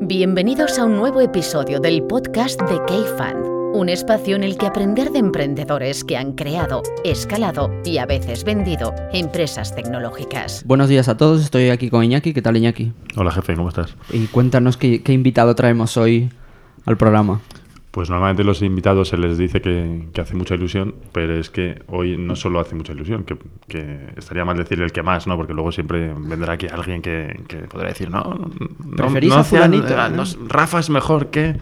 Bienvenidos 0.00 0.78
a 0.78 0.84
un 0.84 0.96
nuevo 0.96 1.20
episodio 1.20 1.80
del 1.80 2.04
podcast 2.04 2.60
de 2.62 2.76
K-Fan, 2.86 3.42
un 3.74 3.88
espacio 3.88 4.36
en 4.36 4.44
el 4.44 4.56
que 4.56 4.66
aprender 4.66 5.10
de 5.10 5.18
emprendedores 5.18 6.04
que 6.04 6.16
han 6.16 6.34
creado, 6.34 6.82
escalado 7.04 7.68
y 7.84 7.98
a 7.98 8.06
veces 8.06 8.44
vendido 8.44 8.94
empresas 9.12 9.74
tecnológicas. 9.74 10.62
Buenos 10.64 10.88
días 10.88 11.08
a 11.08 11.16
todos, 11.16 11.42
estoy 11.42 11.70
aquí 11.70 11.90
con 11.90 12.04
Iñaki. 12.04 12.32
¿Qué 12.32 12.40
tal, 12.40 12.56
Iñaki? 12.56 12.92
Hola, 13.16 13.32
jefe, 13.32 13.56
¿cómo 13.56 13.70
estás? 13.70 13.96
Y 14.12 14.26
cuéntanos 14.28 14.76
qué, 14.76 15.02
qué 15.02 15.12
invitado 15.12 15.56
traemos 15.56 15.96
hoy 15.96 16.30
al 16.86 16.96
programa. 16.96 17.40
Pues 17.98 18.10
normalmente 18.10 18.44
los 18.44 18.62
invitados 18.62 19.08
se 19.08 19.18
les 19.18 19.36
dice 19.36 19.60
que, 19.60 20.06
que 20.12 20.20
hace 20.20 20.36
mucha 20.36 20.54
ilusión, 20.54 20.94
pero 21.10 21.34
es 21.34 21.50
que 21.50 21.82
hoy 21.88 22.16
no 22.16 22.36
solo 22.36 22.60
hace 22.60 22.76
mucha 22.76 22.92
ilusión, 22.92 23.24
que, 23.24 23.36
que 23.66 24.10
estaría 24.16 24.44
mal 24.44 24.56
decir 24.56 24.80
el 24.80 24.92
que 24.92 25.02
más, 25.02 25.26
¿no? 25.26 25.36
Porque 25.36 25.52
luego 25.52 25.72
siempre 25.72 26.14
vendrá 26.16 26.52
aquí 26.52 26.68
alguien 26.68 27.02
que, 27.02 27.40
que 27.48 27.56
podrá 27.56 27.88
decir, 27.88 28.08
no, 28.08 28.22
no, 28.22 28.96
¿Preferís 28.96 29.30
no 29.30 29.40
a 29.40 29.42
fulanito? 29.42 29.98
ah, 29.98 30.10
no, 30.10 30.22
Rafa 30.46 30.78
es 30.78 30.90
mejor 30.90 31.30
que... 31.30 31.56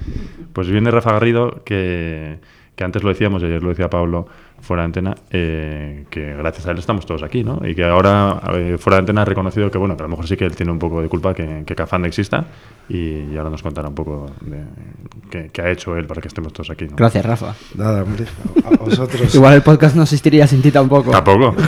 Pues 0.53 0.69
viene 0.69 0.91
Rafa 0.91 1.13
Garrido, 1.13 1.63
que, 1.65 2.39
que 2.75 2.85
antes 2.85 3.03
lo 3.03 3.09
decíamos, 3.09 3.43
ayer 3.43 3.63
lo 3.63 3.71
decía 3.71 3.89
Pablo, 3.89 4.29
fuera 4.67 4.83
de 4.83 4.87
antena, 4.87 5.15
eh, 5.31 6.05
que 6.11 6.35
gracias 6.35 6.67
a 6.67 6.73
él 6.73 6.79
estamos 6.79 7.07
todos 7.07 7.23
aquí, 7.23 7.45
¿no? 7.45 7.61
Y 7.65 7.75
que 7.75 7.85
ahora, 7.85 8.41
eh, 8.55 8.77
fuera 8.79 8.97
de 8.97 9.01
antena, 9.01 9.23
ha 9.23 9.25
reconocido 9.25 9.71
que, 9.71 9.79
bueno, 9.79 9.97
que 9.97 10.03
a 10.03 10.07
lo 10.07 10.11
mejor 10.11 10.27
sí 10.27 10.37
que 10.37 10.45
él 10.45 10.55
tiene 10.55 10.73
un 10.73 10.79
poco 10.79 11.01
de 11.01 11.09
culpa 11.09 11.33
que, 11.33 11.63
que 11.65 11.75
Cafán 11.75 12.05
exista, 12.05 12.45
y, 12.89 13.33
y 13.33 13.37
ahora 13.37 13.51
nos 13.51 13.63
contará 13.63 13.89
un 13.89 13.95
poco 13.95 14.27
de 14.43 14.59
qué, 15.31 15.51
qué 15.53 15.63
ha 15.63 15.71
hecho 15.71 15.97
él 15.97 16.07
para 16.07 16.21
que 16.21 16.29
estemos 16.29 16.53
todos 16.53 16.71
aquí, 16.71 16.87
¿no? 16.87 16.97
Gracias, 16.97 17.25
Rafa. 17.25 17.55
Nada, 17.75 18.03
hombre, 18.03 18.27
a 18.65 18.77
vosotros. 18.77 19.35
Igual 19.35 19.55
el 19.55 19.63
podcast 19.63 19.97
no 19.97 20.03
existiría 20.03 20.47
sin 20.47 20.63
ti 20.63 20.71
tampoco. 20.71 21.11
Tampoco. 21.11 21.55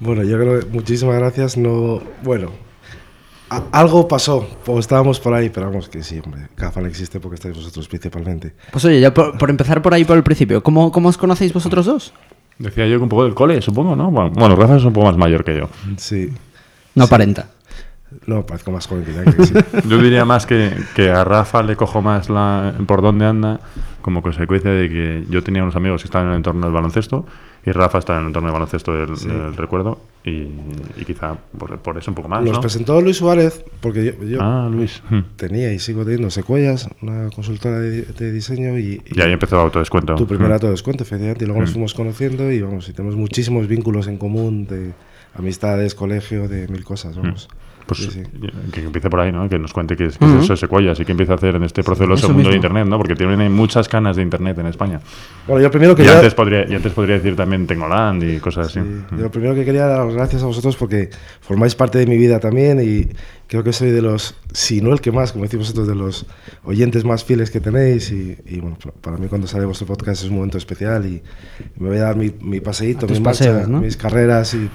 Bueno, 0.00 0.22
yo 0.22 0.38
creo 0.38 0.60
que 0.60 0.66
muchísimas 0.66 1.16
gracias. 1.16 1.56
No, 1.56 2.02
bueno, 2.22 2.50
a- 3.50 3.62
algo 3.72 4.08
pasó, 4.08 4.46
o 4.66 4.78
estábamos 4.78 5.20
por 5.20 5.34
ahí, 5.34 5.50
pero 5.50 5.66
vamos 5.66 5.88
que 5.88 6.02
sí, 6.02 6.20
hombre. 6.24 6.48
Cafán 6.54 6.86
existe 6.86 7.20
porque 7.20 7.36
estáis 7.36 7.54
vosotros 7.56 7.86
principalmente. 7.88 8.54
Pues 8.70 8.84
oye, 8.84 9.00
ya 9.00 9.12
por, 9.14 9.36
por 9.38 9.50
empezar 9.50 9.82
por 9.82 9.94
ahí 9.94 10.04
por 10.04 10.16
el 10.16 10.22
principio, 10.22 10.62
¿cómo, 10.62 10.90
¿cómo 10.92 11.08
os 11.08 11.18
conocéis 11.18 11.52
vosotros 11.52 11.86
dos? 11.86 12.12
Decía 12.58 12.86
yo 12.86 12.98
que 12.98 13.02
un 13.02 13.08
poco 13.08 13.24
del 13.24 13.34
cole, 13.34 13.60
supongo, 13.62 13.96
¿no? 13.96 14.10
Bueno, 14.10 14.30
bueno, 14.30 14.54
Rafa 14.56 14.76
es 14.76 14.84
un 14.84 14.92
poco 14.92 15.06
más 15.06 15.16
mayor 15.16 15.44
que 15.44 15.56
yo. 15.56 15.68
Sí. 15.96 16.32
No 16.94 17.04
aparenta. 17.04 17.48
No, 18.26 18.46
parezco 18.46 18.70
más 18.70 18.86
joven 18.86 19.04
que 19.04 19.12
ya 19.12 19.24
que 19.24 19.44
sí. 19.44 19.54
Yo 19.88 19.98
diría 19.98 20.24
más 20.24 20.46
que, 20.46 20.72
que 20.94 21.10
a 21.10 21.24
Rafa 21.24 21.64
le 21.64 21.74
cojo 21.74 22.00
más 22.00 22.30
la, 22.30 22.72
por 22.86 23.02
dónde 23.02 23.26
anda 23.26 23.58
como 24.02 24.22
consecuencia 24.22 24.70
de 24.70 24.88
que 24.88 25.24
yo 25.28 25.42
tenía 25.42 25.62
unos 25.64 25.74
amigos 25.74 26.02
que 26.02 26.06
estaban 26.06 26.28
en 26.28 26.32
el 26.34 26.36
entorno 26.36 26.64
del 26.66 26.72
baloncesto 26.72 27.26
y 27.66 27.72
Rafa 27.72 27.98
está 27.98 28.12
en 28.14 28.20
el 28.20 28.26
entorno 28.28 28.46
del 28.48 28.52
baloncesto 28.52 28.92
del, 28.92 29.16
del 29.16 29.56
recuerdo 29.56 29.98
y, 30.24 30.48
y 31.00 31.04
quizá 31.06 31.36
por, 31.58 31.78
por 31.80 31.98
eso 31.98 32.10
un 32.10 32.14
poco 32.14 32.28
más, 32.28 32.42
Nos 32.42 32.54
¿no? 32.54 32.60
presentó 32.60 33.00
Luis 33.00 33.18
Suárez, 33.18 33.62
porque 33.80 34.04
yo, 34.06 34.24
yo 34.24 34.38
Ah, 34.40 34.68
Luis. 34.72 35.02
Hmm. 35.10 35.20
tenía 35.36 35.72
y 35.72 35.78
sigo 35.78 36.02
teniendo 36.04 36.30
Secuellas, 36.30 36.88
una 37.02 37.28
consultora 37.30 37.78
de, 37.78 38.02
de 38.02 38.32
diseño 38.32 38.78
y, 38.78 39.02
y 39.04 39.18
Y 39.18 39.20
ahí 39.20 39.32
empezó 39.32 39.60
autodescuento. 39.60 40.14
tu 40.14 40.26
primer 40.26 40.48
Hmm. 40.48 40.52
dato 40.52 40.66
de 40.66 40.72
descuento, 40.72 41.02
efectivamente, 41.04 41.44
y 41.44 41.46
luego 41.46 41.60
nos 41.60 41.70
Mm. 41.70 41.72
fuimos 41.74 41.94
conociendo 41.94 42.50
y 42.50 42.60
vamos, 42.62 42.88
y 42.88 42.92
tenemos 42.94 43.16
muchísimos 43.16 43.66
vínculos 43.68 44.06
en 44.08 44.16
común 44.16 44.66
de 44.66 44.92
amistades, 45.34 45.94
colegio, 45.94 46.48
de 46.48 46.68
mil 46.68 46.84
cosas, 46.84 47.16
vamos. 47.16 47.48
Pues 47.86 48.00
Sí, 48.00 48.08
sí. 48.10 48.22
que 48.72 48.80
empiece 48.80 49.10
por 49.10 49.20
ahí, 49.20 49.30
¿no? 49.30 49.46
Que 49.48 49.58
nos 49.58 49.72
cuente 49.74 49.94
qué 49.94 50.06
es, 50.06 50.16
qué 50.16 50.24
Ujú. 50.24 50.38
es 50.38 50.44
eso 50.44 50.52
de 50.54 50.56
Secuoyas 50.56 50.98
y 51.00 51.04
qué 51.04 51.12
empieza 51.12 51.34
a 51.34 51.36
hacer 51.36 51.54
en 51.56 51.64
este 51.64 51.82
proceloso 51.84 52.26
eso 52.26 52.32
mundo 52.34 52.48
de. 52.48 52.56
Internet, 52.56 52.86
¿no? 52.86 52.96
Porque 52.96 53.14
tienen 53.14 53.52
muchas 53.52 53.88
canas 53.88 54.16
de 54.16 54.22
Internet 54.22 54.56
en 54.58 54.66
España. 54.66 55.00
Bueno, 55.46 55.62
yo 55.62 55.70
primero 55.70 55.94
que 55.94 56.02
Y 56.02 56.06
ya- 56.06 56.16
antes, 56.16 56.32
podría, 56.34 56.66
y 56.66 56.74
antes 56.74 56.92
podría 56.92 57.16
decir 57.16 57.36
también 57.36 57.66
Tecnoland 57.66 58.22
y 58.22 58.38
cosas 58.38 58.68
así. 58.68 58.80
Sí, 58.80 58.86
Hmm. 58.86 59.16
Yo 59.18 59.22
lo 59.24 59.30
primero 59.30 59.54
que 59.54 59.64
quería 59.66 59.86
dar 59.86 60.06
las 60.06 60.14
gracias 60.14 60.42
a 60.42 60.46
vosotros 60.46 60.76
porque 60.76 61.10
formáis 61.42 61.74
parte 61.74 61.98
de 61.98 62.06
mi 62.06 62.16
vida 62.16 62.40
también 62.40 62.80
y 62.80 63.08
creo 63.48 63.62
que 63.62 63.72
soy 63.74 63.90
de 63.90 64.00
los, 64.00 64.34
si 64.52 64.80
no 64.80 64.92
el 64.92 65.00
que 65.02 65.12
más, 65.12 65.32
como 65.32 65.44
decís 65.44 65.58
vosotros, 65.58 65.86
de 65.86 65.94
los 65.94 66.24
oyentes 66.64 67.04
más 67.04 67.22
fieles 67.24 67.50
que 67.50 67.60
tenéis 67.60 68.10
y, 68.10 68.36
y, 68.46 68.60
bueno, 68.60 68.78
pa- 68.82 68.92
para 69.02 69.16
mí 69.18 69.26
cuando 69.28 69.46
sale 69.46 69.66
vuestro 69.66 69.86
podcast 69.86 70.22
es 70.24 70.30
un 70.30 70.36
momento 70.36 70.56
especial 70.56 71.04
y, 71.04 71.22
me 71.78 71.88
voy 71.90 71.98
a 71.98 72.04
dar 72.04 72.16
mi, 72.16 72.32
mi 72.40 72.60
paseíto, 72.60 73.04
A 73.04 73.08
tus 73.08 73.18
mi 73.18 73.24
marcha, 73.24 73.44
paseos, 73.50 73.68
¿no? 73.68 73.80
mis 73.80 73.96
carreras 73.98 74.54
y, 74.54 74.70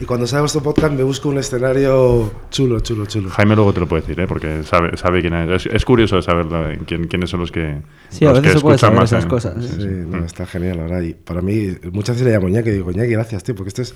y 0.00 0.04
cuando 0.04 0.26
sale 0.28 0.42
vuestro 0.42 0.62
podcast 0.62 0.94
me 0.94 1.02
busco 1.02 1.28
un 1.28 1.38
escenario 1.38 2.30
chulo, 2.50 2.80
chulo, 2.80 3.06
chulo. 3.06 3.30
Jaime 3.30 3.54
luego 3.54 3.72
te 3.72 3.80
lo 3.80 3.86
puede 3.88 4.02
decir, 4.02 4.18
¿eh? 4.20 4.26
porque 4.26 4.62
sabe, 4.62 4.96
sabe 4.96 5.20
quién 5.20 5.34
es. 5.34 5.66
es. 5.66 5.74
es 5.74 5.84
curioso 5.84 6.20
saber 6.22 6.46
quién, 6.86 7.06
quiénes 7.08 7.30
son 7.30 7.40
los 7.40 7.52
que. 7.52 7.80
Sí, 8.08 8.24
a 8.24 8.30
los 8.30 8.40
veces 8.42 8.54
que 8.54 8.58
se 8.58 8.62
puede 8.62 8.76
escuchan 8.76 8.78
saber 8.78 9.00
más 9.00 9.12
esas 9.12 9.24
en- 9.24 9.30
cosas, 9.30 9.56
¿eh? 9.64 9.68
Sí, 9.78 9.86
no, 10.08 10.18
Mm. 10.20 10.24
está 10.24 10.46
genial, 10.46 10.76
la 10.78 10.82
verdad. 10.84 11.00
Y 11.02 11.14
para 11.14 11.42
mí, 11.42 11.68
muchas 11.92 12.16
veces 12.16 12.26
le 12.26 12.32
llamo 12.34 12.48
Iñaki 12.48 12.68
y 12.70 12.72
digo, 12.72 12.90
Iñaki, 12.90 13.10
gracias, 13.12 13.42
tío, 13.44 13.54
porque 13.54 13.68
este 13.68 13.82
es 13.82 13.94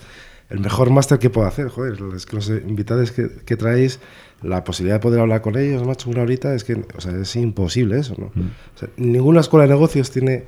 el 0.50 0.61
mejor 0.61 0.91
máster 0.91 1.19
que 1.19 1.31
puedo 1.31 1.47
hacer, 1.47 1.69
joder. 1.69 1.99
Es 2.17 2.27
que 2.27 2.37
los 2.37 2.49
invitados 2.49 3.12
que, 3.12 3.29
que 3.47 3.56
traéis, 3.56 4.00
la 4.43 4.65
posibilidad 4.65 4.97
de 4.97 5.00
poder 5.00 5.21
hablar 5.21 5.43
con 5.43 5.56
ellos, 5.56 5.87
macho, 5.87 6.11
una 6.11 6.23
horita, 6.23 6.55
es 6.55 6.65
que, 6.65 6.83
o 6.97 7.00
sea, 7.00 7.12
es 7.17 7.37
imposible 7.37 7.99
eso, 7.99 8.15
¿no? 8.19 8.33
Mm. 8.34 8.49
O 8.75 8.79
sea, 8.79 8.89
ninguna 8.97 9.41
escuela 9.41 9.65
de 9.67 9.71
negocios 9.73 10.11
tiene 10.11 10.45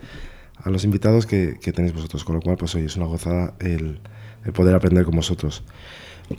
a 0.65 0.71
los 0.71 0.85
invitados 0.85 1.27
que, 1.27 1.59
que 1.61 1.73
tenéis 1.73 1.93
vosotros, 1.95 2.25
con 2.25 2.37
lo 2.37 2.41
cual, 2.41 2.57
pues, 2.57 2.75
oye, 2.75 2.87
es 2.87 2.97
una 2.97 3.07
gozada 3.07 3.55
el, 3.61 4.01
el 4.45 4.53
poder 4.53 4.75
aprender 4.75 5.05
con 5.05 5.15
vosotros. 5.17 5.65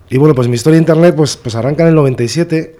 Y 0.09 0.17
bueno, 0.17 0.35
pues 0.35 0.47
mi 0.47 0.55
historia 0.55 0.75
de 0.75 0.81
internet, 0.81 1.16
pues, 1.16 1.38
pues 1.38 1.55
arranca 1.55 1.83
en 1.83 1.89
el 1.89 1.95
97, 1.95 2.75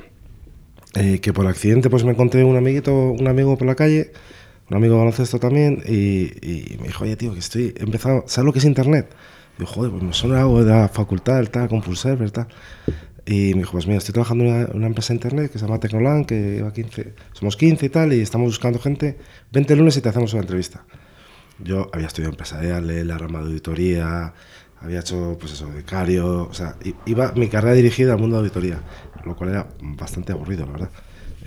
eh, 0.96 1.20
que 1.20 1.34
por 1.34 1.48
accidente 1.48 1.90
pues 1.90 2.04
me 2.04 2.12
encontré 2.12 2.44
un 2.44 2.56
amiguito, 2.56 2.94
un 2.94 3.28
amigo 3.28 3.58
por 3.58 3.68
la 3.68 3.76
calle, 3.76 4.12
un 4.70 4.78
amigo 4.78 4.94
de 4.94 5.00
baloncesto 5.00 5.40
también, 5.40 5.82
y, 5.88 6.26
y 6.42 6.78
me 6.80 6.88
dijo, 6.88 7.04
oye 7.04 7.16
tío, 7.16 7.34
que 7.34 7.40
estoy 7.40 7.74
he 7.78 7.84
empezado, 7.84 8.24
¿sabes 8.28 8.46
lo 8.46 8.54
que 8.54 8.60
es 8.60 8.66
internet? 8.66 9.10
Digo, 9.58 9.72
joder, 9.72 9.92
pues 9.92 10.04
me 10.04 10.14
suena 10.14 10.42
algo 10.42 10.64
de 10.64 10.72
la 10.72 10.88
facultad, 10.88 11.44
tal, 11.46 11.68
CompuServe, 11.68 12.30
tal. 12.32 12.48
Y 13.26 13.54
me 13.54 13.60
dijo, 13.60 13.74
pues 13.74 13.88
mira, 13.88 14.00
estoy 14.00 14.14
trabajando 14.14 14.44
en 14.44 14.54
una, 14.54 14.68
una 14.74 14.88
empresa 14.88 15.14
de 15.14 15.18
internet 15.18 15.52
que 15.52 15.60
se 15.60 15.66
llama 15.66 15.80
Tecnoland, 15.80 16.26
que 16.26 16.56
lleva 16.58 16.74
15, 16.74 17.14
somos 17.34 17.56
15 17.56 17.86
y 17.86 17.90
tal, 17.90 18.14
y 18.14 18.22
estamos 18.22 18.48
buscando 18.48 18.80
gente, 18.80 19.18
vente 19.52 19.74
el 19.74 19.80
lunes 19.80 19.96
y 19.98 20.02
te 20.02 20.10
hacemos 20.10 20.34
una 20.34 20.42
entrevista. 20.42 20.84
Yo 21.60 21.90
había 21.94 22.08
estudiado 22.08 22.32
empresarial, 22.32 23.08
la 23.08 23.18
rama 23.18 23.40
de 23.40 23.46
auditoría, 23.46 24.34
había 24.84 25.00
hecho, 25.00 25.38
pues 25.40 25.54
eso, 25.54 25.70
becario, 25.72 26.44
o 26.44 26.54
sea, 26.54 26.76
iba 27.06 27.32
mi 27.34 27.48
carrera 27.48 27.74
dirigida 27.74 28.14
al 28.14 28.20
mundo 28.20 28.36
de 28.36 28.42
auditoría, 28.42 28.80
lo 29.26 29.36
cual 29.36 29.52
era 29.52 29.68
bastante 29.82 30.34
aburrido, 30.34 30.66
la 30.66 30.72
verdad. 30.74 30.90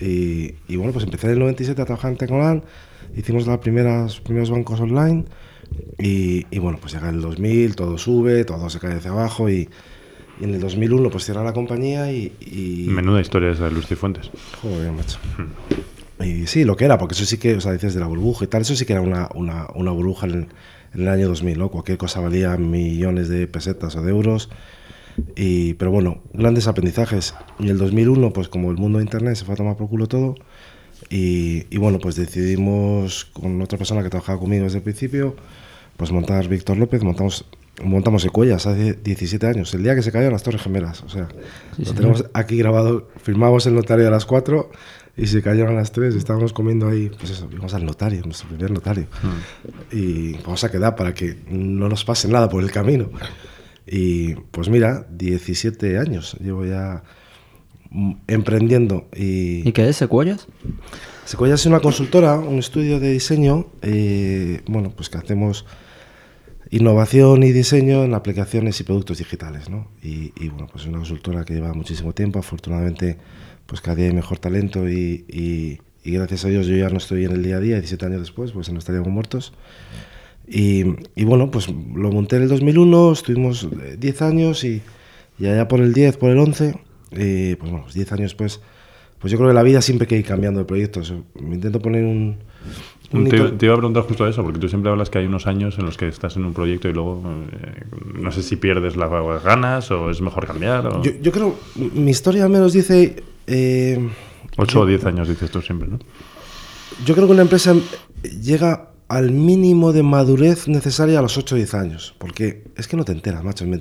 Y, 0.00 0.54
y 0.68 0.76
bueno, 0.76 0.92
pues 0.92 1.04
empecé 1.04 1.26
en 1.26 1.34
el 1.34 1.38
97 1.40 1.80
a 1.80 1.84
trabajar 1.84 2.10
en 2.12 2.16
Tecnoland, 2.16 2.62
hicimos 3.14 3.46
los 3.46 3.58
primeros 3.58 4.50
bancos 4.50 4.80
online, 4.80 5.24
y, 5.98 6.46
y 6.50 6.58
bueno, 6.58 6.78
pues 6.80 6.94
llega 6.94 7.10
el 7.10 7.20
2000, 7.20 7.76
todo 7.76 7.98
sube, 7.98 8.44
todo 8.44 8.70
se 8.70 8.78
cae 8.78 8.94
hacia 8.94 9.10
abajo, 9.10 9.50
y, 9.50 9.68
y 10.40 10.44
en 10.44 10.54
el 10.54 10.60
2001 10.60 11.10
pues 11.10 11.24
cierra 11.24 11.44
la 11.44 11.52
compañía 11.52 12.12
y... 12.12 12.86
Menuda 12.88 13.20
historia 13.20 13.50
esa 13.50 13.64
de 13.64 13.72
Luz 13.72 13.86
Fuentes. 13.86 14.30
Joder, 14.62 14.92
macho. 14.92 15.18
Y 16.20 16.46
sí, 16.46 16.64
lo 16.64 16.76
que 16.76 16.86
era, 16.86 16.98
porque 16.98 17.14
eso 17.14 17.26
sí 17.26 17.38
que, 17.38 17.54
o 17.56 17.60
sea, 17.60 17.72
dices 17.72 17.94
de 17.94 18.00
la 18.00 18.06
burbuja 18.06 18.44
y 18.44 18.48
tal, 18.48 18.62
eso 18.62 18.74
sí 18.74 18.86
que 18.86 18.94
era 18.94 19.02
una, 19.02 19.28
una, 19.34 19.66
una 19.74 19.90
burbuja 19.90 20.26
en, 20.26 20.48
en 20.94 21.00
el 21.02 21.08
año 21.08 21.28
2000, 21.28 21.58
¿no? 21.58 21.68
Cualquier 21.70 21.98
cosa 21.98 22.20
valía 22.20 22.56
millones 22.56 23.28
de 23.28 23.46
pesetas 23.46 23.96
o 23.96 24.02
de 24.02 24.10
euros. 24.10 24.48
Y, 25.34 25.74
pero 25.74 25.90
bueno, 25.90 26.22
grandes 26.32 26.66
aprendizajes. 26.66 27.34
Y 27.58 27.68
el 27.68 27.78
2001, 27.78 28.32
pues 28.32 28.48
como 28.48 28.70
el 28.70 28.76
mundo 28.76 28.98
de 28.98 29.04
Internet 29.04 29.36
se 29.36 29.44
fue 29.44 29.54
a 29.54 29.56
tomar 29.56 29.76
por 29.76 29.88
culo 29.88 30.06
todo, 30.06 30.34
y, 31.10 31.66
y 31.70 31.78
bueno, 31.78 31.98
pues 31.98 32.16
decidimos 32.16 33.26
con 33.26 33.60
otra 33.60 33.78
persona 33.78 34.02
que 34.02 34.10
trabajaba 34.10 34.38
conmigo 34.38 34.64
desde 34.64 34.78
el 34.78 34.84
principio, 34.84 35.36
pues 35.96 36.10
montar 36.12 36.48
Víctor 36.48 36.76
López, 36.78 37.02
montamos 37.02 37.46
montamos 37.82 38.22
Secuellas 38.22 38.66
hace 38.66 38.94
17 38.94 39.46
años, 39.46 39.74
el 39.74 39.82
día 39.82 39.94
que 39.94 40.02
se 40.02 40.10
cayeron 40.10 40.32
las 40.32 40.42
Torres 40.42 40.62
Gemelas, 40.62 41.02
o 41.02 41.10
sea, 41.10 41.28
lo 41.76 41.92
tenemos 41.92 42.24
aquí 42.32 42.56
grabado, 42.56 43.08
firmamos 43.22 43.66
el 43.66 43.74
notario 43.74 44.08
a 44.08 44.10
las 44.10 44.24
4 44.24 44.70
y 45.16 45.26
se 45.26 45.42
cayeron 45.42 45.76
las 45.76 45.92
3 45.92 46.14
y 46.14 46.18
estábamos 46.18 46.52
comiendo 46.52 46.88
ahí, 46.88 47.10
pues 47.18 47.30
eso, 47.30 47.48
íbamos 47.50 47.72
al 47.74 47.86
notario, 47.86 48.22
nuestro 48.24 48.48
primer 48.48 48.70
notario, 48.70 49.06
y 49.90 50.34
vamos 50.38 50.62
a 50.62 50.70
quedar 50.70 50.94
para 50.94 51.14
que 51.14 51.36
no 51.48 51.88
nos 51.88 52.04
pase 52.04 52.28
nada 52.28 52.48
por 52.48 52.62
el 52.62 52.70
camino. 52.70 53.10
Y 53.86 54.34
pues 54.34 54.68
mira, 54.68 55.06
17 55.10 55.98
años 55.98 56.36
llevo 56.40 56.66
ya 56.66 57.04
mm, 57.90 58.12
emprendiendo 58.26 59.08
y... 59.14 59.66
¿Y 59.66 59.72
qué 59.72 59.88
es, 59.88 59.96
Secuoyas? 59.96 60.48
Sequoia 61.24 61.54
es 61.54 61.66
una 61.66 61.80
consultora, 61.80 62.38
un 62.38 62.58
estudio 62.58 63.00
de 63.00 63.12
diseño, 63.12 63.68
eh, 63.82 64.60
bueno, 64.66 64.90
pues 64.90 65.08
que 65.08 65.18
hacemos 65.18 65.64
innovación 66.70 67.42
y 67.42 67.52
diseño 67.52 68.04
en 68.04 68.14
aplicaciones 68.14 68.80
y 68.80 68.84
productos 68.84 69.18
digitales, 69.18 69.70
¿no? 69.70 69.88
Y, 70.02 70.32
y, 70.36 70.48
bueno, 70.48 70.66
pues 70.70 70.82
es 70.82 70.88
una 70.88 70.98
consultora 70.98 71.44
que 71.44 71.54
lleva 71.54 71.72
muchísimo 71.72 72.12
tiempo, 72.12 72.38
afortunadamente, 72.38 73.18
pues 73.66 73.80
cada 73.80 73.96
día 73.96 74.06
hay 74.06 74.14
mejor 74.14 74.38
talento 74.38 74.88
y, 74.88 75.24
y- 75.28 75.78
y 76.04 76.12
gracias 76.12 76.44
a 76.44 76.48
Dios 76.48 76.66
yo 76.68 76.76
ya 76.76 76.88
no 76.88 76.98
estoy 76.98 77.24
en 77.24 77.32
el 77.32 77.42
día 77.42 77.56
a 77.56 77.60
día, 77.60 77.74
17 77.76 78.06
años 78.06 78.20
después, 78.20 78.52
pues 78.52 78.70
no 78.70 78.78
estaríamos 78.78 79.08
muertos. 79.10 79.52
Y, 80.48 80.84
y 81.16 81.24
bueno, 81.24 81.50
pues 81.50 81.66
lo 81.68 82.12
monté 82.12 82.36
en 82.36 82.42
el 82.42 82.48
2001, 82.48 83.12
estuvimos 83.12 83.64
eh, 83.82 83.96
10 83.98 84.22
años 84.22 84.62
y, 84.62 84.82
allá 85.40 85.66
por 85.66 85.80
el 85.80 85.92
10, 85.92 86.16
por 86.18 86.30
el 86.30 86.38
11, 86.38 86.78
eh, 87.10 87.56
pues 87.58 87.70
bueno, 87.70 87.84
pues 87.84 87.94
10 87.96 88.12
años 88.12 88.34
pues, 88.36 88.60
pues 89.18 89.32
yo 89.32 89.38
creo 89.38 89.50
que 89.50 89.54
la 89.54 89.64
vida 89.64 89.82
siempre 89.82 90.06
que 90.06 90.16
ir 90.16 90.24
cambiando 90.24 90.60
de 90.60 90.66
proyectos. 90.66 91.12
Me 91.40 91.56
intento 91.56 91.80
poner 91.80 92.04
un... 92.04 92.36
Te, 93.10 93.38
te 93.50 93.66
iba 93.66 93.74
a 93.74 93.78
preguntar 93.78 94.02
justo 94.04 94.26
eso, 94.28 94.42
porque 94.44 94.58
tú 94.60 94.68
siempre 94.68 94.90
hablas 94.90 95.10
que 95.10 95.18
hay 95.18 95.26
unos 95.26 95.46
años 95.48 95.76
en 95.78 95.86
los 95.86 95.96
que 95.96 96.06
estás 96.08 96.36
en 96.36 96.44
un 96.44 96.52
proyecto 96.52 96.88
y 96.88 96.92
luego 96.92 97.22
eh, 97.52 97.84
no 98.14 98.30
sé 98.30 98.42
si 98.44 98.54
pierdes 98.56 98.96
las 98.96 99.10
ganas 99.42 99.90
o 99.90 100.10
es 100.10 100.20
mejor 100.20 100.46
cambiar. 100.46 100.86
O... 100.86 101.02
Yo, 101.02 101.12
yo 101.20 101.32
creo, 101.32 101.56
mi 101.94 102.10
historia 102.10 102.44
al 102.44 102.50
menos 102.50 102.72
dice, 102.72 103.22
eh, 103.46 104.10
8 104.56 104.80
o 104.80 104.86
10 104.86 105.04
años, 105.06 105.28
dices 105.28 105.50
tú 105.50 105.60
siempre, 105.60 105.88
¿no? 105.88 105.98
Yo 107.04 107.14
creo 107.14 107.26
que 107.26 107.32
una 107.32 107.42
empresa 107.42 107.74
llega 108.42 108.90
al 109.08 109.30
mínimo 109.30 109.92
de 109.92 110.02
madurez 110.02 110.66
necesaria 110.66 111.18
a 111.18 111.22
los 111.22 111.36
8 111.36 111.54
o 111.54 111.58
10 111.58 111.74
años. 111.74 112.14
Porque 112.18 112.64
es 112.76 112.88
que 112.88 112.96
no 112.96 113.04
te 113.04 113.12
enteras, 113.12 113.44
macho. 113.44 113.64
En 113.64 113.78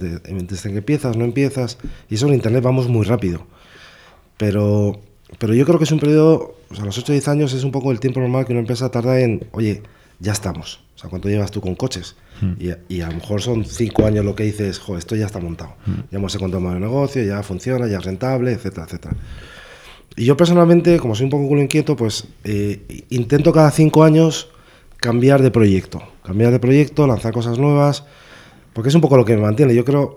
que 0.48 0.78
empiezas, 0.78 1.18
no 1.18 1.26
empiezas. 1.26 1.78
Y 2.10 2.16
eso 2.16 2.28
en 2.28 2.36
Internet 2.36 2.64
vamos 2.64 2.88
muy 2.88 3.06
rápido. 3.06 3.46
Pero, 4.38 5.00
pero 5.40 5.54
yo 5.54 5.66
creo 5.66 5.78
que 5.78 5.86
es 5.86 5.92
un 5.92 6.00
periodo, 6.00 6.56
o 6.70 6.76
sea, 6.76 6.86
los 6.86 6.98
8 6.98 7.12
o 7.12 7.14
10 7.14 7.28
años 7.30 7.54
es 7.54 7.64
un 7.64 7.72
poco 7.72 7.92
el 7.92 8.00
tiempo 8.00 8.20
normal 8.20 8.46
que 8.46 8.52
una 8.52 8.60
empresa 8.60 8.90
tarda 8.90 9.20
en, 9.20 9.48
oye, 9.52 9.82
ya 10.20 10.34
estamos. 10.34 10.82
O 10.96 10.98
sea, 10.98 11.10
¿cuánto 11.10 11.30
llevas 11.30 11.52
tú 11.52 11.62
con 11.62 11.76
coches? 11.76 12.16
Y, 12.60 12.70
y 12.94 13.02
a 13.02 13.08
lo 13.08 13.16
mejor 13.16 13.42
son 13.42 13.66
5 13.66 14.06
años 14.06 14.26
lo 14.26 14.36
que 14.36 14.44
dices, 14.44 14.80
jo, 14.80 14.98
esto 14.98 15.16
ya 15.16 15.26
está 15.26 15.40
montado. 15.40 15.76
Ya 16.12 16.18
hemos 16.18 16.36
encontrado 16.36 16.72
el 16.72 16.82
negocio, 16.82 17.24
ya 17.24 17.42
funciona, 17.44 17.88
ya 17.88 17.98
es 17.98 18.04
rentable, 18.04 18.52
etcétera, 18.52 18.86
etcétera. 18.86 19.16
Y 20.18 20.26
yo 20.26 20.38
personalmente, 20.38 20.98
como 20.98 21.16
soy 21.16 21.26
un 21.26 21.30
poco 21.30 21.48
culo 21.48 21.62
inquieto, 21.62 21.96
pues 21.96 22.28
eh, 22.44 23.04
intento 23.10 23.52
cada 23.52 23.70
5 23.72 24.04
años 24.04 24.50
cambiar 24.98 25.42
de 25.42 25.52
proyecto. 25.52 26.02
Cambiar 26.24 26.52
de 26.52 26.60
proyecto, 26.60 27.06
lanzar 27.06 27.34
cosas 27.34 27.60
nuevas, 27.60 28.06
porque 28.74 28.90
es 28.90 28.96
un 28.96 29.02
poco 29.02 29.18
lo 29.18 29.26
que 29.26 29.36
me 29.36 29.42
mantiene. 29.42 29.76
Yo 29.76 29.84
creo, 29.84 30.16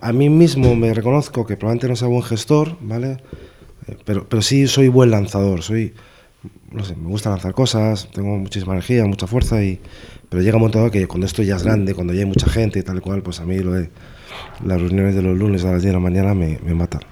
a 0.00 0.12
mí 0.12 0.28
mismo 0.28 0.74
me 0.74 0.92
reconozco 0.92 1.46
que 1.46 1.56
probablemente 1.56 1.88
no 1.88 1.96
sea 1.96 2.08
buen 2.08 2.22
gestor, 2.22 2.76
¿vale? 2.80 3.18
Eh, 3.86 3.96
Pero, 4.04 4.28
pero 4.28 4.42
sí 4.42 4.66
soy 4.66 4.88
buen 4.88 5.10
lanzador, 5.10 5.62
soy, 5.62 5.94
no 6.70 6.84
sé, 6.84 6.96
me 6.96 7.08
gusta 7.08 7.30
lanzar 7.30 7.54
cosas, 7.54 8.08
tengo 8.12 8.36
muchísima 8.36 8.72
energía, 8.72 9.04
mucha 9.06 9.26
fuerza, 9.26 9.62
y, 9.62 9.80
pero 10.28 10.42
llega 10.42 10.56
un 10.56 10.62
momento 10.62 10.90
que 10.90 11.06
cuando 11.06 11.26
esto 11.26 11.42
ya 11.42 11.56
es 11.56 11.62
grande, 11.62 11.94
cuando 11.94 12.12
ya 12.12 12.20
hay 12.20 12.26
mucha 12.26 12.48
gente 12.48 12.78
y 12.78 12.82
tal 12.82 12.98
y 12.98 13.00
cual, 13.00 13.22
pues 13.22 13.40
a 13.40 13.44
mí 13.44 13.58
lo 13.58 13.72
de 13.72 13.90
las 14.64 14.80
reuniones 14.80 15.14
de 15.14 15.22
los 15.22 15.36
lunes 15.36 15.64
a 15.64 15.72
las 15.72 15.82
10 15.82 15.90
de 15.90 15.92
la 15.92 16.00
mañana 16.00 16.34
me, 16.34 16.58
me 16.64 16.74
matan. 16.74 17.02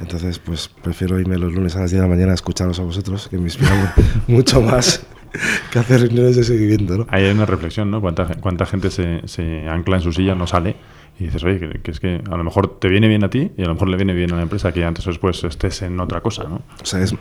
Entonces, 0.00 0.38
pues 0.38 0.68
prefiero 0.82 1.18
irme 1.18 1.38
los 1.38 1.52
lunes 1.52 1.74
a 1.76 1.80
las 1.80 1.90
10 1.90 2.02
de 2.02 2.08
la 2.08 2.14
mañana 2.14 2.32
a 2.32 2.34
escucharos 2.34 2.78
a 2.78 2.82
vosotros, 2.82 3.28
que 3.28 3.38
me 3.38 3.44
inspiran 3.44 3.92
mucho 4.26 4.60
más 4.60 5.06
que 5.72 5.78
hacer 5.78 6.00
reuniones 6.02 6.36
de 6.36 6.44
seguimiento, 6.44 6.98
¿no? 6.98 7.06
Ahí 7.10 7.24
hay 7.24 7.30
una 7.32 7.46
reflexión, 7.46 7.90
¿no? 7.90 8.00
¿Cuánta, 8.00 8.26
cuánta 8.40 8.66
gente 8.66 8.90
se, 8.90 9.22
se 9.26 9.68
ancla 9.68 9.96
en 9.96 10.02
su 10.02 10.12
silla, 10.12 10.34
no 10.34 10.46
sale? 10.46 10.76
Y 11.18 11.24
dices, 11.24 11.42
oye, 11.44 11.58
que, 11.58 11.80
que 11.80 11.90
es 11.92 11.98
que 12.00 12.20
a 12.30 12.36
lo 12.36 12.44
mejor 12.44 12.78
te 12.78 12.88
viene 12.88 13.08
bien 13.08 13.24
a 13.24 13.30
ti 13.30 13.50
y 13.56 13.62
a 13.62 13.66
lo 13.68 13.72
mejor 13.72 13.88
le 13.88 13.96
viene 13.96 14.12
bien 14.12 14.32
a 14.32 14.36
la 14.36 14.42
empresa 14.42 14.70
que 14.72 14.84
antes 14.84 15.06
o 15.06 15.10
después 15.10 15.42
estés 15.44 15.80
en 15.80 15.98
otra 15.98 16.20
cosa, 16.20 16.44
¿no? 16.44 16.56
O 16.82 16.84
sea, 16.84 17.00
es... 17.00 17.14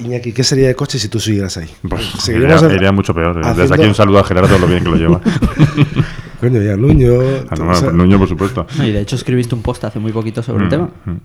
Iñaki, 0.00 0.32
¿qué 0.32 0.44
sería 0.44 0.68
de 0.68 0.76
coche 0.76 0.96
si 0.98 1.08
tú 1.08 1.18
siguieras 1.18 1.56
ahí? 1.56 1.68
Pues 1.88 2.04
Seguiríamos 2.20 2.62
iría, 2.64 2.76
iría 2.76 2.92
mucho 2.92 3.12
peor. 3.14 3.34
Desde 3.36 3.50
haciendo- 3.50 3.74
aquí 3.74 3.84
un 3.86 3.94
saludo 3.94 4.18
a 4.20 4.24
Gerardo, 4.24 4.56
lo 4.58 4.66
bien 4.68 4.84
que 4.84 4.90
lo 4.90 4.96
lleva. 4.96 5.20
Coño, 6.40 6.62
ya 6.62 6.76
Nuño... 6.76 7.18
Ah, 7.50 7.56
no, 7.58 7.70
o 7.70 7.74
sea, 7.74 7.90
Nuño, 7.90 8.16
por 8.16 8.28
supuesto. 8.28 8.64
No, 8.76 8.86
y 8.86 8.92
de 8.92 9.00
hecho 9.00 9.16
escribiste 9.16 9.56
un 9.56 9.62
post 9.62 9.82
hace 9.84 9.98
muy 9.98 10.12
poquito 10.12 10.40
sobre 10.40 10.60
el 10.62 10.66
Mm, 10.66 10.70
tema. 10.70 10.90
mm. 11.04 11.16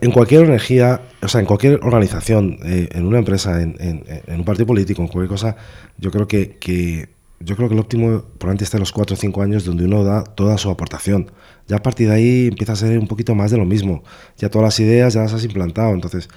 En 0.00 0.10
cualquier 0.12 0.44
energía, 0.44 1.02
o 1.22 1.28
sea, 1.28 1.40
en 1.40 1.46
cualquier 1.46 1.80
organización, 1.82 2.58
eh, 2.64 2.88
en 2.92 3.06
una 3.06 3.18
empresa, 3.18 3.60
en, 3.62 4.04
un 4.28 4.44
partido 4.44 4.66
político, 4.66 5.02
en 5.02 5.08
cualquier 5.08 5.28
cosa, 5.30 5.56
yo 5.98 6.10
creo 6.10 6.26
que, 6.26 6.56
que- 6.58 7.08
yo 7.40 7.56
creo 7.56 7.68
que 7.68 7.74
el 7.74 7.80
óptimo 7.80 8.22
probablemente 8.38 8.64
está 8.64 8.78
en 8.78 8.80
los 8.80 8.92
4 8.92 9.14
o 9.14 9.16
5 9.18 9.42
años 9.42 9.64
donde 9.66 9.84
uno 9.84 10.02
da 10.02 10.24
toda 10.24 10.56
su 10.56 10.70
aportación. 10.70 11.30
Ya 11.68 11.76
a 11.76 11.82
partir 11.82 12.08
de 12.08 12.14
ahí 12.14 12.46
empieza 12.48 12.72
a 12.72 12.76
ser 12.76 12.98
un 12.98 13.06
poquito 13.06 13.34
más 13.34 13.50
de 13.50 13.58
lo 13.58 13.66
mismo. 13.66 14.02
Ya 14.38 14.48
todas 14.48 14.64
las 14.66 14.80
ideas 14.80 15.12
ya 15.12 15.22
las 15.22 15.34
has 15.34 15.44
implantado. 15.44 15.92
Entonces, 15.92 16.28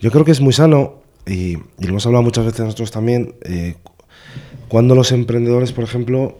yo 0.00 0.10
creo 0.10 0.24
que 0.24 0.32
es 0.32 0.40
muy 0.40 0.52
sano, 0.52 1.02
y, 1.24 1.52
y 1.52 1.58
lo 1.84 1.88
hemos 1.90 2.04
hablado 2.04 2.22
muchas 2.22 2.44
veces 2.44 2.60
nosotros 2.60 2.90
también, 2.90 3.36
eh, 3.42 3.76
cuando 4.68 4.94
los 4.94 5.12
emprendedores, 5.12 5.72
por 5.72 5.84
ejemplo, 5.84 6.38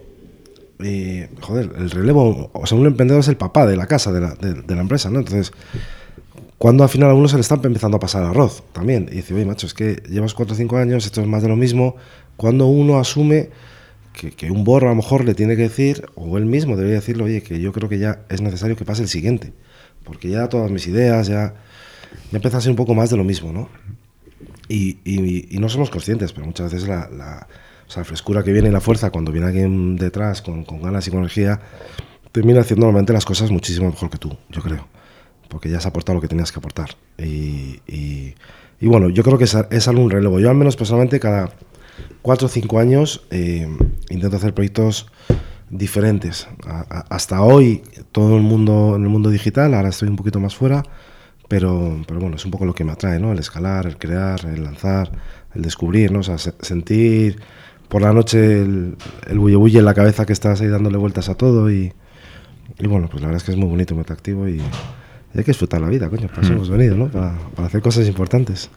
eh, 0.83 1.29
joder, 1.41 1.71
el 1.77 1.89
relevo, 1.91 2.49
o 2.53 2.65
sea, 2.65 2.77
un 2.77 2.85
emprendedor 2.85 3.21
es 3.21 3.27
el 3.27 3.37
papá 3.37 3.65
de 3.65 3.75
la 3.77 3.87
casa, 3.87 4.11
de 4.11 4.21
la, 4.21 4.33
de- 4.35 4.61
de 4.61 4.75
la 4.75 4.81
empresa, 4.81 5.09
¿no? 5.09 5.19
Entonces, 5.19 5.51
cuando 6.57 6.83
al 6.83 6.89
final 6.89 7.09
a 7.09 7.13
uno 7.13 7.27
se 7.27 7.35
le 7.35 7.41
está 7.41 7.55
empezando 7.55 7.97
a 7.97 7.99
pasar 7.99 8.23
arroz 8.23 8.63
también, 8.71 9.07
y 9.11 9.15
dice, 9.15 9.33
oye, 9.33 9.45
macho, 9.45 9.67
es 9.67 9.73
que 9.73 10.01
llevas 10.09 10.33
4 10.33 10.53
o 10.53 10.57
5 10.57 10.77
años, 10.77 11.05
esto 11.05 11.21
es 11.21 11.27
más 11.27 11.41
de 11.43 11.49
lo 11.49 11.55
mismo, 11.55 11.95
cuando 12.37 12.67
uno 12.67 12.99
asume 12.99 13.49
que, 14.13 14.31
que 14.31 14.49
un 14.51 14.63
borro 14.63 14.87
a 14.87 14.91
lo 14.91 14.95
mejor 14.95 15.25
le 15.25 15.33
tiene 15.33 15.55
que 15.55 15.63
decir, 15.63 16.05
o 16.15 16.37
él 16.37 16.45
mismo 16.45 16.75
debería 16.75 16.99
decirle, 16.99 17.23
oye, 17.23 17.41
que 17.43 17.59
yo 17.59 17.71
creo 17.73 17.89
que 17.89 17.99
ya 17.99 18.21
es 18.29 18.41
necesario 18.41 18.75
que 18.75 18.85
pase 18.85 19.01
el 19.01 19.09
siguiente, 19.09 19.53
porque 20.03 20.29
ya 20.29 20.47
todas 20.49 20.71
mis 20.71 20.87
ideas, 20.87 21.27
ya, 21.27 21.55
ya 22.31 22.35
empieza 22.37 22.57
a 22.57 22.61
ser 22.61 22.69
un 22.71 22.75
poco 22.77 22.93
más 22.93 23.09
de 23.09 23.17
lo 23.17 23.23
mismo, 23.23 23.51
¿no? 23.51 23.69
Y, 24.69 24.97
y- 25.03 25.47
y 25.55 25.59
no 25.59 25.67
somos 25.69 25.89
conscientes, 25.89 26.31
pero 26.31 26.45
muchas 26.45 26.71
veces 26.71 26.87
la, 26.87 27.09
la- 27.09 27.47
o 27.93 27.95
sea, 27.95 28.03
frescura 28.03 28.41
que 28.43 28.51
viene 28.51 28.69
y 28.69 28.71
la 28.71 28.81
fuerza 28.81 29.11
cuando 29.11 29.31
viene 29.31 29.45
alguien 29.45 29.97
detrás 29.97 30.41
con, 30.41 30.63
con 30.63 30.81
ganas 30.81 31.07
y 31.07 31.11
con 31.11 31.19
energía, 31.19 31.61
termina 32.31 32.61
haciendo 32.61 32.87
normalmente 32.87 33.13
las 33.13 33.23
cosas 33.23 33.51
muchísimo 33.51 33.87
mejor 33.87 34.09
que 34.09 34.17
tú, 34.17 34.35
yo 34.49 34.61
creo. 34.63 34.87
Porque 35.47 35.69
ya 35.69 35.77
has 35.77 35.85
aportado 35.85 36.15
lo 36.15 36.21
que 36.21 36.27
tenías 36.27 36.51
que 36.51 36.57
aportar. 36.57 36.89
Y, 37.19 37.79
y- 37.87 38.33
y 38.79 38.87
bueno, 38.87 39.09
yo 39.09 39.21
creo 39.23 39.37
que 39.37 39.43
es, 39.43 39.55
es 39.69 39.87
algún 39.87 40.09
relevo. 40.09 40.39
Yo 40.39 40.49
al 40.49 40.55
menos 40.55 40.75
personalmente 40.75 41.19
cada 41.19 41.51
cuatro 42.23 42.47
o 42.47 42.49
cinco 42.49 42.79
años 42.79 43.27
eh, 43.29 43.67
intento 44.09 44.37
hacer 44.37 44.55
proyectos 44.55 45.05
diferentes. 45.69 46.47
A- 46.65 46.85
a- 46.89 47.05
hasta 47.15 47.43
hoy 47.43 47.83
todo 48.11 48.35
el 48.37 48.41
mundo 48.41 48.95
en 48.95 49.03
el 49.03 49.09
mundo 49.09 49.29
digital, 49.29 49.75
ahora 49.75 49.89
estoy 49.89 50.09
un 50.09 50.15
poquito 50.15 50.39
más 50.39 50.55
fuera, 50.55 50.81
pero, 51.47 52.01
pero 52.07 52.19
bueno, 52.19 52.35
es 52.37 52.45
un 52.45 52.49
poco 52.51 52.65
lo 52.65 52.73
que 52.73 52.83
me 52.83 52.91
atrae, 52.93 53.19
¿no? 53.19 53.31
El 53.31 53.37
escalar, 53.37 53.85
el 53.85 53.97
crear, 53.99 54.43
el 54.45 54.63
lanzar, 54.63 55.11
el 55.53 55.61
descubrir, 55.61 56.11
¿no? 56.11 56.19
O 56.19 56.23
sea, 56.23 56.39
se- 56.39 56.55
sentir 56.61 57.39
por 57.93 58.01
la 58.01 58.11
noche 58.11 58.61
el, 58.63 58.95
el 59.29 59.37
bulle 59.39 59.55
bulle 59.55 59.77
en 59.79 59.85
la 59.85 59.93
cabeza 59.93 60.25
que 60.25 60.33
estás 60.33 60.59
ahí 60.61 60.67
dándole 60.67 60.97
vueltas 60.97 61.29
a 61.29 61.35
todo 61.35 61.71
y, 61.71 61.93
y 62.79 62.87
bueno, 62.87 63.07
pues 63.07 63.21
la 63.21 63.27
verdad 63.27 63.37
es 63.37 63.43
que 63.45 63.51
es 63.51 63.57
muy 63.57 63.69
bonito, 63.69 63.93
muy 63.93 64.01
atractivo 64.01 64.47
y, 64.49 64.53
y 64.57 65.37
hay 65.37 65.43
que 65.43 65.51
disfrutar 65.51 65.79
la 65.79 65.87
vida, 65.89 66.09
coño, 66.09 66.27
para 66.27 66.41
eso 66.41 66.53
hemos 66.53 66.69
venido, 66.71 66.97
¿no? 66.97 67.07
Para, 67.09 67.37
para 67.55 67.67
hacer 67.67 67.81
cosas 67.81 68.07
importantes. 68.07 68.69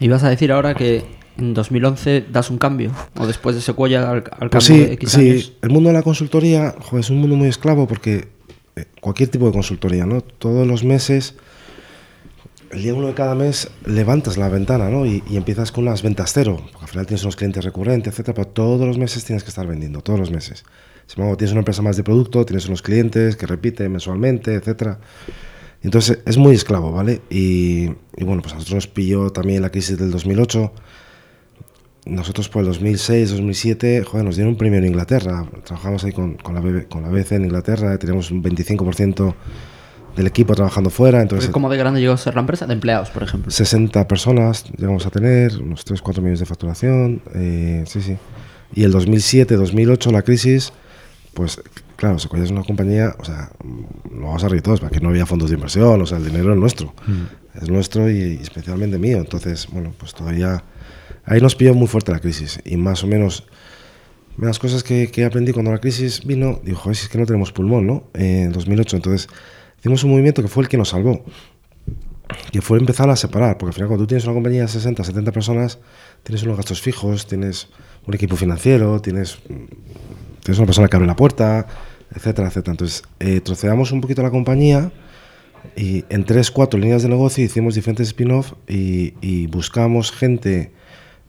Ibas 0.00 0.24
a 0.24 0.28
decir 0.28 0.50
ahora 0.50 0.74
que 0.74 1.04
en 1.38 1.54
2011 1.54 2.24
das 2.32 2.50
un 2.50 2.58
cambio, 2.58 2.90
o 3.16 3.26
después 3.26 3.54
de 3.54 3.62
Sequoia 3.62 4.10
al, 4.10 4.16
al 4.16 4.50
cambio 4.50 4.50
Pues 4.50 4.64
sí, 4.64 4.78
de 4.78 4.92
X 4.94 5.10
sí, 5.12 5.30
años. 5.30 5.52
el 5.62 5.70
mundo 5.70 5.88
de 5.90 5.94
la 5.94 6.02
consultoría 6.02 6.74
joder, 6.80 7.00
es 7.04 7.10
un 7.10 7.18
mundo 7.20 7.36
muy 7.36 7.48
esclavo 7.48 7.86
porque 7.86 8.28
eh, 8.76 8.86
cualquier 9.00 9.28
tipo 9.28 9.46
de 9.46 9.52
consultoría, 9.52 10.04
¿no? 10.04 10.20
Todos 10.20 10.66
los 10.66 10.82
meses, 10.84 11.36
el 12.70 12.82
día 12.82 12.94
uno 12.94 13.08
de 13.08 13.14
cada 13.14 13.34
mes, 13.34 13.70
levantas 13.84 14.36
la 14.36 14.48
ventana, 14.48 14.90
¿no? 14.90 15.06
Y, 15.06 15.22
y 15.28 15.36
empiezas 15.36 15.72
con 15.72 15.84
unas 15.84 16.02
ventas 16.02 16.32
cero, 16.32 16.60
porque 16.72 16.84
al 16.84 16.88
final 16.88 17.06
tienes 17.06 17.22
unos 17.24 17.36
clientes 17.36 17.64
recurrentes, 17.64 18.12
etcétera, 18.12 18.34
pero 18.34 18.48
todos 18.48 18.86
los 18.86 18.98
meses 18.98 19.24
tienes 19.24 19.42
que 19.42 19.48
estar 19.48 19.66
vendiendo, 19.66 20.00
todos 20.00 20.18
los 20.18 20.30
meses. 20.30 20.64
Embargo, 21.16 21.36
tienes 21.36 21.52
una 21.52 21.60
empresa 21.60 21.82
más 21.82 21.96
de 21.96 22.04
producto, 22.04 22.44
tienes 22.44 22.66
unos 22.66 22.82
clientes 22.82 23.36
que 23.36 23.46
repiten 23.46 23.90
mensualmente, 23.90 24.54
etcétera. 24.54 25.00
Entonces 25.82 26.20
es 26.26 26.36
muy 26.36 26.54
esclavo, 26.54 26.92
¿vale? 26.92 27.22
Y, 27.30 27.90
y 28.16 28.24
bueno, 28.24 28.42
pues 28.42 28.52
a 28.52 28.56
nosotros 28.56 28.74
nos 28.74 28.86
pilló 28.86 29.30
también 29.30 29.62
la 29.62 29.70
crisis 29.70 29.98
del 29.98 30.10
2008. 30.10 30.72
Nosotros 32.06 32.48
por 32.48 32.60
el 32.60 32.68
2006, 32.68 33.30
2007, 33.30 34.04
joder, 34.04 34.24
nos 34.24 34.36
dieron 34.36 34.52
un 34.52 34.58
premio 34.58 34.78
en 34.78 34.86
Inglaterra. 34.86 35.48
Trabajamos 35.64 36.04
ahí 36.04 36.12
con, 36.12 36.34
con 36.34 36.54
la, 36.54 36.84
con 36.84 37.02
la 37.02 37.20
en 37.20 37.44
Inglaterra, 37.44 37.98
teníamos 37.98 38.30
un 38.30 38.42
25% 38.42 39.34
del 40.16 40.26
equipo 40.26 40.54
trabajando 40.54 40.90
fuera, 40.90 41.22
entonces 41.22 41.50
¿Cómo 41.50 41.68
de 41.70 41.76
grande 41.76 42.00
llegó 42.00 42.14
a 42.14 42.18
ser 42.18 42.34
la 42.34 42.40
empresa? 42.40 42.66
De 42.66 42.74
empleados, 42.74 43.10
por 43.10 43.22
ejemplo. 43.22 43.50
60 43.50 44.06
personas 44.08 44.64
llegamos 44.76 45.06
a 45.06 45.10
tener, 45.10 45.56
unos 45.60 45.86
3-4 45.86 46.18
millones 46.18 46.40
de 46.40 46.46
facturación, 46.46 47.22
eh, 47.34 47.84
sí, 47.86 48.00
sí. 48.00 48.16
Y 48.74 48.84
el 48.84 48.92
2007, 48.92 49.56
2008, 49.56 50.12
la 50.12 50.22
crisis, 50.22 50.72
pues 51.34 51.60
claro, 51.96 52.18
Sequoia 52.18 52.44
es 52.44 52.50
una 52.50 52.64
compañía, 52.64 53.14
o 53.18 53.24
sea, 53.24 53.50
mm, 53.62 54.18
lo 54.20 54.26
vamos 54.26 54.44
a 54.44 54.48
reír 54.48 54.62
todos, 54.62 54.80
porque 54.80 55.00
no 55.00 55.10
había 55.10 55.26
fondos 55.26 55.50
de 55.50 55.56
inversión, 55.56 56.00
o 56.00 56.06
sea, 56.06 56.18
el 56.18 56.24
dinero 56.24 56.52
es 56.52 56.58
nuestro, 56.58 56.94
es 57.54 57.68
nuestro 57.68 58.10
y, 58.10 58.38
y 58.38 58.42
especialmente 58.42 58.98
mío. 58.98 59.18
Entonces, 59.18 59.68
bueno, 59.70 59.92
pues 59.98 60.14
todavía 60.14 60.64
ahí 61.24 61.40
nos 61.40 61.54
pilló 61.54 61.74
muy 61.74 61.86
fuerte 61.86 62.12
la 62.12 62.20
crisis 62.20 62.60
y 62.64 62.76
más 62.76 63.04
o 63.04 63.06
menos 63.06 63.44
las 64.38 64.58
cosas 64.58 64.82
que, 64.82 65.10
que 65.10 65.24
aprendí 65.24 65.52
cuando 65.52 65.70
la 65.70 65.78
crisis 65.78 66.24
vino, 66.24 66.60
dijo, 66.64 66.80
"Joder, 66.80 66.96
si 66.96 67.04
es 67.04 67.08
que 67.10 67.18
no 67.18 67.26
tenemos 67.26 67.52
pulmón, 67.52 67.86
¿no? 67.86 68.04
Eh, 68.14 68.42
en 68.44 68.52
2008, 68.52 68.96
entonces 68.96 69.28
hicimos 69.80 70.04
un 70.04 70.10
movimiento 70.10 70.42
que 70.42 70.48
fue 70.48 70.62
el 70.62 70.68
que 70.68 70.76
nos 70.76 70.90
salvó 70.90 71.24
que 72.52 72.60
fue 72.60 72.78
empezar 72.78 73.08
a 73.10 73.16
separar, 73.16 73.58
porque 73.58 73.70
al 73.70 73.74
final 73.74 73.88
cuando 73.88 74.04
tú 74.04 74.08
tienes 74.08 74.24
una 74.24 74.34
compañía 74.34 74.62
de 74.62 74.68
60, 74.68 75.04
70 75.04 75.32
personas, 75.32 75.78
tienes 76.22 76.42
unos 76.42 76.56
gastos 76.56 76.80
fijos, 76.80 77.26
tienes 77.26 77.68
un 78.06 78.14
equipo 78.14 78.36
financiero, 78.36 79.00
tienes, 79.00 79.38
tienes 80.42 80.58
una 80.58 80.66
persona 80.66 80.88
que 80.88 80.96
abre 80.96 81.06
la 81.06 81.16
puerta, 81.16 81.66
etcétera, 82.14 82.48
etcétera. 82.48 82.72
Entonces, 82.72 83.02
eh, 83.18 83.40
troceamos 83.40 83.92
un 83.92 84.00
poquito 84.00 84.22
la 84.22 84.30
compañía 84.30 84.90
y 85.76 86.04
en 86.08 86.24
tres, 86.24 86.50
cuatro 86.50 86.78
líneas 86.78 87.02
de 87.02 87.08
negocio 87.08 87.44
hicimos 87.44 87.74
diferentes 87.74 88.08
spin-off 88.08 88.54
y, 88.66 89.14
y 89.20 89.46
buscamos 89.46 90.10
gente 90.10 90.72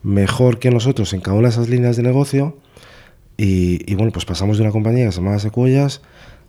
mejor 0.02 0.58
que 0.58 0.70
nosotros 0.70 1.12
en 1.12 1.20
cada 1.20 1.36
una 1.36 1.48
de 1.48 1.54
esas 1.54 1.68
líneas 1.68 1.96
de 1.96 2.02
negocio 2.02 2.58
y, 3.36 3.90
y 3.90 3.94
bueno, 3.94 4.10
pues 4.12 4.24
pasamos 4.24 4.56
de 4.56 4.64
una 4.64 4.72
compañía 4.72 5.06
que 5.06 5.12
se 5.12 5.18
llamaba 5.18 5.38
Secuellas 5.38 6.00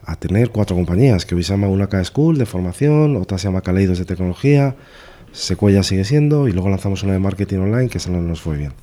a 0.05 0.15
tener 0.15 0.49
cuatro 0.49 0.75
compañías, 0.75 1.25
que 1.25 1.35
hoy 1.35 1.43
se 1.43 1.53
llama 1.53 1.67
una 1.67 1.87
K-School 1.87 2.37
de 2.37 2.45
formación, 2.45 3.15
otra 3.15 3.37
se 3.37 3.47
llama 3.47 3.61
Kaleidos 3.61 3.99
de 3.99 4.05
tecnología, 4.05 4.75
Secuella 5.31 5.81
sigue 5.83 6.05
siendo, 6.05 6.47
y 6.47 6.51
luego 6.51 6.69
lanzamos 6.69 7.03
una 7.03 7.13
de 7.13 7.19
marketing 7.19 7.59
online 7.59 7.89
que 7.89 7.97
esa 7.97 8.11
no 8.11 8.21
nos 8.21 8.41
fue 8.41 8.57
bien. 8.57 8.73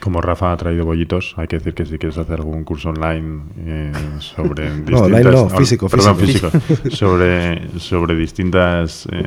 Como 0.00 0.20
Rafa 0.20 0.52
ha 0.52 0.56
traído 0.56 0.84
bollitos, 0.84 1.34
hay 1.36 1.46
que 1.46 1.56
decir 1.56 1.74
que 1.74 1.84
si 1.84 1.98
quieres 1.98 2.16
hacer 2.18 2.40
algún 2.40 2.64
curso 2.64 2.88
online 2.90 3.42
eh, 3.66 3.92
sobre 4.18 4.70
No, 4.90 5.02
online 5.02 5.30
no, 5.30 5.48
físico, 5.50 5.88
perdón, 5.88 6.16
físico. 6.16 6.50
físico, 6.50 6.90
sobre, 6.96 7.78
sobre 7.78 8.16
distintas 8.16 9.06
eh, 9.12 9.24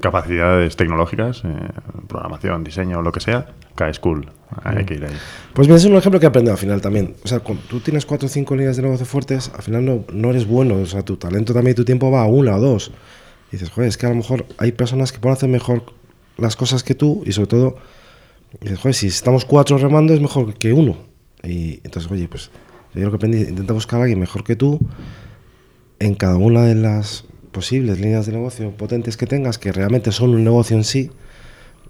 capacidades 0.00 0.76
tecnológicas, 0.76 1.42
eh, 1.44 1.48
programación, 2.06 2.62
diseño, 2.62 3.02
lo 3.02 3.12
que 3.12 3.20
sea, 3.20 3.46
cae 3.74 3.94
School, 3.94 4.30
hay 4.62 4.84
que 4.84 4.94
ir 4.94 5.04
ahí. 5.04 5.16
Pues 5.52 5.68
mira, 5.68 5.78
es 5.78 5.84
un 5.84 5.96
ejemplo 5.96 6.20
que 6.20 6.26
he 6.26 6.28
aprendido 6.28 6.52
al 6.52 6.58
final 6.58 6.80
también. 6.80 7.14
O 7.24 7.28
sea, 7.28 7.40
cuando 7.40 7.64
tú 7.68 7.80
tienes 7.80 8.06
cuatro 8.06 8.26
o 8.26 8.28
cinco 8.28 8.54
líneas 8.54 8.76
de 8.76 8.82
negocio 8.82 9.06
fuertes, 9.06 9.50
al 9.54 9.62
final 9.62 9.84
no, 9.84 10.04
no 10.12 10.30
eres 10.30 10.46
bueno. 10.46 10.76
O 10.76 10.86
sea, 10.86 11.02
tu 11.02 11.16
talento 11.16 11.52
también 11.52 11.72
y 11.72 11.74
tu 11.74 11.84
tiempo 11.84 12.10
va 12.10 12.22
a 12.22 12.26
una 12.26 12.56
o 12.56 12.60
dos. 12.60 12.92
Y 13.48 13.56
dices, 13.56 13.70
joder, 13.70 13.88
es 13.88 13.96
que 13.96 14.06
a 14.06 14.10
lo 14.10 14.16
mejor 14.16 14.46
hay 14.58 14.72
personas 14.72 15.12
que 15.12 15.18
pueden 15.18 15.36
hacer 15.36 15.48
mejor 15.48 15.82
las 16.36 16.56
cosas 16.56 16.82
que 16.82 16.94
tú 16.94 17.22
y 17.24 17.32
sobre 17.32 17.48
todo, 17.48 17.76
dices, 18.60 18.78
joder, 18.78 18.94
si 18.94 19.06
estamos 19.08 19.44
cuatro 19.44 19.78
remando 19.78 20.14
es 20.14 20.20
mejor 20.20 20.54
que 20.54 20.72
uno. 20.72 20.96
Y 21.42 21.80
entonces, 21.84 22.10
oye, 22.10 22.28
pues 22.28 22.50
yo 22.94 23.10
lo 23.10 23.18
que 23.18 23.26
intenta 23.26 23.72
buscar 23.72 24.00
a 24.00 24.02
alguien 24.04 24.20
mejor 24.20 24.44
que 24.44 24.56
tú 24.56 24.78
en 25.98 26.14
cada 26.14 26.36
una 26.36 26.62
de 26.62 26.74
las 26.74 27.24
posibles 27.52 28.00
líneas 28.00 28.26
de 28.26 28.32
negocio 28.32 28.70
potentes 28.76 29.16
que 29.16 29.26
tengas, 29.26 29.58
que 29.58 29.72
realmente 29.72 30.12
son 30.12 30.30
un 30.30 30.44
negocio 30.44 30.76
en 30.76 30.84
sí, 30.84 31.10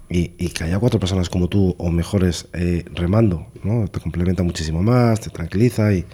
y, 0.09 0.33
y 0.39 0.51
que 0.51 0.65
haya 0.65 0.79
cuatro 0.79 1.01
personas 1.01 1.29
como 1.29 1.49
tú 1.49 1.75
o 1.79 1.91
mejores 1.91 2.49
eh, 2.53 2.85
remando, 2.95 3.47
¿no? 3.63 3.89
Te 3.89 4.01
complementa 4.01 4.43
muchísimo 4.43 4.83
más, 4.83 5.21
te 5.21 5.31
tranquiliza 5.31 5.93
y, 5.93 6.05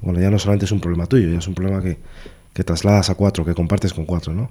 bueno, 0.00 0.20
ya 0.20 0.30
no 0.30 0.38
solamente 0.38 0.66
es 0.66 0.72
un 0.72 0.80
problema 0.80 1.06
tuyo, 1.06 1.28
ya 1.28 1.38
es 1.38 1.48
un 1.48 1.54
problema 1.54 1.82
que, 1.82 1.98
que 2.54 2.64
trasladas 2.64 3.10
a 3.10 3.14
cuatro, 3.14 3.44
que 3.44 3.54
compartes 3.54 3.92
con 3.92 4.06
cuatro, 4.06 4.32
¿no? 4.32 4.50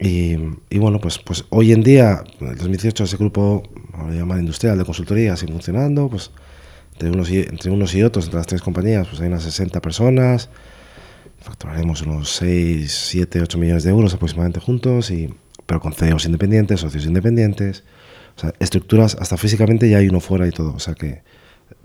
Y, 0.00 0.36
y 0.70 0.78
bueno, 0.78 0.98
pues, 0.98 1.18
pues 1.18 1.44
hoy 1.50 1.72
en 1.72 1.82
día, 1.82 2.24
en 2.40 2.48
el 2.48 2.56
2018, 2.56 3.04
ese 3.04 3.16
grupo, 3.18 3.62
lo 3.98 4.10
llaman 4.12 4.40
industrial 4.40 4.78
de 4.78 4.84
consultoría, 4.84 5.36
sigue 5.36 5.52
funcionando, 5.52 6.08
pues 6.08 6.30
entre 6.92 7.10
unos, 7.10 7.30
y, 7.30 7.38
entre 7.40 7.70
unos 7.70 7.94
y 7.94 8.02
otros, 8.02 8.24
entre 8.26 8.38
las 8.38 8.46
tres 8.46 8.62
compañías, 8.62 9.06
pues 9.08 9.20
hay 9.20 9.28
unas 9.28 9.42
60 9.42 9.80
personas, 9.82 10.48
facturaremos 11.42 12.02
unos 12.02 12.30
6, 12.30 12.90
7, 13.10 13.40
8 13.42 13.58
millones 13.58 13.84
de 13.84 13.90
euros 13.90 14.14
aproximadamente 14.14 14.60
juntos, 14.60 15.10
y, 15.10 15.32
pero 15.66 15.80
con 15.80 15.92
CEOs 15.92 16.24
independientes, 16.26 16.80
socios 16.80 17.04
independientes, 17.06 17.84
o 18.36 18.40
sea, 18.40 18.52
estructuras, 18.58 19.16
hasta 19.20 19.36
físicamente 19.36 19.88
ya 19.88 19.98
hay 19.98 20.08
uno 20.08 20.20
fuera 20.20 20.46
y 20.46 20.50
todo, 20.50 20.72
o 20.74 20.78
sea 20.78 20.94
que 20.94 21.22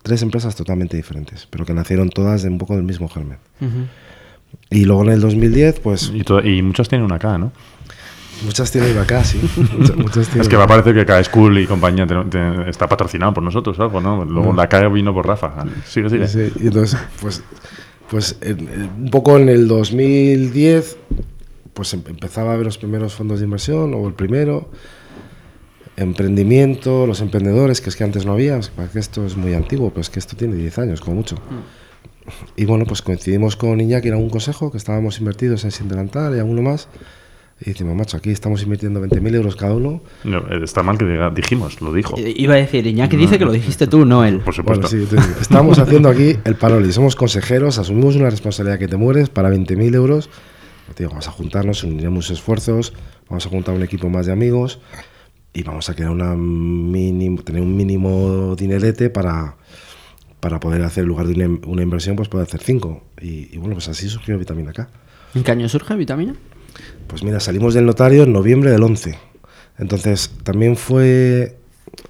tres 0.04 0.22
empresas 0.22 0.56
totalmente 0.56 0.96
diferentes, 0.98 1.48
pero 1.50 1.66
que 1.66 1.74
nacieron 1.74 2.10
todas 2.10 2.44
de 2.44 2.50
un 2.50 2.58
poco 2.60 2.76
del 2.76 2.84
mismo 2.86 3.10
germen. 3.10 3.38
Y 4.70 4.86
luego 4.86 5.04
en 5.04 5.10
el 5.10 5.20
2010, 5.22 5.80
pues 5.82 6.12
Y, 6.14 6.24
to- 6.24 6.42
y 6.46 6.62
muchos 6.62 6.88
tienen 6.88 7.06
una 7.06 7.20
K, 7.20 7.38
¿no? 7.38 7.52
Muchas 8.44 8.72
tienen 8.72 8.98
acá, 8.98 9.24
sí. 9.24 9.40
Muchas, 9.78 9.96
muchas 9.96 10.26
tienen 10.28 10.42
Es 10.42 10.50
que 10.50 10.56
va 10.56 10.64
a 10.64 10.66
acá. 10.66 10.76
parecer 10.76 10.94
que 10.96 11.06
K 11.06 11.24
School 11.24 11.60
y 11.60 11.68
compañía 11.68 12.06
te- 12.06 12.16
te- 12.30 12.70
está 12.70 12.88
patrocinado 12.90 13.34
por 13.34 13.44
nosotros, 13.44 13.80
algo, 13.80 14.02
¿no? 14.02 14.26
Luego 14.26 14.54
la 14.54 14.68
K 14.68 14.88
vino 14.90 15.14
por 15.14 15.26
Rafa. 15.28 15.66
Sigue, 15.86 16.10
sigue. 16.10 16.28
Sí, 16.28 16.52
y 16.60 16.68
entonces, 16.68 17.00
pues, 17.22 17.44
pues 18.10 18.38
en- 18.42 18.60
en- 18.70 18.90
un 19.06 19.10
poco 19.12 19.38
en 19.38 19.50
el 19.50 19.68
2010, 19.68 20.98
pues 21.74 21.94
em- 21.94 22.04
empezaba 22.08 22.54
a 22.54 22.56
ver 22.58 22.66
los 22.66 22.78
primeros 22.78 23.14
fondos 23.14 23.40
de 23.40 23.46
inversión, 23.46 23.94
o 23.94 24.08
el 24.08 24.14
primero, 24.14 24.70
emprendimiento, 25.98 27.08
los 27.08 27.22
emprendedores, 27.22 27.82
que 27.82 27.90
es 27.90 27.96
que 27.96 28.04
antes 28.04 28.26
no 28.26 28.34
había, 28.34 28.58
es 28.58 28.72
que 28.92 29.00
esto 29.00 29.26
es 29.26 29.38
muy 29.38 29.54
antiguo, 29.54 29.90
pero 29.90 30.02
es 30.02 30.10
que 30.10 30.20
esto 30.20 30.36
tiene 30.36 30.56
10 30.56 30.78
años, 30.80 31.00
como 31.02 31.16
mucho. 31.18 31.36
Y 32.56 32.66
bueno, 32.66 32.86
pues 32.86 33.02
coincidimos 33.02 33.56
con 33.56 33.80
Iñaki 33.80 34.08
en 34.10 34.16
algún 34.16 34.30
consejo, 34.30 34.72
que 34.72 34.78
estábamos 34.78 35.20
invertidos 35.20 35.64
en 35.64 35.72
Sindelantal 35.72 36.36
y 36.36 36.40
alguno 36.40 36.62
más, 36.64 36.88
y 37.62 37.70
decimos, 37.70 37.96
macho, 37.96 38.18
aquí 38.18 38.32
estamos 38.32 38.62
invirtiendo 38.64 39.00
20.000 39.02 39.36
euros 39.36 39.56
cada 39.56 39.74
uno, 39.74 40.02
No, 40.26 40.40
eh, 40.50 40.60
está 40.64 40.84
mal 40.84 40.98
que 40.98 41.06
diga, 41.06 41.30
dijimos, 41.30 41.80
lo 41.82 41.94
dijo. 41.94 42.20
I- 42.20 42.34
Iba 42.44 42.56
a 42.56 42.58
decir, 42.58 42.86
Iñaki 42.86 43.16
dice 43.16 43.38
que 43.40 43.46
lo 43.46 43.52
dijiste 43.54 43.88
tú, 43.88 44.06
no 44.06 44.26
él. 44.26 44.40
Por 44.40 44.54
supuesto. 44.54 44.88
Bueno, 44.90 45.08
sí, 45.08 45.08
entonces, 45.16 45.42
estamos 45.42 45.80
haciendo 45.80 46.10
aquí 46.10 46.36
el 46.44 46.56
paroli. 46.56 46.92
Somos 46.92 47.16
consejeros, 47.16 47.78
asumimos 47.80 48.16
una 48.18 48.30
responsabilidad 48.30 48.78
que 48.78 48.88
te 48.90 48.98
mueres 48.98 49.30
para 49.30 49.50
20.000 49.50 49.96
euros. 49.96 50.30
Te 50.94 51.04
digo, 51.04 51.12
vamos 51.12 51.28
a 51.28 51.32
juntarnos, 51.32 51.84
uniremos 51.84 52.30
esfuerzos, 52.30 52.94
vamos 53.30 53.46
a 53.46 53.50
juntar 53.50 53.74
un 53.74 53.84
equipo 53.84 54.10
más 54.10 54.26
de 54.26 54.34
amigos 54.34 54.80
y 55.54 55.64
vamos 55.64 55.90
a 55.90 55.96
crear 55.96 56.12
una 56.12 56.36
mínimo, 56.36 57.42
tener 57.42 57.62
un 57.62 57.76
mínimo 57.76 58.56
dinerete 58.58 59.10
para, 59.10 59.56
para 60.42 60.60
poder 60.60 60.84
hacer, 60.84 61.04
en 61.04 61.08
lugar 61.08 61.26
de 61.28 61.34
una, 61.46 61.60
una 61.68 61.82
inversión, 61.82 62.16
pues 62.18 62.28
poder 62.28 62.46
hacer 62.48 62.62
cinco. 62.62 63.02
Y, 63.22 63.56
y 63.56 63.58
bueno, 63.58 63.76
pues 63.76 63.88
así 63.88 64.10
surgió 64.10 64.38
Vitamina 64.38 64.74
K. 64.74 64.90
¿En 65.34 65.44
qué 65.44 65.52
año 65.52 65.68
surge 65.70 65.96
Vitamina? 65.96 66.36
Pues 67.08 67.24
mira, 67.24 67.40
salimos 67.40 67.74
del 67.74 67.86
notario 67.86 68.24
en 68.24 68.34
noviembre 68.34 68.72
del 68.72 68.84
11. 68.84 69.18
Entonces, 69.78 70.32
también 70.44 70.76
fue... 70.76 71.58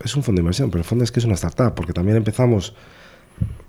Es 0.04 0.16
un 0.16 0.24
fondo 0.24 0.40
de 0.40 0.42
inversión, 0.42 0.72
pero 0.72 0.80
el 0.80 0.86
fondo 0.86 1.04
es 1.04 1.12
que 1.12 1.20
es 1.20 1.26
una 1.26 1.36
startup, 1.36 1.76
porque 1.76 1.94
también 1.94 2.18
empezamos... 2.18 2.76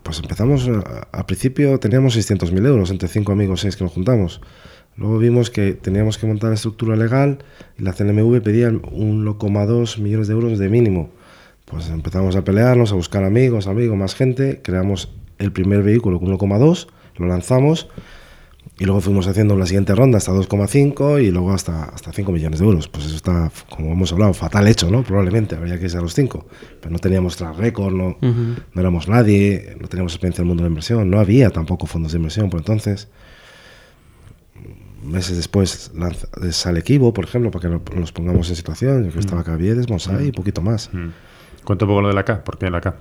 Pues 0.02 0.20
empezamos, 0.20 0.70
al 1.10 1.26
principio 1.26 1.80
teníamos 1.80 2.16
600.000 2.16 2.64
euros 2.64 2.90
entre 2.92 3.08
cinco 3.08 3.32
amigos, 3.32 3.62
seis 3.62 3.76
que 3.76 3.82
nos 3.82 3.92
juntamos. 3.92 4.40
Luego 4.96 5.18
vimos 5.18 5.50
que 5.50 5.72
teníamos 5.74 6.16
que 6.16 6.26
montar 6.28 6.50
la 6.50 6.54
estructura 6.54 6.94
legal 6.94 7.38
y 7.76 7.82
la 7.82 7.92
CNMV 7.92 8.40
pedía 8.40 8.70
1,2 8.70 9.98
millones 9.98 10.28
de 10.28 10.34
euros 10.34 10.58
de 10.60 10.68
mínimo. 10.68 11.10
Pues 11.64 11.90
empezamos 11.90 12.36
a 12.36 12.44
pelearnos, 12.44 12.92
a 12.92 12.94
buscar 12.94 13.24
amigos, 13.24 13.66
amigos, 13.66 13.96
más 13.96 14.14
gente. 14.14 14.60
Creamos 14.62 15.12
el 15.38 15.52
primer 15.52 15.82
vehículo 15.82 16.20
con 16.20 16.28
1,2, 16.28 16.86
lo 17.16 17.26
lanzamos 17.26 17.88
y 18.78 18.84
luego 18.84 19.00
fuimos 19.00 19.26
haciendo 19.26 19.56
la 19.56 19.64
siguiente 19.64 19.94
ronda 19.94 20.18
hasta 20.18 20.32
2,5 20.32 21.22
y 21.22 21.30
luego 21.30 21.52
hasta, 21.52 21.84
hasta 21.84 22.12
5 22.12 22.30
millones 22.30 22.60
de 22.60 22.66
euros. 22.66 22.88
Pues 22.88 23.06
eso 23.06 23.16
está, 23.16 23.50
como 23.70 23.92
hemos 23.92 24.12
hablado, 24.12 24.34
fatal 24.34 24.68
hecho, 24.68 24.90
¿no? 24.90 25.02
Probablemente, 25.02 25.56
habría 25.56 25.78
que 25.78 25.84
irse 25.84 25.96
a 25.96 26.02
los 26.02 26.12
5. 26.14 26.46
Pero 26.80 26.90
no 26.92 26.98
teníamos 26.98 27.36
track 27.36 27.56
record, 27.56 27.94
no, 27.94 28.18
no 28.20 28.80
éramos 28.80 29.08
nadie, 29.08 29.76
no 29.80 29.88
teníamos 29.88 30.12
experiencia 30.12 30.42
en 30.42 30.46
el 30.46 30.48
mundo 30.48 30.62
de 30.62 30.68
la 30.68 30.72
inversión, 30.72 31.08
no 31.10 31.18
había 31.20 31.48
tampoco 31.50 31.86
fondos 31.86 32.12
de 32.12 32.18
inversión 32.18 32.50
por 32.50 32.60
entonces. 32.60 33.08
Meses 35.02 35.36
después 35.36 35.92
lanza- 35.94 36.28
sale 36.52 36.80
Equivo, 36.80 37.12
por 37.14 37.24
ejemplo, 37.24 37.50
para 37.50 37.62
que 37.62 37.68
no- 37.68 37.82
nos 38.00 38.12
pongamos 38.12 38.48
en 38.50 38.56
situación. 38.56 39.04
Yo 39.06 39.12
que 39.12 39.20
estaba 39.20 39.44
Caviedes, 39.44 39.88
Monsai 39.88 40.28
y 40.28 40.32
poquito 40.32 40.62
más. 40.62 40.90
Mm. 40.92 41.10
Cuenta 41.64 41.84
un 41.84 41.88
poco 41.90 42.02
lo 42.02 42.08
de 42.08 42.14
la 42.14 42.24
K. 42.24 42.42
¿Por 42.44 42.58
qué 42.58 42.70
la 42.70 42.80
K? 42.80 42.96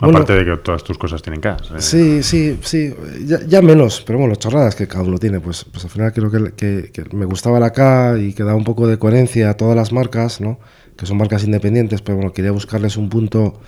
Bueno. 0.00 0.18
Aparte 0.18 0.32
de 0.34 0.44
que 0.44 0.56
todas 0.62 0.82
tus 0.82 0.96
cosas 0.98 1.20
tienen 1.22 1.40
K. 1.40 1.56
¿sabes? 1.66 1.84
Sí, 1.84 2.22
sí, 2.22 2.58
sí, 2.62 2.94
ya, 3.26 3.40
ya 3.46 3.60
menos, 3.60 4.02
pero 4.06 4.18
bueno, 4.18 4.34
chorradas 4.36 4.74
que 4.74 4.88
cada 4.88 5.04
uno 5.04 5.18
tiene, 5.18 5.40
pues, 5.40 5.64
pues 5.70 5.84
al 5.84 5.90
final 5.90 6.12
creo 6.12 6.30
que, 6.30 6.52
que- 6.54 6.90
que 6.92 7.16
me 7.16 7.26
gustaba 7.26 7.60
la 7.60 7.70
K 7.72 8.16
y 8.18 8.32
que 8.32 8.42
da 8.42 8.54
un 8.54 8.64
poco 8.64 8.86
de 8.86 8.98
coherencia 8.98 9.50
a 9.50 9.54
todas 9.54 9.76
las 9.76 9.92
marcas, 9.92 10.40
¿no? 10.40 10.58
Que 10.96 11.04
son 11.06 11.18
marcas 11.18 11.44
independientes, 11.44 12.00
pero 12.02 12.16
bueno, 12.16 12.32
quería 12.32 12.50
buscarles 12.50 12.96
un 12.96 13.08
punto 13.10 13.60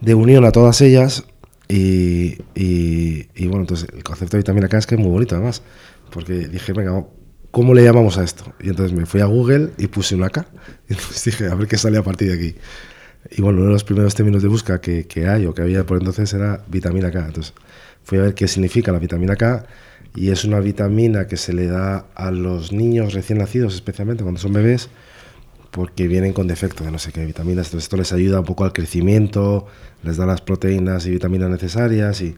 de 0.00 0.14
unión 0.14 0.44
a 0.44 0.52
todas 0.52 0.80
ellas 0.80 1.24
y, 1.68 2.38
y- 2.54 3.28
y, 3.34 3.46
bueno, 3.46 3.60
entonces 3.62 3.88
el 3.94 4.04
concepto 4.04 4.36
de 4.36 4.42
vitamina 4.42 4.68
K 4.68 4.78
es 4.78 4.86
que 4.86 4.94
es 4.96 5.00
muy 5.00 5.10
bonito 5.10 5.34
además, 5.34 5.62
porque 6.10 6.46
dije, 6.48 6.72
venga, 6.72 7.04
¿cómo 7.50 7.74
le 7.74 7.82
llamamos 7.84 8.18
a 8.18 8.24
esto? 8.24 8.44
Y 8.62 8.68
entonces 8.68 8.96
me 8.96 9.06
fui 9.06 9.20
a 9.22 9.26
Google 9.26 9.70
y 9.78 9.86
puse 9.88 10.14
una 10.14 10.28
K 10.30 10.46
y 10.88 10.92
entonces 10.92 11.24
dije, 11.24 11.46
a 11.46 11.54
ver 11.54 11.66
qué 11.68 11.76
sale 11.78 11.96
a 11.98 12.02
partir 12.02 12.28
de 12.28 12.34
aquí. 12.34 12.54
Y 13.30 13.42
bueno, 13.42 13.58
uno 13.58 13.66
de 13.68 13.72
los 13.72 13.84
primeros 13.84 14.14
términos 14.14 14.42
de 14.42 14.48
búsqueda 14.48 14.80
que, 14.80 15.06
que 15.06 15.28
hay 15.28 15.46
o 15.46 15.54
que 15.54 15.62
había 15.62 15.84
por 15.84 15.98
entonces 15.98 16.32
era 16.32 16.64
vitamina 16.68 17.10
K. 17.10 17.26
Entonces 17.26 17.54
fui 18.04 18.18
a 18.18 18.22
ver 18.22 18.34
qué 18.34 18.48
significa 18.48 18.92
la 18.92 18.98
vitamina 18.98 19.36
K 19.36 19.66
y 20.14 20.30
es 20.30 20.44
una 20.44 20.60
vitamina 20.60 21.26
que 21.26 21.36
se 21.36 21.52
le 21.52 21.66
da 21.66 22.06
a 22.14 22.30
los 22.30 22.72
niños 22.72 23.12
recién 23.12 23.38
nacidos, 23.38 23.74
especialmente 23.74 24.22
cuando 24.22 24.40
son 24.40 24.52
bebés, 24.52 24.88
porque 25.70 26.08
vienen 26.08 26.32
con 26.32 26.46
defecto 26.46 26.84
de 26.84 26.90
no 26.90 26.98
sé 26.98 27.12
qué 27.12 27.24
vitaminas. 27.24 27.66
Entonces 27.66 27.84
esto 27.84 27.96
les 27.96 28.12
ayuda 28.12 28.40
un 28.40 28.46
poco 28.46 28.64
al 28.64 28.72
crecimiento, 28.72 29.66
les 30.02 30.16
da 30.16 30.26
las 30.26 30.40
proteínas 30.40 31.06
y 31.06 31.10
vitaminas 31.10 31.50
necesarias 31.50 32.20
y, 32.22 32.36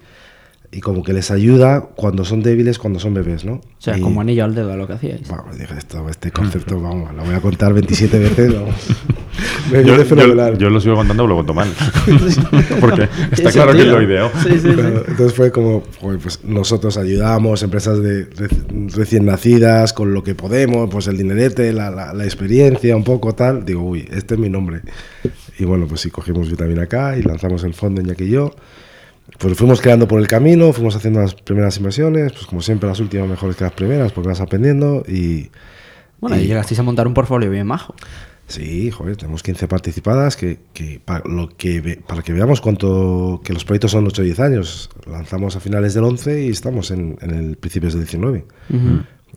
y 0.73 0.81
como 0.81 1.03
que 1.03 1.13
les 1.13 1.31
ayuda 1.33 1.81
cuando 1.97 2.25
son 2.25 2.43
débiles, 2.45 2.79
cuando 2.79 3.01
son 3.01 3.13
bebés, 3.13 3.45
¿no? 3.45 3.55
O 3.55 3.63
sea, 3.79 3.99
Y- 3.99 4.01
como 4.01 4.21
anillo 4.21 4.45
al 4.45 4.55
dedo 4.55 4.77
lo 4.77 4.87
que 4.87 4.93
hacíais. 4.93 5.29
Vamos, 5.29 5.59
dije, 5.59 5.75
esto, 5.77 6.09
este 6.09 6.31
concepto, 6.31 6.81
vamos, 6.81 7.13
lo 7.15 7.25
voy 7.25 7.35
a 7.35 7.41
contar 7.41 7.73
27 7.73 8.19
veces, 8.21 8.55
vamos. 8.55 8.75
Me 9.73 9.85
Yo, 9.85 9.97
yo- 9.97 10.05
fenomenal. 10.05 10.59
yo 10.59 10.71
lo 10.71 10.81
sigo 10.81 10.95
contando, 10.97 11.25
pero 11.25 11.29
lo 11.29 11.35
cuento 11.37 11.55
mal. 11.55 11.69
Porque 12.81 13.09
está 13.33 13.51
Sí, 13.51 13.57
claro 13.57 13.73
que 13.73 13.85
lo 13.85 14.03
ideal. 14.03 14.31
Sí, 14.43 14.51
sí, 14.53 14.61
sí. 14.61 14.69
Entonces 15.09 15.33
fue 15.35 15.51
como, 15.51 15.83
pues 16.01 16.45
nosotros 16.45 16.97
ayudamos 16.97 17.63
empresas 17.63 18.01
de 18.03 18.29
reci- 18.31 18.93
recién 18.95 19.27
nacidas 19.27 19.93
con 19.93 20.13
lo 20.15 20.23
que 20.23 20.35
podemos, 20.35 20.89
pues 20.91 21.07
el 21.09 21.17
dinerete, 21.17 21.73
la, 21.73 21.91
la- 21.91 22.13
la 22.13 22.25
experiencia, 22.25 22.95
un 22.97 23.05
poco 23.05 23.35
tal. 23.35 23.65
Digo, 23.65 23.83
uy, 23.83 24.07
este 24.13 24.35
es 24.35 24.41
mi 24.41 24.49
nombre. 24.51 24.83
Y 25.59 25.65
bueno, 25.65 25.87
pues 25.89 26.01
sí, 26.03 26.11
cogimos 26.11 26.51
Vitamina 26.51 26.87
K 26.87 27.19
y 27.19 27.23
lanzamos 27.23 27.65
el 27.65 27.75
fondo 27.75 28.01
Iñaki 28.01 28.25
y 28.25 28.31
yo. 28.31 28.51
Pues 29.39 29.57
fuimos 29.57 29.81
creando 29.81 30.07
por 30.07 30.21
el 30.21 30.27
camino, 30.29 30.73
fuimos 30.73 30.97
haciendo 30.97 31.21
las 31.21 31.35
primeras 31.35 31.77
inversiones, 31.79 32.33
pues 32.33 32.47
como 32.47 32.61
siempre 32.61 32.89
las 32.89 33.01
últimas 33.01 33.29
mejores 33.29 33.57
que 33.57 33.65
las 33.65 33.73
primeras, 33.73 34.13
porque 34.13 34.29
vas 34.29 34.41
aprendiendo 34.41 35.03
y... 35.09 35.51
Bueno, 36.21 36.37
y 36.37 36.41
y- 36.41 36.47
llegasteis 36.49 36.79
a 36.81 36.83
montar 36.83 37.07
un 37.07 37.15
portfolio 37.15 37.51
bien 37.51 37.67
majo. 37.67 37.95
Sí, 38.49 38.91
joder, 38.91 39.17
tenemos 39.17 39.43
15 39.45 39.69
participadas 39.69 40.37
que, 40.37 40.59
que 40.75 41.01
para, 41.03 41.23
lo 41.27 41.49
que 41.57 41.81
ve- 41.81 42.01
para 42.07 42.23
que 42.23 42.33
veamos 42.33 42.61
cuánto 42.61 43.41
que 43.45 43.53
los 43.53 43.65
proyectos 43.65 43.93
son 43.93 44.05
8 44.07 44.23
o 44.23 44.25
10 44.25 44.41
años. 44.41 44.91
Lanzamos 45.09 45.55
a 45.55 45.61
finales 45.61 45.95
del 45.95 46.03
11 46.05 46.47
y 46.47 46.49
estamos 46.51 46.91
en, 46.91 47.17
en 47.23 47.31
el 47.31 47.57
principios 47.57 47.93
del 47.95 48.03
19. 48.03 48.45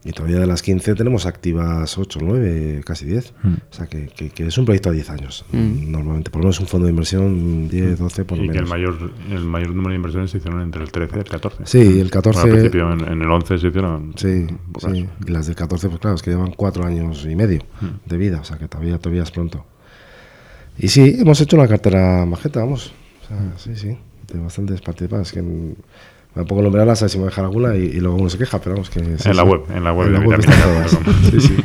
Y 0.05 0.11
todavía 0.11 0.39
de 0.39 0.47
las 0.47 0.61
15 0.61 0.95
tenemos 0.95 1.25
activas 1.25 1.97
8, 1.97 2.19
9, 2.21 2.81
casi 2.85 3.05
10. 3.05 3.33
Mm. 3.41 3.53
O 3.53 3.73
sea 3.73 3.87
que, 3.87 4.07
que- 4.07 4.31
que 4.31 4.47
es 4.47 4.57
un 4.57 4.65
proyecto 4.65 4.89
a 4.89 4.91
10 4.91 5.09
años. 5.09 5.45
Mm. 5.53 5.91
Normalmente, 5.91 6.29
por 6.29 6.41
lo 6.41 6.47
menos 6.47 6.59
un 6.59 6.67
fondo 6.67 6.87
de 6.87 6.91
inversión 6.91 7.69
10, 7.69 7.99
12 7.99 8.25
por 8.25 8.37
lo 8.37 8.43
Y 8.43 8.47
que 8.49 8.57
el 8.57 8.65
menos. 8.65 8.69
mayor, 8.69 9.11
el 9.31 9.45
mayor 9.45 9.69
número 9.69 9.91
de 9.91 9.95
inversiones 9.95 10.31
se 10.31 10.39
hicieron 10.39 10.61
entre 10.61 10.83
el 10.83 10.91
13 10.91 11.15
y 11.15 11.19
el 11.19 11.25
14. 11.29 11.57
Sí, 11.65 11.99
el 12.01 12.11
14 12.11 12.39
Bueno, 12.41 12.53
al 12.53 12.59
principio 12.59 12.91
en, 12.93 13.13
en 13.13 13.21
el 13.21 13.31
11 13.31 13.57
se 13.57 13.67
hicieron 13.67 14.13
Sí, 14.17 14.45
sí. 14.79 15.07
Y 15.25 15.31
las 15.31 15.47
del 15.47 15.55
14, 15.55 15.87
pues 15.87 16.01
claro, 16.01 16.15
es 16.17 16.21
que 16.21 16.31
llevan 16.31 16.51
cuatro 16.51 16.85
años 16.85 17.25
y 17.29 17.35
medio 17.37 17.61
Mm. 17.79 18.09
de 18.09 18.17
vida, 18.17 18.39
o 18.41 18.43
sea 18.43 18.57
que 18.57 18.67
todavía, 18.67 18.97
todavía 18.99 19.23
es 19.23 19.31
pronto. 19.31 19.65
Y 20.77 20.89
sí, 20.89 21.15
hemos 21.19 21.39
hecho 21.39 21.55
una 21.55 21.67
cartera 21.67 22.25
majeta, 22.25 22.59
vamos. 22.59 22.91
O 23.23 23.27
sea, 23.27 23.53
sí, 23.57 23.75
sí, 23.77 23.97
de 24.31 24.39
bastantes 24.39 24.81
participantes. 24.81 25.31
Que 25.31 25.41
mm, 25.41 25.75
me 26.35 26.43
pongo 26.45 26.61
nombrarlas 26.61 27.01
a 27.01 27.05
ver 27.05 27.09
si 27.11 27.17
me 27.19 27.25
dejar 27.25 27.45
alguna 27.45 27.75
y, 27.75 27.81
y 27.83 27.99
luego 27.99 28.17
uno 28.17 28.29
se 28.29 28.37
queja, 28.37 28.59
pero 28.59 28.75
vamos 28.75 28.89
que... 28.89 28.99
sí, 29.17 29.29
En 29.29 29.35
la 29.37 29.43
sí. 29.43 29.49
web, 29.49 29.61
en 29.75 29.83
la 29.83 29.93
web 29.93 30.07
En 30.07 30.13
de 30.13 30.19
la 30.19 30.25
web. 30.27 30.87
Sí, 31.31 31.39
sí. 31.41 31.55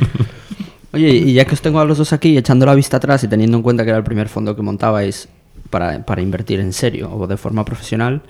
Oye, 0.91 1.09
y 1.09 1.33
ya 1.33 1.45
que 1.45 1.53
os 1.53 1.61
tengo 1.61 1.79
a 1.79 1.85
los 1.85 1.97
dos 1.99 2.13
aquí, 2.13 2.37
echando 2.37 2.65
la 2.65 2.73
vista 2.75 2.97
atrás 2.97 3.23
y 3.23 3.27
teniendo 3.27 3.57
en 3.57 3.63
cuenta 3.63 3.83
que 3.83 3.89
era 3.89 3.97
el 3.97 4.03
primer 4.03 4.27
fondo 4.27 4.55
que 4.55 4.61
montabais 4.61 5.29
para, 5.69 6.03
para 6.05 6.21
invertir 6.21 6.59
en 6.59 6.73
serio 6.73 7.11
o 7.13 7.27
de 7.27 7.37
forma 7.37 7.63
profesional, 7.63 8.21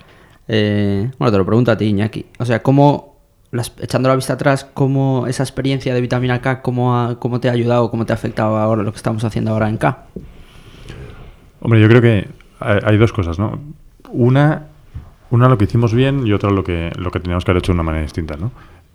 eh, 0.47 1.09
bueno, 1.17 1.31
te 1.31 1.37
lo 1.37 1.45
pregunto 1.45 1.71
a 1.71 1.77
ti, 1.77 1.85
Iñaki. 1.85 2.25
O 2.37 2.45
sea, 2.45 2.61
¿cómo, 2.61 3.15
las- 3.51 3.71
echando 3.81 4.09
la 4.09 4.15
vista 4.15 4.33
atrás, 4.33 4.65
cómo 4.73 5.25
esa 5.27 5.43
experiencia 5.43 5.93
de 5.93 6.01
vitamina 6.01 6.41
K, 6.41 6.61
cómo, 6.61 6.97
ha- 6.99 7.17
cómo 7.19 7.39
te 7.39 7.47
ha 7.47 7.53
ayudado, 7.53 7.89
cómo 7.89 8.05
te 8.05 8.11
ha 8.11 8.15
afectado 8.15 8.57
ahora 8.57 8.83
lo 8.83 8.91
que 8.91 8.97
estamos 8.97 9.23
haciendo 9.23 9.51
ahora 9.51 9.69
en 9.69 9.77
K? 9.77 10.05
Hombre, 11.61 11.79
yo 11.81 11.87
creo 11.87 12.01
que 12.01 12.27
hay, 12.59 12.79
hay 12.83 12.97
dos 12.97 13.13
cosas, 13.13 13.39
¿no? 13.39 13.59
Una, 14.11 14.67
una 15.31 15.47
lo 15.47 15.57
que 15.57 15.65
hicimos 15.65 15.93
bien 15.93 16.25
y 16.25 16.33
otra 16.33 16.49
lo 16.49 16.63
que, 16.63 16.91
lo 16.97 17.11
que 17.11 17.19
teníamos 17.19 17.45
que 17.45 17.51
haber 17.51 17.61
hecho 17.61 17.71
de 17.71 17.75
una 17.75 17.83
manera 17.83 18.03
distinta, 18.03 18.35
¿no? 18.35 18.51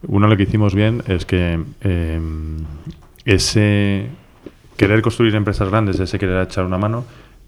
Una 0.07 0.27
lo 0.27 0.37
que 0.37 0.43
hicimos 0.43 0.75
bien 0.75 1.03
es 1.07 1.25
que 1.25 1.63
eh, 1.81 2.21
ese 3.25 4.09
querer 4.77 5.01
construir 5.03 5.35
empresas 5.35 5.69
grandes, 5.71 5.99
ese 5.99 6.19
querer 6.19 6.43
echar 6.43 6.65
una 6.65 6.79
mano, 6.79 7.05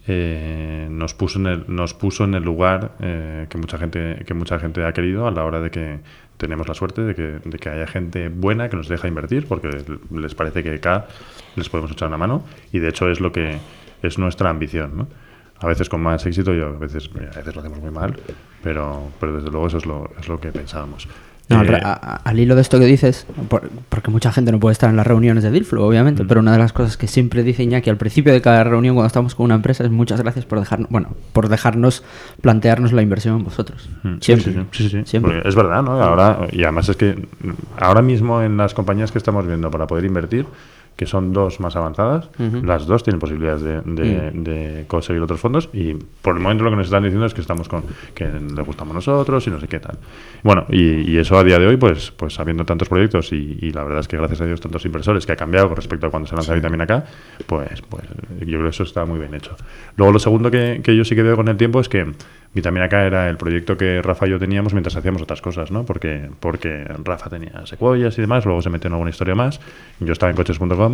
eh, 0.08 0.86
nos 0.90 1.14
puso 1.14 1.40
en 1.40 1.46
el, 1.46 1.64
nos 1.66 1.92
puso 1.92 2.24
en 2.24 2.34
el 2.34 2.44
lugar 2.44 2.92
eh, 3.00 3.46
que 3.50 3.58
mucha 3.58 3.76
gente 3.76 4.22
que 4.24 4.34
mucha 4.34 4.58
gente 4.60 4.84
ha 4.84 4.92
querido 4.92 5.26
a 5.26 5.32
la 5.32 5.44
hora 5.44 5.60
de 5.60 5.72
que 5.72 5.98
tenemos 6.36 6.68
la 6.68 6.74
suerte 6.74 7.02
de 7.02 7.14
que, 7.16 7.40
de 7.44 7.58
que 7.58 7.68
haya 7.68 7.88
gente 7.88 8.28
buena 8.28 8.68
que 8.68 8.76
nos 8.76 8.86
deja 8.86 9.08
invertir 9.08 9.48
porque 9.48 9.68
les 10.12 10.34
parece 10.36 10.62
que 10.62 10.74
acá 10.74 11.08
les 11.56 11.68
podemos 11.68 11.90
echar 11.90 12.06
una 12.06 12.18
mano 12.18 12.44
y 12.72 12.78
de 12.78 12.88
hecho 12.88 13.10
es 13.10 13.20
lo 13.20 13.32
que 13.32 13.58
es 14.00 14.16
nuestra 14.16 14.48
ambición 14.48 14.96
¿no? 14.96 15.08
A 15.60 15.66
veces 15.66 15.88
con 15.88 16.00
más 16.02 16.25
éxito 16.26 16.54
y 16.54 16.60
a 16.60 16.66
veces 16.66 17.08
a 17.14 17.38
veces 17.38 17.54
lo 17.54 17.60
hacemos 17.60 17.80
muy 17.80 17.90
mal 17.90 18.14
pero 18.62 19.10
pero 19.20 19.36
desde 19.36 19.50
luego 19.50 19.66
eso 19.68 19.78
es 19.78 19.86
lo, 19.86 20.10
es 20.18 20.28
lo 20.28 20.38
que 20.40 20.52
pensábamos 20.52 21.08
No, 21.48 21.60
al, 21.60 21.70
Eh, 21.72 21.80
a- 21.80 21.92
a- 21.92 22.16
al 22.25 22.40
hilo 22.40 22.56
de 22.56 22.60
esto 22.60 22.76
que 22.80 22.86
dices, 22.86 23.25
por- 23.48 23.70
porque 23.88 24.10
mucha 24.10 24.32
gente 24.32 24.50
no 24.50 24.58
puede 24.58 24.72
estar 24.72 24.90
en 24.90 24.96
las 24.96 25.06
reuniones 25.06 25.44
de 25.44 25.52
Dealflow, 25.52 25.84
obviamente, 25.84 26.25
Mm. 26.25 26.26
pero 26.26 26.40
una 26.40 26.50
de 26.50 26.58
las 26.58 26.72
cosas 26.72 26.96
que 26.96 27.06
siempre 27.06 27.44
dice 27.44 27.62
Iñaki 27.62 27.88
al 27.88 27.98
principio 27.98 28.32
de 28.32 28.40
cada 28.42 28.64
reunión 28.64 28.96
cuando 28.96 29.06
estamos 29.06 29.36
con 29.36 29.44
una 29.44 29.54
empresa 29.54 29.84
es 29.84 29.90
muchas 29.92 30.20
gracias 30.20 30.44
por 30.44 30.58
dejarnos, 30.58 30.90
bueno, 30.90 31.10
por 31.32 31.48
dejarnos 31.48 32.02
plantearnos 32.40 32.92
la 32.92 33.02
inversión 33.02 33.36
en 33.36 33.44
vosotros. 33.44 33.88
Mm, 34.02 34.16
Siempre. 34.20 34.52
sí, 34.52 34.60
sí, 34.72 34.88
sí. 34.90 35.02
Siempre. 35.06 35.40
Es 35.44 35.54
verdad, 35.54 35.84
¿no? 35.84 36.02
Ahora, 36.02 36.48
y 36.50 36.64
además 36.64 36.88
es 36.88 36.96
que 36.96 37.28
ahora 37.78 38.02
mismo 38.02 38.42
en 38.42 38.56
las 38.56 38.75
compañías 38.75 39.12
que 39.12 39.18
estamos 39.18 39.46
viendo 39.46 39.70
para 39.70 39.86
poder 39.86 40.04
invertir, 40.04 40.46
que 40.96 41.04
son 41.06 41.32
dos 41.32 41.60
más 41.60 41.76
avanzadas, 41.76 42.30
las 42.66 42.86
dos 42.86 43.02
tienen 43.02 43.20
posibilidades 43.20 43.60
de, 43.62 43.80
de- 43.82 44.30
de 44.30 44.84
conseguir 44.86 45.20
otros 45.22 45.38
fondos 45.40 45.68
y 45.74 45.94
por 46.22 46.34
el 46.36 46.42
momento 46.42 46.64
lo 46.64 46.70
que 46.70 46.76
nos 46.76 46.86
están 46.86 47.02
diciendo 47.02 47.26
es 47.26 47.34
que 47.34 47.42
estamos 47.42 47.68
con 47.68 47.82
que 48.14 48.24
les 48.26 48.64
gustamos 48.66 48.94
nosotros 48.94 49.46
y 49.46 49.50
no 49.50 49.60
sé 49.60 49.68
qué 49.68 49.78
tal. 49.78 49.98
Bueno, 50.42 50.64
y, 50.70 51.10
y 51.10 51.18
eso 51.18 51.36
a 51.38 51.44
día 51.44 51.58
de 51.58 51.66
hoy, 51.66 51.76
pues, 51.76 52.12
pues 52.12 52.40
habiendo 52.40 52.64
tantos 52.64 52.88
proyectos 52.88 53.32
y, 53.32 53.58
y 53.60 53.72
la 53.72 53.82
verdad 53.84 54.00
es 54.00 54.08
que 54.08 54.16
gracias 54.16 54.40
a 54.40 54.46
Dios 54.46 54.60
tantos 54.60 54.84
inversores 54.86 55.26
que 55.26 55.32
ha 55.32 55.36
cambiado 55.36 55.66
con 55.68 55.76
respecto 55.76 56.06
a 56.06 56.10
cuando 56.10 56.28
se 56.28 56.34
lanza 56.34 56.54
Vitamina 56.54 56.86
K, 56.86 57.04
pues, 57.46 57.82
pues 57.82 58.04
yo 58.40 58.46
creo 58.46 58.62
que 58.62 58.68
eso 58.70 58.84
está 58.84 59.04
muy 59.04 59.18
bien 59.18 59.34
hecho. 59.34 59.54
Luego 59.96 60.12
lo 60.14 60.18
segundo 60.18 60.50
que, 60.50 60.80
que 60.82 60.96
yo 60.96 61.04
sí 61.04 61.14
que 61.14 61.22
veo 61.22 61.36
con 61.36 61.48
el 61.48 61.56
tiempo 61.58 61.78
es 61.80 61.88
que 61.90 62.06
Vitamina 62.54 62.88
K 62.88 63.04
era 63.04 63.28
el 63.28 63.36
proyecto 63.36 63.76
que 63.76 64.00
Rafa 64.00 64.26
y 64.26 64.30
yo 64.30 64.38
teníamos 64.38 64.72
mientras 64.72 64.96
hacíamos 64.96 65.20
otras 65.20 65.42
cosas, 65.42 65.70
¿no? 65.70 65.84
Porque, 65.84 66.30
porque 66.40 66.84
Rafa 67.04 67.28
tenía 67.28 67.66
secuoyas 67.66 68.16
y 68.16 68.22
demás, 68.22 68.46
luego 68.46 68.62
se 68.62 68.70
metió 68.70 68.88
en 68.88 68.94
alguna 68.94 69.10
historia 69.10 69.34
más, 69.34 69.60
yo 70.00 70.10
estaba 70.12 70.30
en 70.30 70.36
coches.com 70.36 70.85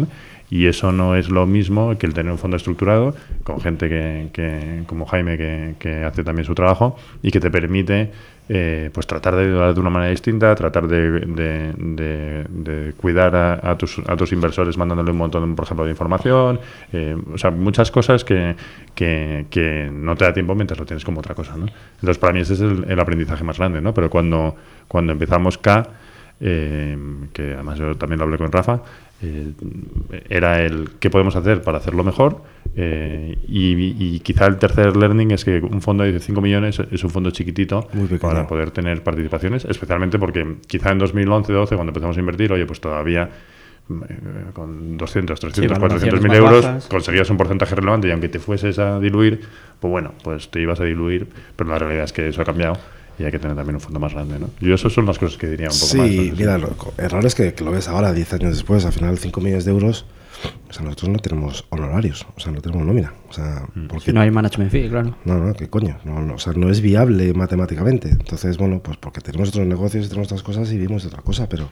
y 0.52 0.66
eso 0.66 0.92
no 0.92 1.16
es 1.16 1.30
lo 1.30 1.46
mismo 1.46 1.96
que 1.96 2.04
el 2.04 2.12
tener 2.12 2.30
un 2.30 2.36
fondo 2.36 2.58
estructurado 2.58 3.14
con 3.42 3.58
gente 3.62 3.88
que, 3.88 4.82
como 4.86 5.06
Jaime 5.06 5.38
que, 5.78 6.04
hace 6.04 6.24
también 6.24 6.44
su 6.44 6.54
trabajo 6.54 6.94
y 7.22 7.30
que 7.30 7.40
te 7.40 7.50
permite 7.50 8.10
eh, 8.50 8.90
pues 8.92 9.06
tratar 9.06 9.34
de 9.36 9.44
ayudar 9.44 9.72
de 9.72 9.80
una 9.80 9.88
manera 9.88 10.10
distinta, 10.10 10.54
tratar 10.54 10.88
de, 10.88 12.92
cuidar 13.00 13.34
a, 13.34 13.78
tus, 13.78 13.98
a 14.06 14.14
tus 14.14 14.32
inversores 14.32 14.76
mandándole 14.76 15.12
un 15.12 15.16
montón, 15.16 15.56
por 15.56 15.64
ejemplo, 15.64 15.86
de 15.86 15.92
información, 15.92 16.60
eh, 16.92 17.16
o 17.32 17.38
sea, 17.38 17.50
muchas 17.50 17.90
cosas 17.90 18.22
que, 18.22 18.54
que, 18.94 19.90
no 19.90 20.16
te 20.16 20.26
da 20.26 20.34
tiempo 20.34 20.54
mientras 20.54 20.78
lo 20.78 20.84
tienes 20.84 21.02
como 21.02 21.20
otra 21.20 21.34
cosa. 21.34 21.54
Entonces, 21.54 22.18
para 22.18 22.34
mí 22.34 22.40
ese 22.40 22.52
es 22.52 22.60
el, 22.60 22.84
el 22.88 23.00
aprendizaje 23.00 23.42
más 23.42 23.56
grande, 23.56 23.80
¿no? 23.80 23.94
Pero 23.94 24.10
cuando, 24.10 24.54
cuando 24.86 25.12
empezamos 25.12 25.56
K, 25.56 25.88
eh, 26.44 26.98
que 27.32 27.54
además 27.54 27.78
yo 27.78 27.96
también 27.96 28.18
lo 28.18 28.24
hablé 28.24 28.36
con 28.36 28.50
Rafa, 28.50 28.80
eh, 29.22 29.52
era 30.28 30.62
el 30.62 30.90
qué 30.98 31.08
podemos 31.10 31.36
hacer 31.36 31.62
para 31.62 31.78
hacerlo 31.78 32.02
mejor 32.04 32.42
eh, 32.74 33.36
y, 33.46 34.14
y 34.14 34.20
quizá 34.20 34.46
el 34.46 34.56
tercer 34.56 34.96
learning 34.96 35.30
es 35.32 35.44
que 35.44 35.60
un 35.60 35.82
fondo 35.82 36.04
de 36.04 36.18
5 36.18 36.40
millones 36.40 36.80
es 36.90 37.04
un 37.04 37.10
fondo 37.10 37.30
chiquitito 37.30 37.86
para 38.20 38.46
poder 38.46 38.70
tener 38.70 39.02
participaciones, 39.02 39.64
especialmente 39.66 40.18
porque 40.18 40.56
quizá 40.66 40.90
en 40.90 41.00
2011-12 41.00 41.68
cuando 41.74 41.90
empezamos 41.90 42.16
a 42.16 42.20
invertir, 42.20 42.52
oye, 42.52 42.64
pues 42.64 42.80
todavía 42.80 43.28
eh, 43.90 44.16
con 44.54 44.96
200, 44.96 45.38
300, 45.38 45.78
valoraciones 45.78 46.20
400 46.20 46.22
mil 46.22 46.34
euros 46.34 46.64
bajas. 46.64 46.86
conseguías 46.86 47.28
un 47.28 47.36
porcentaje 47.36 47.74
relevante 47.74 48.08
y 48.08 48.10
aunque 48.10 48.28
te 48.28 48.38
fueses 48.38 48.78
a 48.78 48.98
diluir, 48.98 49.40
pues 49.78 49.90
bueno, 49.90 50.14
pues 50.24 50.50
te 50.50 50.60
ibas 50.60 50.80
a 50.80 50.84
diluir, 50.84 51.28
pero 51.56 51.70
la 51.70 51.78
realidad 51.78 52.04
es 52.04 52.12
que 52.12 52.28
eso 52.28 52.40
ha 52.40 52.44
cambiado 52.44 52.78
y 53.22 53.24
hay 53.26 53.30
que 53.32 53.38
tener 53.38 53.56
también 53.56 53.76
un 53.76 53.80
fondo 53.80 53.98
más 54.00 54.12
grande, 54.12 54.38
¿no? 54.38 54.50
Yo 54.60 54.74
eso 54.74 54.90
son 54.90 55.06
las 55.06 55.18
cosas 55.18 55.38
que 55.38 55.46
diría 55.48 55.68
un 55.68 55.74
poco 55.74 55.86
Sí, 55.86 55.96
más. 55.98 56.10
¿no? 56.10 56.36
mira, 56.36 56.58
lo- 56.58 56.76
errores 56.98 57.34
que, 57.34 57.54
que 57.54 57.64
lo 57.64 57.70
ves 57.70 57.88
ahora, 57.88 58.12
10 58.12 58.32
años 58.34 58.50
después, 58.54 58.84
al 58.84 58.92
final 58.92 59.18
5 59.18 59.40
millones 59.40 59.64
de 59.64 59.70
euros, 59.70 60.04
o 60.68 60.72
sea, 60.72 60.82
nosotros 60.82 61.10
no 61.10 61.18
tenemos 61.18 61.64
honorarios, 61.70 62.26
o 62.36 62.40
sea, 62.40 62.50
no 62.52 62.60
tenemos 62.60 62.84
nómina, 62.84 63.12
o 63.28 63.32
sea, 63.32 63.66
porque 63.88 64.06
Si 64.06 64.12
no 64.12 64.20
hay 64.20 64.30
management 64.30 64.70
fee, 64.72 64.88
claro. 64.88 65.16
No, 65.24 65.38
no, 65.38 65.54
qué 65.54 65.68
coño. 65.68 65.98
No, 66.04 66.20
no, 66.20 66.34
o 66.34 66.38
sea, 66.38 66.52
no 66.54 66.68
es 66.70 66.80
viable 66.80 67.32
matemáticamente. 67.34 68.08
Entonces, 68.08 68.58
bueno, 68.58 68.80
pues 68.82 68.96
porque 68.96 69.20
tenemos 69.20 69.50
otros 69.50 69.66
negocios 69.66 70.06
y 70.06 70.08
tenemos 70.08 70.26
otras 70.28 70.42
cosas 70.42 70.68
y 70.72 70.76
vivimos 70.78 71.02
de 71.02 71.08
otra 71.08 71.22
cosa, 71.22 71.48
pero, 71.48 71.70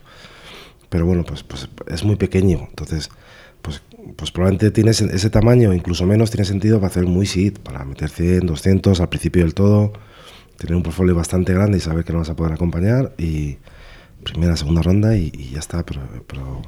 pero 0.89 1.05
bueno, 1.07 1.25
pues, 1.25 1.43
pues 1.43 1.69
es 1.89 2.05
muy 2.05 2.17
pequeño. 2.17 2.67
Entonces, 2.69 3.11
pues, 3.63 3.83
pues 4.17 4.31
probablemente 4.31 4.71
tienes 4.71 5.01
ese 5.01 5.31
tamaño, 5.31 5.73
incluso 5.75 6.07
menos, 6.07 6.31
tiene 6.31 6.45
sentido 6.45 6.79
para 6.79 6.89
hacer 6.91 7.07
muy 7.07 7.27
seed, 7.27 7.59
para 7.63 7.85
meter 7.85 8.09
100, 8.11 8.47
200 8.47 9.01
al 9.01 9.09
principio 9.09 9.43
del 9.43 9.55
todo, 9.55 9.93
tener 10.61 10.77
un 10.77 10.83
portfolio 10.83 11.15
bastante 11.15 11.55
grande 11.55 11.79
y 11.79 11.81
saber 11.81 12.05
que 12.05 12.13
no 12.13 12.19
vas 12.19 12.29
a 12.29 12.37
poder 12.37 12.53
acompañar 12.53 13.15
y 13.17 13.57
primera, 14.23 14.55
segunda 14.57 14.83
ronda 14.83 15.17
y, 15.17 15.33
y 15.33 15.51
ya 15.53 15.59
está. 15.59 15.85
Pero, 15.87 16.03
pero, 16.27 16.61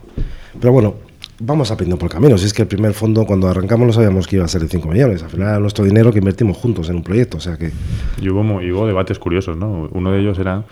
pero 0.58 0.72
bueno, 0.72 0.94
vamos 1.38 1.70
aprendiendo 1.70 1.98
por 1.98 2.06
el 2.06 2.12
camino. 2.12 2.38
Si 2.38 2.46
es 2.46 2.54
que 2.54 2.62
el 2.62 2.68
primer 2.68 2.94
fondo, 2.94 3.26
cuando 3.26 3.48
arrancamos, 3.48 3.86
no 3.86 3.92
sabíamos 3.92 4.26
que 4.26 4.36
iba 4.36 4.46
a 4.46 4.48
ser 4.48 4.62
de 4.62 4.68
5 4.68 4.88
millones. 4.88 5.22
Al 5.22 5.28
final 5.28 5.48
era 5.48 5.58
nuestro 5.58 5.84
dinero 5.84 6.10
que 6.10 6.20
invertimos 6.20 6.56
juntos 6.56 6.88
en 6.88 6.96
un 6.96 7.02
proyecto. 7.02 7.36
O 7.36 7.40
sea 7.40 7.58
que, 7.58 7.70
Y 8.18 8.30
hubo, 8.30 8.62
y 8.62 8.72
hubo 8.72 8.86
debates 8.86 9.18
curiosos, 9.18 9.58
¿no? 9.58 9.90
Uno 9.92 10.10
de 10.10 10.20
ellos 10.20 10.38
era, 10.38 10.64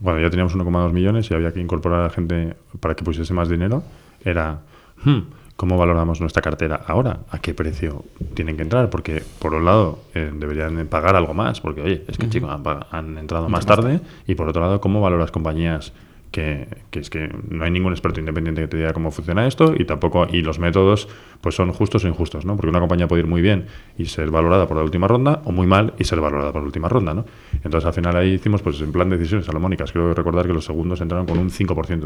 bueno, 0.00 0.20
ya 0.20 0.28
teníamos 0.28 0.54
1,2 0.54 0.92
millones 0.92 1.30
y 1.30 1.34
había 1.34 1.52
que 1.52 1.60
incorporar 1.60 2.00
a 2.00 2.04
la 2.04 2.10
gente 2.10 2.54
para 2.80 2.94
que 2.94 3.02
pusiese 3.02 3.32
más 3.32 3.48
dinero. 3.48 3.82
Era, 4.22 4.60
hmm, 5.04 5.20
¿cómo 5.58 5.76
valoramos 5.76 6.20
nuestra 6.20 6.40
cartera 6.40 6.80
ahora? 6.86 7.18
¿A 7.30 7.40
qué 7.40 7.52
precio 7.52 8.04
tienen 8.34 8.56
que 8.56 8.62
entrar? 8.62 8.88
Porque, 8.90 9.22
por 9.40 9.52
un 9.54 9.64
lado, 9.64 9.98
eh, 10.14 10.30
deberían 10.32 10.86
pagar 10.86 11.16
algo 11.16 11.34
más, 11.34 11.60
porque, 11.60 11.82
oye, 11.82 12.04
es 12.08 12.16
que, 12.16 12.28
chicos, 12.30 12.48
han, 12.50 12.62
pag- 12.64 12.86
han 12.92 13.18
entrado 13.18 13.48
más 13.50 13.66
tarde. 13.66 14.00
Y, 14.26 14.34
por 14.36 14.48
otro 14.48 14.62
lado, 14.62 14.80
¿cómo 14.80 15.00
valoras 15.00 15.30
compañías 15.32 15.92
que, 16.30 16.66
que 16.90 17.00
es 17.00 17.10
que 17.10 17.30
no 17.48 17.64
hay 17.64 17.70
ningún 17.70 17.92
experto 17.92 18.20
independiente 18.20 18.60
que 18.60 18.68
te 18.68 18.76
diga 18.76 18.92
cómo 18.92 19.10
funciona 19.10 19.46
esto 19.46 19.74
y 19.76 19.84
tampoco 19.84 20.26
y 20.30 20.42
los 20.42 20.58
métodos 20.58 21.08
pues 21.40 21.54
son 21.54 21.72
justos 21.72 22.04
o 22.04 22.08
injustos, 22.08 22.44
¿no? 22.44 22.56
Porque 22.56 22.68
una 22.70 22.80
compañía 22.80 23.06
puede 23.08 23.22
ir 23.22 23.28
muy 23.28 23.40
bien 23.40 23.66
y 23.96 24.06
ser 24.06 24.30
valorada 24.30 24.66
por 24.66 24.76
la 24.76 24.82
última 24.82 25.06
ronda 25.06 25.40
o 25.44 25.52
muy 25.52 25.66
mal 25.66 25.94
y 25.98 26.04
ser 26.04 26.20
valorada 26.20 26.52
por 26.52 26.62
la 26.62 26.66
última 26.66 26.88
ronda, 26.88 27.14
¿no? 27.14 27.24
Entonces 27.64 27.86
al 27.86 27.92
final 27.92 28.16
ahí 28.16 28.32
hicimos 28.34 28.60
pues 28.60 28.80
en 28.80 28.90
plan 28.92 29.08
de 29.08 29.16
decisiones 29.16 29.46
salomónicas. 29.46 29.92
Creo 29.92 30.12
recordar 30.14 30.46
que 30.46 30.52
los 30.52 30.64
segundos 30.64 31.00
entraron 31.00 31.26
con 31.26 31.38
un 31.38 31.48
5% 31.50 32.00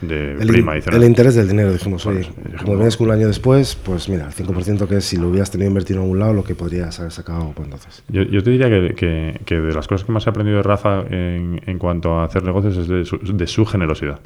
de, 0.00 0.06
de 0.06 0.32
el, 0.42 0.46
prima 0.48 0.72
adicional. 0.72 1.02
el 1.02 1.08
interés 1.08 1.34
del 1.34 1.48
dinero, 1.48 1.72
dijimos, 1.72 2.06
oye, 2.06 2.28
Pues, 2.42 2.62
como 2.62 2.76
vienes 2.76 2.98
un 3.00 3.10
año 3.10 3.26
después, 3.26 3.74
pues 3.76 4.08
mira, 4.08 4.26
el 4.28 4.32
5% 4.32 4.86
que 4.86 4.96
es 4.98 5.04
si 5.04 5.16
lo 5.16 5.28
hubieras 5.28 5.50
tenido 5.50 5.68
invertido 5.68 5.98
en 5.98 6.02
algún 6.04 6.18
lado, 6.20 6.32
lo 6.32 6.44
que 6.44 6.54
podrías 6.54 6.98
haber 7.00 7.12
sacado 7.12 7.52
pues 7.54 7.66
entonces. 7.66 8.02
Yo, 8.08 8.22
yo 8.22 8.42
te 8.42 8.50
diría 8.50 8.68
que, 8.70 8.94
que- 8.94 9.40
que 9.44 9.60
de 9.60 9.74
las 9.74 9.88
cosas 9.88 10.04
que 10.06 10.12
más 10.12 10.26
he 10.26 10.30
aprendido 10.30 10.58
de 10.58 10.62
Rafa 10.62 11.02
en, 11.10 11.60
en 11.66 11.78
cuanto 11.78 12.14
a 12.18 12.24
hacer 12.24 12.42
negocios 12.44 12.76
es 12.76 12.88
de 12.88 13.04
su, 13.04 13.18
de 13.18 13.46
su 13.46 13.57
generosidad. 13.64 14.20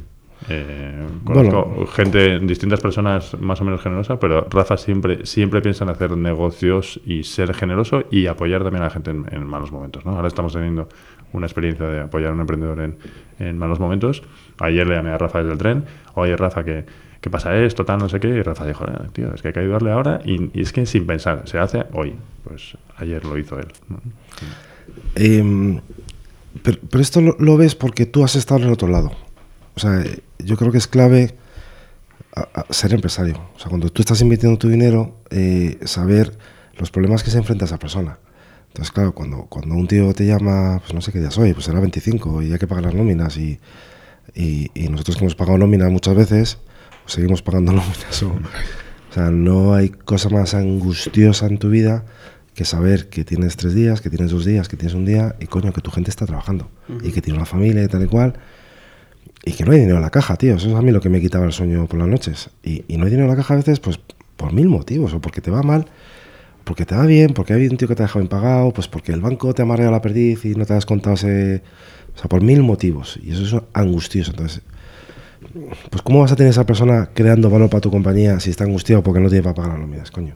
Eh, 0.49 1.07
conozco 1.25 1.87
gente, 1.87 2.41
distintas 2.41 2.81
personas 2.81 3.39
más 3.41 3.61
o 3.61 3.65
menos 3.65 3.81
generosas, 3.81 4.19
pero 4.21 4.47
Rafa 4.51 4.77
siempre, 4.77 5.25
siempre 5.25 5.63
piensa 5.63 5.85
en 5.85 5.91
hacer 5.91 6.17
negocios 6.17 7.01
y 7.07 7.23
ser 7.23 7.55
generoso 7.55 8.05
y 8.11 8.27
apoyar 8.27 8.65
también 8.65 8.83
a 8.83 8.87
la 8.87 8.91
gente 8.91 9.11
en, 9.11 9.47
malos 9.47 9.71
momentos. 9.71 10.05
¿no? 10.05 10.17
Ahora 10.17 10.29
estamos 10.29 10.53
teniendo 10.53 10.89
una 11.33 11.47
experiencia 11.47 11.87
de 11.87 12.01
apoyar 12.01 12.31
a 12.31 12.35
un 12.35 12.41
emprendedor 12.41 12.81
en, 12.81 12.97
en 13.39 13.57
malos 13.57 13.79
momentos. 13.79 14.23
Ayer 14.59 14.87
le 14.87 14.97
llamé 14.97 15.11
a 15.11 15.19
Rafa 15.19 15.39
desde 15.39 15.53
el 15.53 15.59
tren, 15.59 15.85
oye 16.15 16.37
Rafa, 16.37 16.65
que 16.65 16.85
¿qué 17.23 17.31
pasa 17.31 17.57
esto? 17.57 17.87
Tal, 17.87 17.99
no 17.99 18.09
sé 18.11 18.21
qué. 18.21 18.29
Y 18.29 18.43
Rafa 18.43 18.67
dijo, 18.67 18.85
eh, 18.85 19.09
tío, 19.13 19.33
es 19.33 19.41
que 19.41 19.49
hay 19.49 19.55
que 19.55 19.61
ayudarle 19.61 19.93
ahora. 19.93 20.21
Y, 20.27 20.61
es 20.61 20.73
que 20.73 20.85
sin 20.85 21.07
pensar, 21.07 21.45
se 21.47 21.59
hace 21.59 21.85
hoy. 21.93 22.15
Pues 22.45 22.77
ayer 22.99 23.25
lo 23.25 23.39
hizo 23.39 23.59
él. 23.59 23.69
Em, 25.15 25.81
pero, 26.63 27.01
esto 27.01 27.21
lo, 27.21 27.57
ves 27.57 27.75
porque 27.75 28.05
tú 28.05 28.25
has 28.25 28.37
estado 28.37 28.61
en 28.61 28.67
el 28.67 28.73
otro 28.75 28.89
lado. 28.89 29.13
O 29.75 29.81
sea, 29.81 30.03
yo 30.39 30.57
creo 30.57 30.73
que 30.73 30.79
es 30.79 30.87
clave 30.87 31.35
ser 32.71 32.95
empresario. 32.95 33.37
O 33.55 33.59
sea, 33.59 33.69
cuando 33.69 33.91
tú 33.91 34.03
estás 34.03 34.21
invirtiendo 34.21 34.59
tu 34.59 34.69
dinero, 34.69 35.17
eh, 35.31 35.79
saber 35.85 36.37
los 36.77 36.91
problemas 36.91 37.23
que 37.23 37.31
se 37.31 37.39
enfrenta 37.39 37.65
esa 37.65 37.79
persona. 37.79 38.19
Entonces, 38.69 38.91
claro, 38.91 39.15
cuando, 39.15 39.45
cuando 39.47 39.75
un 39.75 39.87
tío 39.87 40.15
te 40.15 40.25
llama, 40.25 40.79
pues 40.81 40.95
no 40.95 41.03
sé 41.03 41.13
qué 41.13 41.21
día 41.21 41.31
soy, 41.31 41.53
pues 41.53 41.67
será 41.67 41.81
25 41.81 42.43
y 42.43 42.53
hay 42.53 42.59
que 42.59 42.67
pagar 42.67 42.85
las 42.85 42.95
nóminas 42.95 43.37
y, 43.37 43.61
y, 44.35 44.71
y 44.75 44.89
nosotros 44.89 45.17
que 45.17 45.25
hemos 45.25 45.35
pagado 45.35 45.59
nóminas 45.59 45.91
muchas 45.91 46.15
veces, 46.15 46.59
seguimos 47.05 47.43
pagando 47.43 47.73
nóminas. 47.73 48.23
O, 48.23 49.15
sea, 49.15 49.31
no 49.31 49.75
hay 49.75 49.91
cosa 49.91 50.31
más 50.31 50.55
angustiosa 50.55 51.47
en 51.47 51.59
tu 51.59 51.69
vida 51.69 52.07
que 52.55 52.65
saber 52.65 53.11
que 53.11 53.25
tienes 53.25 53.57
tres 53.57 53.75
días, 53.75 54.01
que 54.01 54.09
tienes 54.09 54.31
dos 54.31 54.47
días, 54.47 54.69
que 54.69 54.79
tienes 54.79 54.95
un 54.95 55.05
día 55.05 55.37
y 55.39 55.47
coño, 55.47 55.73
que 55.75 55.83
tu 55.83 55.91
gente 55.91 56.09
está 56.09 56.25
trabajando 56.25 56.71
y 57.03 57.13
que 57.13 57.21
tiene 57.21 57.39
una 57.39 57.47
familia 57.47 57.83
y 57.83 57.89
tal 57.89 58.03
y 58.05 58.07
cual. 58.07 58.39
Y 59.45 59.53
que 59.53 59.65
no 59.65 59.73
hay 59.73 59.81
dinero 59.81 59.97
en 59.97 60.03
la 60.03 60.11
caja, 60.11 60.37
tío. 60.37 60.55
Eso 60.55 60.69
es 60.69 60.75
a 60.75 60.83
mí 60.83 60.93
lo 60.93 61.01
que 61.01 61.09
me 61.09 61.21
quitaba 61.21 61.45
el 61.45 61.53
sueño 61.53 61.87
por 61.87 61.99
las 61.99 62.09
noches. 62.09 62.51
Y, 62.63 62.85
no 62.97 63.05
hay 63.05 63.11
dinero 63.11 63.25
en 63.25 63.31
la 63.31 63.37
caja 63.37 63.55
a 63.55 63.57
veces, 63.57 63.81
pues 63.81 63.99
por 64.37 64.53
mil 64.53 64.69
motivos. 64.69 65.13
O 65.15 65.21
porque 65.21 65.41
te 65.41 65.51
va 65.51 65.63
mal, 65.63 65.87
porque 66.65 66.87
te 66.87 66.95
va 66.95 67.07
bien, 67.07 67.35
porque 67.35 67.55
hay 67.55 67.67
un 67.67 67.77
tío 67.77 67.89
que 67.89 67.97
te 67.97 68.03
ha 68.03 68.07
dejado 68.07 68.23
impagado, 68.23 68.73
pues 68.73 68.89
porque 68.89 69.13
el 69.13 69.21
banco 69.21 69.53
te 69.53 69.63
ha 69.63 69.65
mareado 69.65 69.91
la 69.91 70.01
perdiz 70.01 70.45
y 70.45 70.55
no 70.55 70.65
te 70.65 70.75
has 70.75 70.87
contado 70.87 71.15
ese. 71.15 71.63
O 72.15 72.19
sea, 72.19 72.29
por 72.29 72.43
mil 72.43 72.63
motivos. 72.63 73.19
Y 73.23 73.33
eso 73.33 73.57
es 73.57 73.63
angustioso. 73.73 74.31
Entonces, 74.31 74.63
pues 75.91 76.03
¿cómo 76.03 76.21
vas 76.21 76.33
a 76.33 76.37
tener 76.37 76.51
esa 76.51 76.65
persona 76.67 77.11
creando 77.13 77.51
valor 77.51 77.69
para 77.69 77.81
tu 77.81 77.91
compañía 77.91 78.39
si 78.39 78.51
está 78.51 78.65
angustiado 78.65 79.03
porque 79.03 79.21
no 79.21 79.29
tiene 79.29 79.43
para 79.43 79.55
pagar 79.55 79.73
las 79.73 79.81
nóminas, 79.81 80.11
coño? 80.11 80.35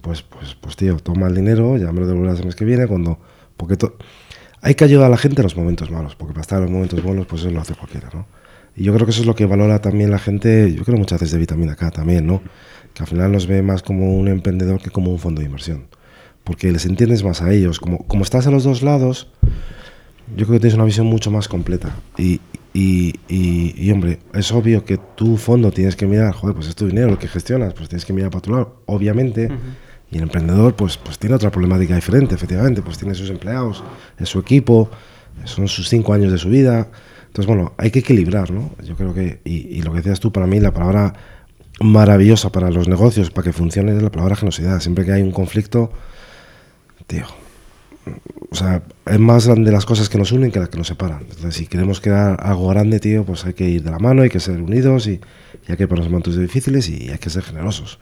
Pues, 0.00 0.22
pues, 0.22 0.54
pues 0.54 0.76
tío, 0.76 0.96
toma 0.96 1.28
el 1.28 1.34
dinero, 1.34 1.76
ya 1.76 1.92
me 1.92 2.00
lo 2.00 2.06
devolverás 2.06 2.40
el 2.40 2.46
mes 2.46 2.56
que 2.56 2.64
viene, 2.64 2.86
cuando... 2.86 3.18
Porque 3.56 3.76
hay 4.62 4.74
que 4.74 4.84
ayudar 4.84 5.06
a 5.06 5.08
la 5.10 5.16
gente 5.16 5.40
en 5.40 5.44
los 5.44 5.56
momentos 5.56 5.90
malos, 5.90 6.14
porque 6.14 6.32
para 6.32 6.42
estar 6.42 6.58
en 6.58 6.64
los 6.64 6.72
momentos 6.72 7.02
buenos, 7.02 7.26
pues 7.26 7.42
eso 7.42 7.50
lo 7.50 7.60
hace 7.60 7.74
cualquiera, 7.74 8.08
¿no? 8.12 8.26
Y 8.78 8.84
yo 8.84 8.94
creo 8.94 9.06
que 9.06 9.10
eso 9.10 9.22
es 9.22 9.26
lo 9.26 9.34
que 9.34 9.44
valora 9.44 9.80
también 9.80 10.12
la 10.12 10.20
gente, 10.20 10.72
yo 10.72 10.84
creo 10.84 10.96
muchas 10.96 11.18
veces 11.18 11.32
de 11.32 11.38
vitamina 11.40 11.74
K 11.74 11.90
también, 11.90 12.28
¿no? 12.28 12.40
Que 12.94 13.02
al 13.02 13.08
final 13.08 13.32
nos 13.32 13.48
ve 13.48 13.60
más 13.60 13.82
como 13.82 14.16
un 14.16 14.28
emprendedor 14.28 14.80
que 14.80 14.90
como 14.90 15.10
un 15.10 15.18
fondo 15.18 15.40
de 15.40 15.46
inversión. 15.46 15.88
Porque 16.44 16.70
les 16.70 16.86
entiendes 16.86 17.24
más 17.24 17.42
a 17.42 17.52
ellos. 17.52 17.80
Como, 17.80 18.06
como 18.06 18.22
estás 18.22 18.46
a 18.46 18.52
los 18.52 18.62
dos 18.62 18.82
lados, 18.82 19.32
yo 20.36 20.46
creo 20.46 20.52
que 20.52 20.60
tienes 20.60 20.74
una 20.74 20.84
visión 20.84 21.06
mucho 21.06 21.32
más 21.32 21.48
completa. 21.48 21.92
Y, 22.16 22.40
y, 22.72 23.14
y, 23.28 23.90
hombre, 23.90 24.20
es 24.32 24.52
obvio 24.52 24.84
que 24.84 24.96
tu 24.96 25.38
fondo 25.38 25.72
tienes 25.72 25.96
que 25.96 26.06
mirar, 26.06 26.32
joder, 26.32 26.54
pues 26.54 26.68
es 26.68 26.76
tu 26.76 26.86
dinero 26.86 27.10
lo 27.10 27.18
que 27.18 27.26
gestionas, 27.26 27.74
pues 27.74 27.88
tienes 27.88 28.04
que 28.04 28.12
mirar 28.12 28.30
para 28.30 28.42
tu 28.42 28.52
lado, 28.52 28.82
obviamente. 28.86 29.50
Y 30.12 30.18
el 30.18 30.22
emprendedor, 30.22 30.76
pues, 30.76 30.96
pues 30.98 31.18
tiene 31.18 31.34
otra 31.34 31.50
problemática 31.50 31.96
diferente, 31.96 32.36
efectivamente, 32.36 32.80
pues 32.80 32.96
tiene 32.96 33.16
sus 33.16 33.28
empleados, 33.28 33.82
es 34.18 34.28
su 34.28 34.38
equipo, 34.38 34.88
son 35.42 35.66
sus 35.66 35.88
cinco 35.88 36.12
años 36.12 36.30
de 36.30 36.38
su 36.38 36.48
vida. 36.48 36.86
Entonces, 37.28 37.46
bueno, 37.46 37.72
hay 37.78 37.90
que 37.90 38.00
equilibrar, 38.00 38.50
¿no? 38.50 38.72
Yo 38.84 38.96
creo 38.96 39.14
que, 39.14 39.40
y, 39.44 39.80
lo 39.82 39.92
que 39.92 39.98
decías 39.98 40.20
tú, 40.20 40.32
para 40.32 40.46
mí, 40.46 40.60
la 40.60 40.72
palabra 40.72 41.14
maravillosa 41.80 42.50
para 42.50 42.70
los 42.70 42.88
negocios, 42.88 43.30
para 43.30 43.44
que 43.44 43.52
funcione, 43.52 43.96
es 43.96 44.02
la 44.02 44.10
palabra 44.10 44.34
generosidad. 44.34 44.80
Siempre 44.80 45.04
que 45.04 45.12
hay 45.12 45.22
un 45.22 45.30
conflicto, 45.30 45.92
tío, 47.06 47.24
o 48.50 48.54
sea, 48.54 48.82
es 49.06 49.18
más 49.18 49.46
grande 49.46 49.70
las 49.70 49.84
cosas 49.84 50.08
que 50.08 50.18
nos 50.18 50.32
unen 50.32 50.50
que 50.50 50.58
las 50.58 50.68
que 50.68 50.78
nos 50.78 50.86
separan. 50.86 51.20
Entonces, 51.22 51.54
si 51.54 51.66
queremos 51.66 52.00
crear 52.00 52.38
algo 52.42 52.68
grande, 52.68 52.98
tío, 53.00 53.24
pues 53.24 53.44
hay 53.44 53.54
que 53.54 53.68
ir 53.68 53.82
de 53.82 53.90
la 53.90 53.98
mano, 53.98 54.22
hay 54.22 54.30
que 54.30 54.40
ser 54.40 54.60
unidos 54.60 55.06
y, 55.06 55.20
hay 55.68 55.76
que 55.76 55.86
poner 55.86 56.04
los 56.04 56.10
momentos 56.10 56.38
difíciles 56.38 56.88
y 56.88 57.10
hay 57.10 57.18
que 57.18 57.28
ser 57.28 57.42
generosos. 57.42 57.98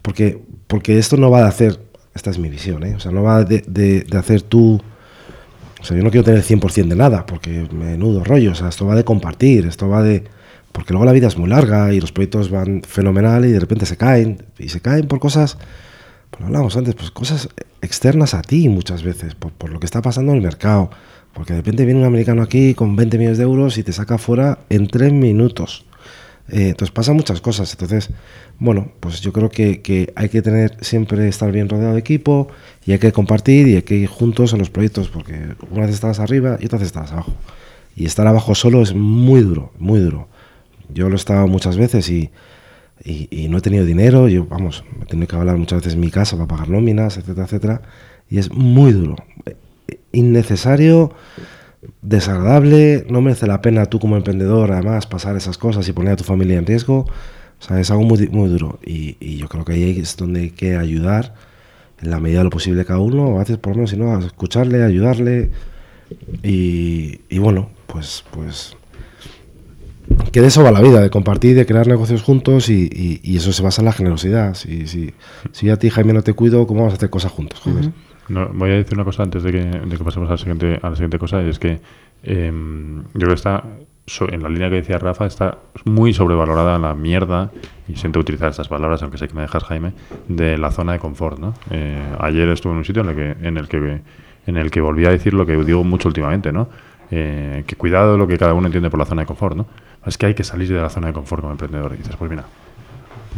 Porque, 0.00 0.40
porque 0.66 0.98
esto 0.98 1.18
no 1.18 1.30
va 1.30 1.42
de 1.42 1.48
hacer, 1.48 1.80
esta 2.14 2.30
es 2.30 2.38
mi 2.38 2.48
visión, 2.48 2.82
¿eh? 2.84 2.94
o 2.94 3.00
sea, 3.00 3.12
no 3.12 3.22
va 3.22 3.44
de, 3.44 3.62
de, 3.66 4.06
hacer 4.16 4.40
tú, 4.40 4.80
o 5.80 5.84
sea, 5.84 5.96
yo 5.96 6.02
no 6.02 6.10
quiero 6.10 6.24
tener 6.24 6.40
el 6.40 6.44
100% 6.44 6.88
de 6.88 6.96
nada, 6.96 7.26
porque 7.26 7.68
menudo 7.72 8.24
rollo, 8.24 8.52
o 8.52 8.54
sea, 8.54 8.68
esto 8.68 8.86
va 8.86 8.94
de 8.94 9.04
compartir, 9.04 9.66
esto 9.66 9.88
va 9.88 10.02
de, 10.02 10.24
porque 10.72 10.92
luego 10.92 11.04
la 11.04 11.12
vida 11.12 11.28
es 11.28 11.36
muy 11.36 11.48
larga 11.48 11.92
y 11.92 12.00
los 12.00 12.12
proyectos 12.12 12.50
van 12.50 12.82
fenomenal 12.86 13.44
y 13.44 13.52
de 13.52 13.60
repente 13.60 13.86
se 13.86 13.96
caen, 13.96 14.44
y 14.58 14.68
se 14.68 14.80
caen 14.80 15.06
por 15.06 15.20
cosas 15.20 15.58
pues 16.30 16.44
hablábamos 16.44 16.76
antes, 16.76 16.94
pues 16.94 17.10
cosas 17.10 17.48
externas 17.80 18.34
a 18.34 18.42
ti 18.42 18.68
muchas 18.68 19.02
veces, 19.02 19.34
por, 19.34 19.70
lo 19.70 19.80
que 19.80 19.86
está 19.86 20.02
pasando 20.02 20.32
en 20.32 20.38
el 20.38 20.44
mercado. 20.44 20.90
Porque 21.32 21.52
de 21.52 21.60
repente 21.60 21.84
viene 21.84 22.00
un 22.00 22.06
americano 22.06 22.42
aquí 22.42 22.74
con 22.74 22.96
20 22.96 23.18
millones 23.18 23.38
de 23.38 23.44
euros 23.44 23.78
y 23.78 23.82
te 23.82 23.92
saca 23.92 24.18
fuera 24.18 24.58
en 24.70 24.88
3 24.88 25.12
minutos. 25.12 25.84
Eh, 26.50 26.70
entonces 26.70 26.90
pasan 26.92 27.16
muchas 27.16 27.40
cosas. 27.40 27.70
Entonces, 27.72 28.10
bueno, 28.58 28.92
pues 29.00 29.20
yo 29.20 29.32
creo 29.32 29.50
que, 29.50 29.82
que, 29.82 30.12
hay 30.16 30.28
que 30.28 30.42
tener 30.42 30.76
siempre 30.80 31.28
estar 31.28 31.52
bien 31.52 31.68
rodeado 31.68 31.94
de 31.94 32.00
equipo 32.00 32.48
y 32.86 32.92
hay 32.92 32.98
que 32.98 33.12
compartir 33.12 33.68
y 33.68 33.76
hay 33.76 33.82
que 33.82 33.96
ir 33.96 34.08
juntos 34.08 34.52
en 34.52 34.58
los 34.58 34.70
proyectos 34.70 35.08
porque 35.08 35.54
una 35.70 35.86
vez 35.86 35.94
estás 35.94 36.20
arriba 36.20 36.58
y 36.60 36.66
otra 36.66 36.78
vez 36.78 36.86
estás 36.86 37.12
abajo. 37.12 37.34
Y 37.96 38.06
estar 38.06 38.26
abajo 38.26 38.54
solo 38.54 38.82
es 38.82 38.94
muy 38.94 39.40
duro, 39.42 39.72
muy 39.78 40.00
duro. 40.00 40.28
Yo 40.88 41.08
lo 41.08 41.16
he 41.16 41.18
estado 41.18 41.46
muchas 41.48 41.76
veces 41.76 42.08
y, 42.08 42.30
y, 43.04 43.48
no 43.48 43.58
he 43.58 43.60
tenido 43.60 43.84
dinero, 43.84 44.28
yo, 44.28 44.46
vamos, 44.46 44.84
he 45.02 45.06
tenido 45.06 45.28
que 45.28 45.36
hablar 45.36 45.56
muchas 45.56 45.80
veces 45.80 45.94
en 45.94 46.00
mi 46.00 46.10
casa 46.10 46.36
para 46.36 46.48
pagar 46.48 46.68
nóminas, 46.70 47.16
etcétera, 47.16 47.44
etcétera, 47.44 47.82
y 48.28 48.38
es 48.38 48.52
muy 48.52 48.92
duro, 48.92 49.16
innecesario, 50.12 51.12
desagradable, 52.02 53.06
no 53.08 53.20
merece 53.20 53.46
la 53.46 53.60
pena 53.60 53.86
tú 53.86 54.00
como 54.00 54.16
emprendedor 54.16 54.72
además 54.72 55.06
pasar 55.06 55.36
esas 55.36 55.58
cosas 55.58 55.88
y 55.88 55.92
poner 55.92 56.14
a 56.14 56.16
tu 56.16 56.24
familia 56.24 56.58
en 56.58 56.66
riesgo, 56.66 57.06
o 57.60 57.62
sea, 57.62 57.80
es 57.80 57.90
algo 57.90 58.04
muy, 58.04 58.28
muy 58.28 58.48
duro 58.48 58.78
y, 58.84 59.36
yo 59.36 59.48
creo 59.48 59.64
que 59.64 59.74
ahí 59.74 59.98
es 60.00 60.16
donde 60.16 60.40
hay 60.40 60.50
que 60.50 60.76
ayudar 60.76 61.34
en 62.00 62.10
la 62.10 62.20
medida 62.20 62.38
de 62.38 62.44
lo 62.44 62.50
posible 62.50 62.84
cada 62.84 63.00
uno, 63.00 63.36
a 63.36 63.40
veces 63.40 63.58
por 63.58 63.72
lo 63.72 63.76
menos, 63.76 63.90
si 63.90 63.96
no, 63.96 64.14
a 64.14 64.20
escucharle, 64.20 64.84
ayudarle. 64.84 65.50
Y, 66.42 67.20
y 67.28 67.38
bueno, 67.38 67.70
pues, 67.86 68.24
pues 68.30 68.76
que 70.32 70.40
de 70.40 70.48
eso 70.48 70.62
va 70.62 70.70
la 70.70 70.80
vida, 70.80 71.00
de 71.00 71.10
compartir, 71.10 71.56
de 71.56 71.66
crear 71.66 71.86
negocios 71.86 72.22
juntos 72.22 72.68
y, 72.68 73.20
eso 73.24 73.52
se 73.52 73.62
basa 73.62 73.82
en 73.82 73.86
la 73.86 73.92
generosidad. 73.92 74.54
Si, 74.54 74.86
si, 74.86 75.14
si 75.52 75.70
a 75.70 75.76
ti, 75.76 75.90
Jaime, 75.90 76.12
no 76.12 76.22
te 76.22 76.32
cuido, 76.32 76.66
¿cómo 76.66 76.80
vamos 76.80 76.94
a 76.94 76.96
hacer 76.96 77.10
cosas 77.10 77.32
juntos? 77.32 77.60
Voy 78.28 78.70
a 78.70 78.74
decir 78.74 78.94
una 78.94 79.04
cosa 79.04 79.22
antes 79.22 79.42
de 79.42 79.52
que, 79.52 79.64
de 79.64 79.96
que 79.96 80.04
pasemos 80.04 80.28
a 80.28 80.32
la, 80.32 80.38
siguiente, 80.38 80.78
a 80.82 80.90
la 80.90 80.96
siguiente 80.96 81.18
cosa, 81.18 81.42
y 81.42 81.48
es 81.48 81.58
que 81.58 81.80
em, 82.22 83.02
yo 83.02 83.12
creo 83.12 83.28
que 83.28 83.34
está, 83.34 83.64
en 84.28 84.42
la 84.42 84.48
línea 84.48 84.70
que 84.70 84.76
decía 84.76 84.98
Rafa, 84.98 85.26
está 85.26 85.58
muy 85.84 86.12
sobrevalorada 86.12 86.78
la 86.78 86.94
mierda, 86.94 87.50
y 87.88 87.96
siento 87.96 88.20
utilizar 88.20 88.50
estas 88.50 88.68
palabras, 88.68 89.02
aunque 89.02 89.18
sé 89.18 89.28
que 89.28 89.34
me 89.34 89.42
dejas, 89.42 89.64
Jaime, 89.64 89.92
de 90.28 90.58
la 90.58 90.70
zona 90.70 90.92
de 90.92 90.98
confort. 90.98 91.38
¿no? 91.38 91.54
Eh, 91.70 92.02
ayer 92.20 92.48
estuve 92.48 92.72
en 92.72 92.78
un 92.78 92.84
sitio 92.84 93.02
en 93.02 93.08
el, 93.08 93.16
que, 93.16 93.46
en, 93.46 93.56
el 93.56 93.68
que, 93.68 94.00
en 94.46 94.56
el 94.56 94.70
que 94.70 94.80
volví 94.80 95.06
a 95.06 95.10
decir 95.10 95.34
lo 95.34 95.46
que 95.46 95.56
digo 95.56 95.84
mucho 95.84 96.08
últimamente, 96.08 96.52
¿no? 96.52 96.68
Eh, 97.10 97.64
que 97.66 97.74
cuidado 97.76 98.18
lo 98.18 98.26
que 98.26 98.36
cada 98.36 98.52
uno 98.52 98.66
entiende 98.66 98.90
por 98.90 98.98
la 98.98 99.06
zona 99.06 99.22
de 99.22 99.26
confort, 99.26 99.56
¿no? 99.56 99.66
Es 100.04 100.18
que 100.18 100.26
hay 100.26 100.34
que 100.34 100.44
salir 100.44 100.68
de 100.68 100.80
la 100.80 100.90
zona 100.90 101.06
de 101.06 101.14
confort 101.14 101.40
como 101.40 101.52
emprendedor. 101.52 101.92
Y 101.94 101.98
dices, 101.98 102.16
pues 102.16 102.30
mira, 102.30 102.44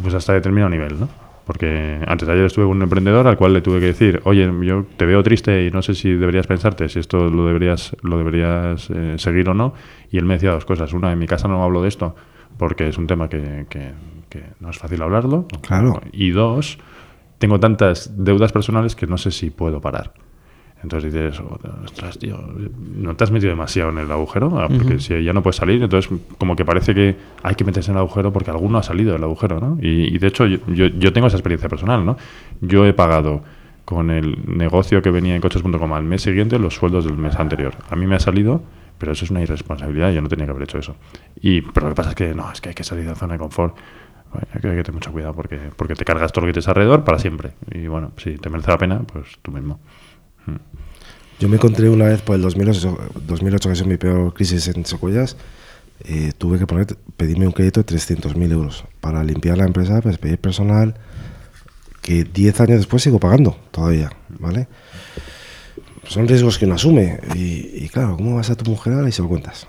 pues 0.03 0.15
hasta 0.15 0.33
determinado 0.33 0.71
nivel, 0.71 0.99
¿no? 0.99 1.09
Porque 1.45 2.01
antes 2.07 2.29
de 2.29 2.35
ayer 2.35 2.45
estuve 2.45 2.67
con 2.67 2.77
un 2.77 2.83
emprendedor 2.83 3.27
al 3.27 3.37
cual 3.37 3.53
le 3.53 3.61
tuve 3.61 3.81
que 3.81 3.87
decir, 3.87 4.21
oye, 4.25 4.49
yo 4.63 4.85
te 4.97 5.07
veo 5.07 5.23
triste 5.23 5.67
y 5.67 5.71
no 5.71 5.83
sé 5.83 5.95
si 5.95 6.13
deberías 6.13 6.47
pensarte 6.47 6.89
si 6.89 6.99
esto 7.01 7.29
lo 7.29 7.47
deberías, 7.47 7.97
lo 8.03 8.19
deberías 8.19 8.89
eh, 8.91 9.15
seguir 9.19 9.49
o 9.49 9.55
no. 9.55 9.75
Y 10.11 10.19
él 10.19 10.25
me 10.25 10.35
decía 10.35 10.53
dos 10.53 10.65
cosas. 10.65 10.93
Una, 10.93 11.13
en 11.13 11.19
mi 11.19 11.27
casa 11.27 11.49
no 11.49 11.63
hablo 11.65 11.83
de 11.83 11.89
esto 11.89 12.15
porque 12.57 12.89
es 12.89 12.99
un 12.99 13.07
tema 13.07 13.29
que, 13.29 13.67
que, 13.69 13.93
que 14.29 14.45
no 14.61 14.71
es 14.71 14.79
fácil 14.79 15.03
hablarlo. 15.03 15.47
Claro. 15.63 16.01
Y 16.13 16.31
dos, 16.31 16.79
tengo 17.39 17.59
tantas 17.59 18.23
deudas 18.23 18.53
personales 18.53 18.95
que 18.95 19.07
no 19.07 19.19
sé 19.19 19.31
si 19.31 19.51
puedo 19.51 19.81
parar. 19.81 20.13
Entonces 20.83 21.13
dices, 21.13 21.43
ostras, 21.85 22.19
tío, 22.19 22.39
no 22.97 23.15
te 23.15 23.25
has 23.25 23.31
metido 23.31 23.51
demasiado 23.51 23.91
en 23.91 23.99
el 23.99 24.11
agujero, 24.11 24.59
ah, 24.59 24.69
porque 24.69 24.99
si 24.99 25.23
ya 25.23 25.33
no 25.35 25.43
puedes 25.43 25.57
salir, 25.57 25.83
entonces 25.83 26.11
como 26.39 26.57
que 26.57 26.65
parece 26.65 26.95
que 26.95 27.17
hay 27.43 27.55
que 27.55 27.65
meterse 27.65 27.91
en 27.91 27.99
el 27.99 28.01
agujero 28.01 28.33
porque 28.33 28.51
alguno 28.51 28.79
ha 28.79 28.83
salido 28.83 29.13
del 29.13 29.23
agujero, 29.23 29.61
¿no? 29.61 29.79
Y, 29.81 30.19
de 30.19 30.27
hecho 30.27 30.47
yo, 30.47 30.59
yo, 30.67 31.13
tengo 31.13 31.27
esa 31.27 31.37
experiencia 31.37 31.69
personal, 31.69 32.07
¿no? 32.07 32.17
Yo 32.63 32.87
he 32.87 32.95
pagado 32.95 33.43
con 33.85 34.11
el 34.11 34.39
negocio 34.47 35.03
que 35.03 35.11
venía 35.11 35.35
en 35.35 35.43
coches.com 35.43 35.93
al 35.93 36.05
mes 36.05 36.23
siguiente 36.23 36.59
los 36.59 36.77
sueldos 36.77 37.05
del 37.05 37.19
mes 37.19 37.37
anterior. 37.37 37.75
A 37.91 37.97
mí 37.97 38.07
me 38.07 38.17
ha 38.17 38.21
salido, 38.21 38.63
pero 38.97 39.13
eso 39.13 39.27
es 39.27 39.31
una 39.31 39.43
irresponsabilidad, 39.43 40.13
yo 40.13 40.23
no 40.23 40.29
tenía 40.29 40.47
que 40.47 40.53
haber 40.53 40.63
hecho 40.63 40.79
eso. 40.79 40.97
Y, 41.43 41.61
pero 41.61 41.89
lo 41.89 41.95
que 41.95 41.97
pasa 41.97 42.11
es 42.11 42.17
que 42.17 42.35
no, 42.35 42.51
es 42.51 42.61
que 42.63 42.71
hay 42.71 42.75
que 42.75 42.85
salir 42.85 43.05
de 43.05 43.11
la 43.11 43.17
zona 43.17 43.35
de 43.35 43.39
confort. 43.39 43.77
hay 44.33 44.61
que 44.63 44.69
tener 44.69 44.93
mucho 44.95 45.13
cuidado 45.13 45.35
porque, 45.35 45.59
porque 45.77 45.95
te 45.95 46.07
cargas 46.07 46.33
todo 46.33 46.43
lo 46.43 46.47
que 46.47 46.55
tienes 46.55 46.69
alrededor 46.69 47.05
para 47.05 47.19
siempre. 47.19 47.53
Y 47.71 47.87
bueno, 47.87 48.13
si 48.17 48.39
te 48.39 48.49
merece 48.49 48.71
la 48.71 48.79
pena, 48.79 49.01
pues 49.01 49.39
tú 49.43 49.51
mismo. 49.51 49.79
Yo 51.41 51.49
me 51.49 51.57
encontré 51.57 51.89
una 51.89 52.05
vez 52.05 52.21
por 52.21 52.37
el 52.37 52.43
2008, 52.43 52.99
2008 53.27 53.69
que 53.71 53.73
es 53.73 53.87
mi 53.87 53.97
peor 53.97 54.35
crisis 54.35 54.69
en 54.69 54.85
Secuellas, 54.85 55.39
eh, 56.05 56.33
tuve 56.37 56.59
que 56.59 56.67
poner, 56.67 56.87
pedirme 57.17 57.47
un 57.47 57.53
crédito 57.53 57.83
de 57.83 57.97
300.000 57.97 58.53
euros 58.53 58.85
para 59.01 59.25
limpiar 59.25 59.57
la 59.57 59.65
empresa, 59.65 60.03
pues 60.03 60.19
pedir 60.19 60.37
personal, 60.37 60.97
que 62.03 62.25
10 62.25 62.61
años 62.61 62.77
después 62.77 63.03
sigo 63.03 63.19
pagando 63.19 63.59
todavía, 63.71 64.13
¿vale? 64.39 64.69
Son 66.07 66.29
riesgos 66.29 66.59
que 66.59 66.67
uno 66.67 66.75
asume. 66.75 67.21
Y, 67.35 67.85
y 67.85 67.89
claro, 67.89 68.17
¿cómo 68.17 68.37
vas 68.37 68.51
a 68.51 68.55
tu 68.55 68.71
mujer 68.71 68.93
ahora 68.93 69.09
y 69.09 69.13
se 69.13 69.23
lo 69.23 69.29
cuentas? 69.29 69.67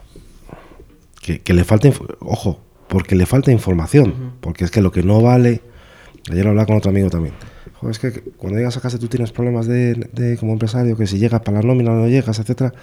Que, 1.21 1.39
que 1.39 1.53
le 1.53 1.63
falta, 1.63 1.89
ojo, 2.19 2.60
porque 2.89 3.15
le 3.15 3.25
falta 3.25 3.49
información, 3.49 4.34
porque 4.41 4.65
es 4.65 4.71
que 4.71 4.81
lo 4.81 4.91
que 4.91 5.03
no 5.03 5.21
vale, 5.21 5.62
ayer 6.29 6.47
hablaba 6.47 6.65
con 6.65 6.75
otro 6.75 6.91
amigo 6.91 7.10
también, 7.10 7.34
Joder, 7.82 7.91
es 7.91 8.00
que 8.00 8.22
cuando 8.38 8.60
llegas 8.60 8.78
a 8.78 8.82
casa 8.82 9.00
tú 9.00 9.08
tienes 9.08 9.32
problemas 9.32 9.65
de, 9.65 9.96
de 10.13 10.38
como 10.38 10.54
empresario, 10.54 10.96
que 10.96 11.08
si 11.08 11.17
llegas 11.17 11.41
para 11.41 11.62
la 11.62 11.67
nómina 11.67 11.91
no 11.91 12.08
llegas, 12.08 12.38
etcétera, 12.38 12.74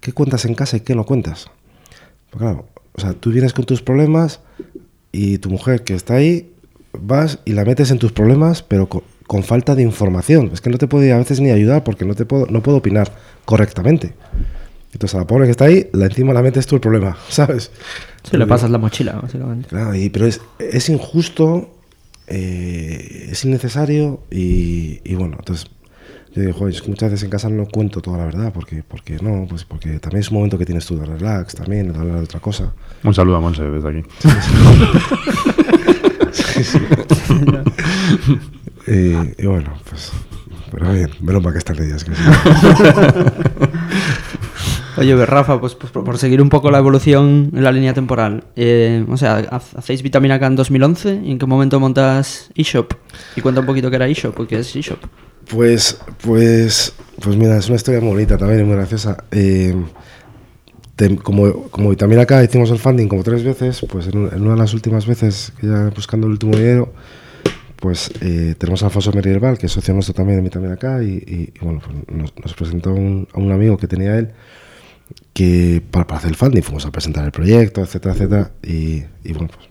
¿qué 0.00 0.12
cuentas 0.12 0.46
en 0.46 0.54
casa 0.54 0.78
y 0.78 0.80
qué 0.80 0.94
no 0.94 1.04
cuentas? 1.04 1.46
Pues 2.30 2.40
claro, 2.40 2.66
o 2.94 3.00
sea, 3.00 3.12
tú 3.12 3.30
vienes 3.30 3.52
con 3.52 3.66
tus 3.66 3.82
problemas 3.82 4.40
y 5.12 5.38
tu 5.38 5.50
mujer 5.50 5.84
que 5.84 5.94
está 5.94 6.14
ahí, 6.14 6.52
vas 6.92 7.38
y 7.44 7.52
la 7.52 7.64
metes 7.64 7.90
en 7.90 7.98
tus 7.98 8.12
problemas, 8.12 8.62
pero 8.62 8.88
con, 8.88 9.02
con 9.26 9.42
falta 9.42 9.74
de 9.74 9.82
información. 9.82 10.50
Es 10.52 10.60
que 10.60 10.70
no 10.70 10.78
te 10.78 10.86
puedo 10.88 11.14
a 11.14 11.18
veces 11.18 11.40
ni 11.40 11.50
ayudar 11.50 11.84
porque 11.84 12.04
no 12.04 12.14
te 12.14 12.24
puedo, 12.24 12.46
no 12.46 12.62
puedo 12.62 12.78
opinar 12.78 13.12
correctamente. 13.44 14.14
Entonces 14.92 15.14
a 15.16 15.18
la 15.18 15.26
pobre 15.26 15.46
que 15.46 15.50
está 15.50 15.64
ahí, 15.64 15.88
la 15.92 16.06
encima 16.06 16.32
la 16.32 16.40
metes 16.40 16.66
tú 16.66 16.76
el 16.76 16.80
problema, 16.80 17.16
¿sabes? 17.28 17.70
Sí, 18.30 18.36
le 18.36 18.46
pasas 18.46 18.70
la 18.70 18.78
mochila, 18.78 19.18
básicamente. 19.20 19.68
Claro, 19.68 19.94
y, 19.94 20.08
pero 20.08 20.26
es, 20.26 20.40
es 20.58 20.88
injusto, 20.88 21.73
eh, 22.26 23.28
es 23.30 23.44
innecesario 23.44 24.22
y, 24.30 25.00
y 25.04 25.14
bueno, 25.14 25.36
entonces 25.38 25.66
yo 26.34 26.42
digo, 26.42 26.54
joder, 26.54 26.74
es 26.74 26.82
que 26.82 26.88
muchas 26.88 27.12
veces 27.12 27.24
en 27.24 27.30
casa 27.30 27.48
no 27.48 27.66
cuento 27.66 28.00
toda 28.00 28.18
la 28.18 28.24
verdad, 28.24 28.52
porque, 28.52 28.82
porque 28.82 29.18
no, 29.22 29.46
pues 29.48 29.64
porque 29.64 30.00
también 30.00 30.20
es 30.20 30.30
un 30.30 30.38
momento 30.38 30.58
que 30.58 30.66
tienes 30.66 30.84
tú 30.84 30.98
de 30.98 31.06
relax, 31.06 31.54
también, 31.54 31.92
de 31.92 31.98
hablar 31.98 32.16
de 32.18 32.24
otra 32.24 32.40
cosa. 32.40 32.74
Un 33.04 33.14
saludo 33.14 33.36
a 33.36 33.40
Monse 33.40 33.62
desde 33.62 33.88
aquí. 33.88 34.02
Y, 38.86 39.42
y 39.42 39.46
bueno, 39.46 39.72
pues, 39.88 40.12
pero 40.70 40.92
bien, 40.92 41.10
menos 41.22 41.42
mal 41.42 41.52
que 41.52 41.58
están 41.58 41.82
ellas. 41.82 42.04
Que 42.04 42.14
sí. 42.14 42.22
Oye, 44.96 45.14
pues, 45.16 45.28
Rafa, 45.28 45.60
pues, 45.60 45.74
pues, 45.74 45.92
por 45.92 46.18
seguir 46.18 46.40
un 46.40 46.48
poco 46.48 46.70
la 46.70 46.78
evolución 46.78 47.50
en 47.54 47.64
la 47.64 47.72
línea 47.72 47.94
temporal. 47.94 48.44
eh, 48.56 49.04
o 49.08 49.16
sea, 49.16 49.38
ha- 49.50 49.56
hacéis 49.78 50.02
Vitamina 50.02 50.38
K 50.38 50.46
en 50.46 50.56
2011. 50.56 51.20
¿Y 51.24 51.32
en 51.32 51.38
qué 51.38 51.46
momento 51.46 51.80
montas 51.80 52.50
eShop? 52.54 52.92
Y 53.36 53.40
cuenta 53.40 53.60
un 53.60 53.66
poquito 53.66 53.90
qué 53.90 53.96
era 53.96 54.06
eShop, 54.08 54.34
porque 54.34 54.58
es 54.58 54.74
eShop. 54.76 54.98
Pues, 55.50 55.98
pues, 56.22 56.94
pues 57.20 57.36
mira, 57.36 57.56
es 57.58 57.66
una 57.66 57.76
historia 57.76 58.00
muy 58.00 58.10
bonita 58.10 58.38
también 58.38 58.60
y 58.60 58.64
muy 58.64 58.76
graciosa. 58.76 59.16
Eh, 59.32 59.74
te- 60.96 61.16
como, 61.16 61.64
como 61.70 61.90
Vitamina 61.90 62.22
acá 62.22 62.42
hicimos 62.44 62.70
el 62.70 62.78
funding 62.78 63.08
como 63.08 63.22
tres 63.24 63.42
veces, 63.42 63.84
pues 63.90 64.06
en, 64.06 64.28
en 64.32 64.42
una 64.42 64.52
de 64.52 64.58
las 64.60 64.74
últimas 64.74 65.06
veces 65.06 65.52
que 65.60 65.66
ya 65.66 65.90
buscando 65.94 66.26
el 66.28 66.32
último 66.34 66.56
dinero, 66.56 66.92
pues 67.80 68.10
eh, 68.22 68.54
tenemos 68.56 68.82
a 68.82 68.86
Alfonso 68.86 69.12
Merierbal, 69.12 69.58
que 69.58 69.66
es 69.66 69.72
socio 69.72 69.92
nuestro 69.92 70.14
también 70.14 70.38
de 70.38 70.44
Vitamina 70.44 70.74
acá, 70.74 71.02
y, 71.02 71.08
y- 71.26 71.52
y 71.54 71.64
bueno, 71.64 71.80
pues 71.84 71.96
nos, 72.16 72.32
nos 72.42 72.54
presentó 72.54 72.92
un- 72.94 73.26
a 73.34 73.38
un 73.40 73.50
amigo 73.52 73.76
que 73.76 73.88
tenía 73.88 74.16
él 74.18 74.30
que 75.32 75.82
para, 75.90 76.06
para 76.06 76.18
hacer 76.18 76.30
el 76.30 76.36
funding 76.36 76.62
fuimos 76.62 76.86
a 76.86 76.92
presentar 76.92 77.24
el 77.24 77.32
proyecto, 77.32 77.82
etcétera, 77.82 78.14
etcétera, 78.14 78.50
y, 78.62 79.04
y 79.24 79.32
bueno, 79.32 79.48
pues, 79.54 79.68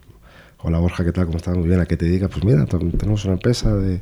hola 0.60 0.80
Borja, 0.80 1.04
¿qué 1.04 1.12
tal? 1.12 1.26
¿Cómo 1.26 1.38
estás? 1.38 1.56
Muy 1.58 1.68
bien, 1.68 1.80
¿a 1.80 1.86
qué 1.86 1.98
te 1.98 2.06
dedicas? 2.06 2.30
Pues 2.32 2.44
mira, 2.44 2.66
tenemos 2.66 3.26
una 3.26 3.34
empresa 3.34 3.74
de 3.76 4.02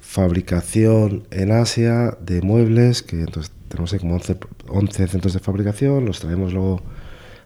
fabricación 0.00 1.24
en 1.30 1.52
Asia 1.52 2.16
de 2.20 2.42
muebles, 2.42 3.02
que 3.02 3.20
entonces 3.20 3.52
tenemos 3.68 3.92
ahí 3.92 4.00
como 4.00 4.14
11, 4.16 4.38
11 4.68 5.06
centros 5.06 5.32
de 5.34 5.38
fabricación, 5.38 6.04
los 6.04 6.18
traemos 6.18 6.52
luego, 6.52 6.82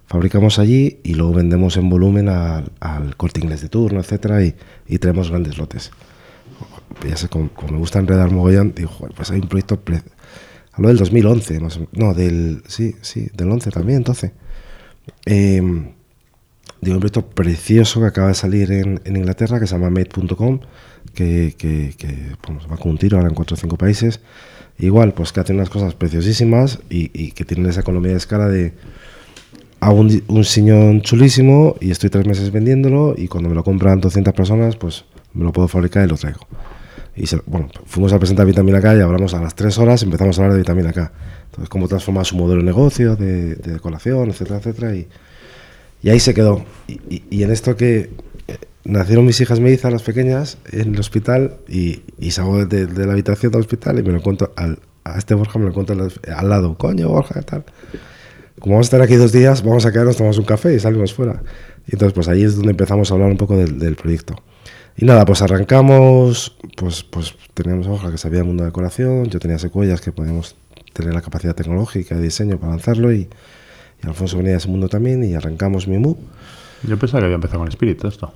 fabricamos 0.07 0.59
allí 0.59 1.01
y 1.03 1.15
luego 1.15 1.35
vendemos 1.35 1.77
en 1.77 1.91
volumen 1.91 2.29
al, 2.29 2.73
al 2.81 3.17
corte 3.17 3.41
inglés 3.41 3.61
de 3.61 3.69
turno, 3.69 4.01
etcétera, 4.01 4.43
y, 4.43 4.55
y 4.89 4.99
traemos 4.99 5.29
grandes 5.31 5.59
lotes. 5.59 5.91
Ya 7.07 7.17
sé, 7.17 7.29
como, 7.29 7.51
como 7.51 7.73
me 7.73 7.79
gusta 7.79 7.99
enredar 7.99 8.31
mogollón, 8.31 8.73
digo, 8.75 8.91
pues 9.15 9.31
hay 9.31 9.41
un 9.41 9.49
proyecto, 9.49 9.81
hablo 10.77 10.89
del 10.89 10.99
2011, 10.99 11.61
más 11.61 11.77
o 11.79 11.87
no, 11.93 12.15
del, 12.15 12.63
sí, 12.67 12.95
sí, 13.03 13.29
del 13.35 13.51
11 13.51 13.71
también, 13.71 13.99
entonces. 13.99 14.33
Em, 15.27 15.93
Digo, 16.81 16.97
un 16.97 17.01
proyecto 17.01 17.27
precioso 17.27 18.01
que 18.01 18.07
acaba 18.07 18.29
de 18.29 18.35
salir 18.35 18.71
en, 18.71 19.01
en 19.07 19.17
Inglaterra, 19.17 19.59
que 19.59 19.67
se 19.67 19.75
llama 19.75 19.89
Made.com, 19.89 20.61
que, 21.15 21.55
que, 21.57 21.95
que 21.97 22.33
bueno, 22.47 22.61
va 22.71 22.77
con 22.77 22.91
un 22.93 22.99
tiro 22.99 23.17
ahora 23.17 23.31
en 23.31 23.35
cuatro 23.35 23.55
o 23.55 23.57
cinco 23.59 23.79
países. 23.79 24.21
Igual, 24.79 25.15
pues 25.15 25.33
que 25.33 25.41
hacen 25.41 25.57
unas 25.57 25.71
cosas 25.71 25.95
preciosísimas 25.95 26.81
y, 26.91 27.11
y 27.19 27.33
que 27.33 27.47
tienen 27.47 27.67
esa 27.71 27.81
economía 27.81 28.11
de 28.13 28.19
escala 28.19 28.49
de 28.49 28.75
hago 29.81 30.01
un, 30.01 30.09
di- 30.09 30.25
un 30.29 30.45
sillón 30.45 31.01
chulísimo 31.01 31.77
y 31.81 31.91
estoy 31.91 32.11
tres 32.11 32.27
meses 32.27 32.51
vendiéndolo 32.53 33.15
y 33.17 33.29
cuando 33.29 33.49
me 33.49 33.55
lo 33.55 33.65
compran 33.65 34.01
200 34.01 34.35
personas, 34.35 34.77
pues 34.77 35.05
me 35.33 35.45
lo 35.45 35.53
puedo 35.53 35.69
fabricar 35.69 36.05
y 36.05 36.09
lo 36.09 36.17
traigo. 36.17 36.41
Y 37.17 37.27
se- 37.27 37.41
bueno, 37.47 37.69
fuimos 37.87 38.13
a 38.13 38.19
presentar 38.19 38.45
Vitamina 38.47 38.81
K 38.81 38.97
y 38.97 39.01
hablamos 39.01 39.35
a 39.35 39.41
las 39.41 39.55
tres 39.55 39.79
horas, 39.79 40.03
empezamos 40.03 40.37
a 40.39 40.43
hablar 40.43 40.55
de 40.55 40.59
Vitamina 40.63 40.93
K. 40.93 41.13
Entonces, 41.47 41.69
cómo 41.69 41.87
transformar 41.87 42.27
su 42.27 42.37
modelo 42.37 42.61
de 42.61 42.67
negocio, 42.67 43.15
de, 43.17 43.55
de 43.55 43.73
decoración, 43.75 44.31
etcétera, 44.31 44.59
etcétera. 44.59 44.95
Y, 44.97 45.07
y 46.03 46.11
ahí 46.11 46.19
se 46.19 46.35
quedó. 46.35 46.65
Y, 46.89 46.95
y- 47.09 47.23
y 47.31 47.43
en 47.45 47.53
esto 47.53 47.77
que 47.77 48.11
eh, 48.49 48.57
nacieron 48.85 49.25
mis 49.25 49.41
hijas 49.41 49.61
mellizas, 49.61 49.93
las 49.93 50.03
pequeñas, 50.03 50.59
en 50.73 50.95
el 50.95 51.01
hospital, 51.01 51.57
y, 51.69 52.03
y 52.19 52.33
salgo 52.33 52.67
de, 52.67 52.87
de 52.87 53.07
la 53.07 53.13
habitación 53.13 53.53
del 53.53 53.61
hospital 53.61 53.99
y 54.01 54.03
me 54.03 54.11
lo 54.11 54.19
encuentro 54.19 54.53
al, 54.57 54.81
a 55.05 55.17
este 55.17 55.35
Borja, 55.35 55.59
me 55.61 55.67
lo 55.67 55.71
encuentro 55.71 55.95
al, 55.97 56.13
al 56.37 56.49
lado. 56.49 56.77
Coño, 56.77 57.09
Borja, 57.09 57.35
¿qué 57.35 57.43
tal? 57.43 57.65
Como 58.59 58.75
vamos 58.75 58.87
a 58.87 58.89
estar 58.89 59.03
aquí 59.03 59.15
dos 59.15 59.31
días, 59.31 59.63
vamos 59.63 59.87
a 59.87 59.93
quedarnos, 59.93 60.17
tomamos 60.17 60.39
un 60.39 60.45
café 60.47 60.75
y 60.75 60.81
salimos 60.81 61.15
fuera. 61.15 61.43
Y 61.87 61.93
entonces, 61.95 62.13
pues 62.13 62.27
ahí 62.29 62.43
es 62.43 62.57
donde 62.57 62.71
empezamos 62.73 63.11
a 63.11 63.15
hablar 63.15 63.31
un 63.31 63.37
poco 63.37 63.57
del 63.57 63.95
proyecto. 63.97 64.37
Y 64.97 65.05
nada, 65.05 65.25
pues 65.25 65.43
arrancamos, 65.43 66.57
pues, 66.77 67.03
pues 67.03 67.35
teníamos 67.55 68.05
a 68.05 68.11
que 68.11 68.19
sabía 68.19 68.41
el 68.41 68.47
mundo 68.47 68.63
de 68.63 68.71
decoración, 68.71 69.27
yo 69.27 69.41
tenía 69.41 69.59
secuellas 69.59 70.01
que 70.01 70.13
podíamos 70.13 70.57
tener 70.93 71.13
la 71.15 71.23
capacidad 71.23 71.55
tecnológica 71.55 72.15
de 72.15 72.23
diseño 72.23 72.59
para 72.59 72.71
lanzarlo 72.73 73.13
y, 73.13 73.29
y 74.03 74.07
Alfonso 74.07 74.37
venía 74.37 74.53
de 74.53 74.59
ese 74.59 74.69
mundo 74.69 74.89
también 74.89 75.25
y 75.25 75.35
arrancamos 75.35 75.89
Mimu. 75.89 76.17
Yo 76.85 76.99
pensaba 76.99 77.21
que 77.21 77.25
había 77.25 77.37
empezado 77.37 77.59
con 77.61 77.69
Spirit 77.69 78.05
esto. 78.05 78.33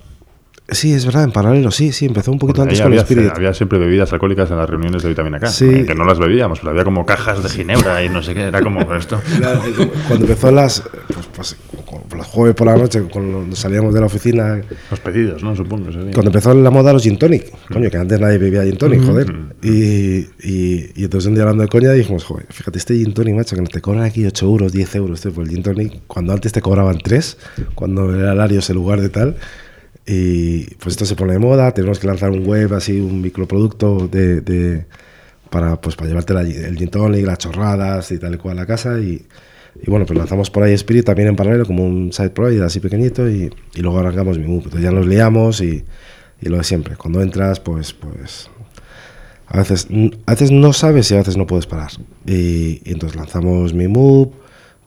Sí, 0.71 0.93
es 0.93 1.05
verdad, 1.05 1.23
en 1.23 1.31
paralelo, 1.31 1.71
sí, 1.71 1.91
sí, 1.91 2.05
empezó 2.05 2.31
un 2.31 2.39
poquito 2.39 2.57
Porque 2.61 2.69
antes 2.71 2.79
con 2.81 2.87
había, 2.91 3.01
Spirit. 3.01 3.31
había 3.35 3.53
siempre 3.53 3.79
bebidas 3.79 4.11
alcohólicas 4.13 4.49
en 4.51 4.57
las 4.57 4.69
reuniones 4.69 5.01
de 5.03 5.09
Vitamina 5.09 5.39
K. 5.39 5.47
Sí. 5.47 5.83
Que 5.85 5.95
no 5.95 6.05
las 6.05 6.19
bebíamos, 6.19 6.59
pero 6.59 6.71
había 6.71 6.83
como 6.83 7.05
cajas 7.05 7.41
de 7.43 7.49
ginebra 7.49 8.03
y 8.03 8.09
no 8.09 8.21
sé 8.21 8.33
qué. 8.33 8.43
Era 8.43 8.61
como 8.61 8.81
esto. 8.93 9.21
Claro, 9.39 9.61
Cuando 10.07 10.25
empezó 10.25 10.51
las, 10.51 10.83
pues, 11.13 11.27
pues, 11.35 11.57
los 12.15 12.27
jueves 12.27 12.55
por 12.55 12.67
la 12.67 12.75
noche, 12.75 13.01
cuando 13.11 13.55
salíamos 13.55 13.93
de 13.93 13.99
la 14.01 14.05
oficina, 14.07 14.61
Los 14.91 14.99
pedidos, 14.99 15.43
¿no? 15.43 15.55
Supongo 15.55 15.91
sería. 15.91 16.11
cuando 16.11 16.29
empezó 16.29 16.53
la 16.53 16.69
moda 16.69 16.91
los 16.93 17.03
gin 17.03 17.17
tonic, 17.17 17.51
coño, 17.71 17.89
que 17.89 17.97
antes 17.97 18.19
nadie 18.19 18.37
bebía 18.37 18.63
gin 18.63 18.77
tonic, 18.77 19.03
joder. 19.05 19.33
Y, 19.63 20.17
y, 20.43 20.91
y 20.95 21.03
entonces 21.03 21.27
un 21.27 21.35
día 21.35 21.43
hablando 21.43 21.63
de 21.63 21.69
coña 21.69 21.91
dijimos, 21.91 22.23
joder, 22.25 22.45
fíjate, 22.49 22.77
este 22.77 22.95
gin 22.95 23.13
tonic, 23.13 23.35
macho, 23.35 23.55
que 23.55 23.61
nos 23.61 23.69
te 23.71 23.81
cobran 23.81 24.03
aquí 24.03 24.25
8 24.25 24.45
euros, 24.45 24.71
10 24.73 24.95
euros 24.95 25.21
tío, 25.21 25.31
por 25.31 25.45
el 25.45 25.49
gin 25.49 25.63
tonic, 25.63 26.01
cuando 26.07 26.33
antes 26.33 26.51
te 26.51 26.61
cobraban 26.61 26.97
3, 26.99 27.37
cuando 27.75 28.13
era 28.13 28.35
Larios 28.35 28.69
el 28.69 28.75
lugar 28.75 28.99
de 29.01 29.09
tal. 29.09 29.35
Y 30.11 30.73
pues 30.77 30.93
esto 30.93 31.05
se 31.05 31.15
pone 31.15 31.33
de 31.33 31.39
moda, 31.39 31.71
tenemos 31.71 31.99
que 31.99 32.07
lanzar 32.07 32.31
un 32.31 32.43
web 32.43 32.73
así, 32.73 32.99
un 32.99 33.21
microproducto 33.21 34.07
de, 34.07 34.85
para, 35.51 35.79
pues, 35.79 35.95
para 35.95 36.07
llevarte 36.07 36.33
la- 36.33 36.41
el 36.41 36.77
gin 36.77 36.89
tonic, 36.89 37.25
las 37.27 37.37
chorradas 37.37 38.11
y 38.11 38.17
tal 38.17 38.33
y 38.33 38.37
cual 38.37 38.57
a 38.57 38.61
la 38.61 38.65
casa. 38.65 38.99
Y, 38.99 39.23
bueno, 39.85 40.07
pues 40.07 40.17
lanzamos 40.17 40.49
por 40.49 40.63
ahí 40.63 40.73
Spirit 40.73 41.05
también 41.05 41.27
en 41.29 41.35
paralelo, 41.35 41.63
como 41.63 41.85
un 41.85 42.11
side 42.11 42.31
project 42.31 42.63
así 42.63 42.79
pequeñito, 42.79 43.29
y, 43.29 43.51
luego 43.75 43.99
arrancamos 43.99 44.39
mi 44.39 44.47
move. 44.47 44.63
Entonces 44.63 44.81
ya 44.81 44.91
nos 44.91 45.05
liamos 45.05 45.61
y, 45.61 45.83
y 46.41 46.49
lo 46.49 46.57
de 46.57 46.63
siempre. 46.63 46.95
Cuando 46.95 47.21
entras, 47.21 47.59
pues, 47.59 47.93
pues 47.93 48.49
a 49.45 49.57
veces, 49.59 49.87
a 50.25 50.31
veces 50.31 50.49
no 50.49 50.73
sabes 50.73 51.11
y 51.11 51.13
a 51.13 51.17
veces 51.17 51.37
no 51.37 51.45
puedes 51.45 51.67
parar. 51.67 51.91
Y, 52.25 52.81
entonces 52.85 53.15
lanzamos 53.15 53.75
mi 53.75 53.87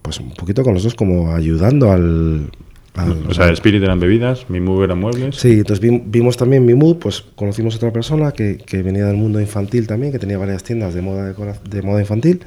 pues 0.02 0.18
un 0.18 0.34
poquito 0.34 0.64
con 0.64 0.74
los 0.74 0.82
dos 0.82 0.96
como 0.96 1.32
ayudando 1.32 1.92
al... 1.92 2.50
al- 2.94 3.26
O 3.28 3.34
sea, 3.34 3.48
Spirit 3.50 3.82
eran 3.82 3.98
bebidas, 4.00 4.48
mi 4.50 4.60
move 4.60 4.84
eran 4.84 4.98
muebles. 4.98 5.36
Sí, 5.36 5.52
entonces 5.52 5.80
vi- 5.80 6.02
vimos 6.04 6.36
también 6.36 6.64
Mimu, 6.66 6.98
pues 6.98 7.24
conocimos 7.34 7.74
a 7.74 7.76
otra 7.78 7.92
persona 7.92 8.32
que, 8.32 8.58
que 8.58 8.82
venía 8.82 9.06
del 9.06 9.16
mundo 9.16 9.40
infantil 9.40 9.86
también, 9.86 10.12
que 10.12 10.18
tenía 10.18 10.38
varias 10.38 10.62
tiendas 10.62 10.92
de 10.94 11.02
moda, 11.02 11.26
decora- 11.32 11.58
de 11.68 11.82
moda 11.82 12.00
infantil. 12.00 12.40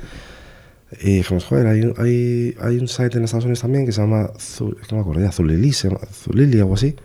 Y 1.02 1.18
dijimos, 1.18 1.46
joder, 1.46 1.68
hay, 1.68 1.82
un- 1.82 1.94
hay, 1.98 2.56
hay 2.62 2.78
un 2.78 2.88
site 2.88 3.18
en 3.18 3.24
Estados 3.24 3.46
Unidos 3.46 3.62
también 3.62 3.86
que 3.86 3.92
se 3.92 4.02
llama, 4.02 4.30
Zu- 4.38 4.76
es 4.82 4.88
que 4.88 4.96
no 4.96 4.98
me 4.98 5.02
acuerdo 5.02 5.22
ya, 5.22 5.32
Zulili, 5.32 5.74
se 5.74 5.88
llama- 5.90 6.02
Zulili, 6.14 6.60
algo 6.60 6.76
así, 6.76 6.96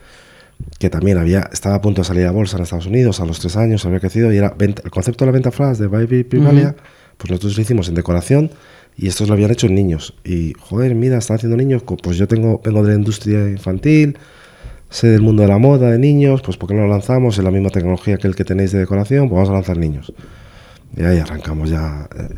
que 0.78 0.90
también 0.90 1.16
había, 1.16 1.48
estaba 1.50 1.76
a 1.76 1.80
punto 1.80 2.02
de 2.02 2.06
salir 2.06 2.26
a 2.26 2.30
bolsa 2.30 2.58
en 2.58 2.64
Estados 2.64 2.86
Unidos 2.86 3.20
a 3.20 3.24
los 3.26 3.40
tres 3.40 3.56
años, 3.56 3.84
había 3.86 3.98
crecido 4.00 4.30
y 4.32 4.36
era 4.36 4.50
venta- 4.56 4.82
el 4.84 4.90
concepto 4.90 5.24
de 5.24 5.30
la 5.30 5.32
venta 5.32 5.50
flash 5.50 5.78
de 5.78 5.86
Baby 5.86 6.24
Primalia, 6.24 6.76
pues 7.16 7.30
nosotros 7.30 7.56
lo 7.56 7.62
hicimos 7.62 7.88
en 7.88 7.94
decoración 7.94 8.50
y 9.02 9.08
estos 9.08 9.28
lo 9.28 9.34
habían 9.34 9.50
hecho 9.50 9.66
en 9.66 9.74
niños. 9.74 10.14
Y, 10.24 10.52
joder, 10.58 10.94
mira, 10.94 11.18
están 11.18 11.36
haciendo 11.36 11.56
niños, 11.56 11.82
pues 12.02 12.16
yo 12.18 12.28
tengo, 12.28 12.60
vengo 12.62 12.82
de 12.82 12.90
la 12.90 12.94
industria 12.96 13.48
infantil, 13.48 14.18
sé 14.90 15.08
del 15.08 15.22
mundo 15.22 15.42
de 15.42 15.48
la 15.48 15.58
moda, 15.58 15.90
de 15.90 15.98
niños, 15.98 16.42
pues 16.42 16.56
¿por 16.58 16.68
qué 16.68 16.74
no 16.74 16.82
lo 16.82 16.88
lanzamos 16.88 17.38
en 17.38 17.44
la 17.44 17.50
misma 17.50 17.70
tecnología 17.70 18.18
que 18.18 18.28
el 18.28 18.34
que 18.36 18.44
tenéis 18.44 18.72
de 18.72 18.78
decoración? 18.80 19.28
Pues 19.28 19.36
vamos 19.36 19.50
a 19.50 19.52
lanzar 19.54 19.78
niños. 19.78 20.12
Y 20.96 21.02
ahí 21.04 21.18
arrancamos 21.18 21.70
ya. 21.70 22.08
eh, 22.16 22.28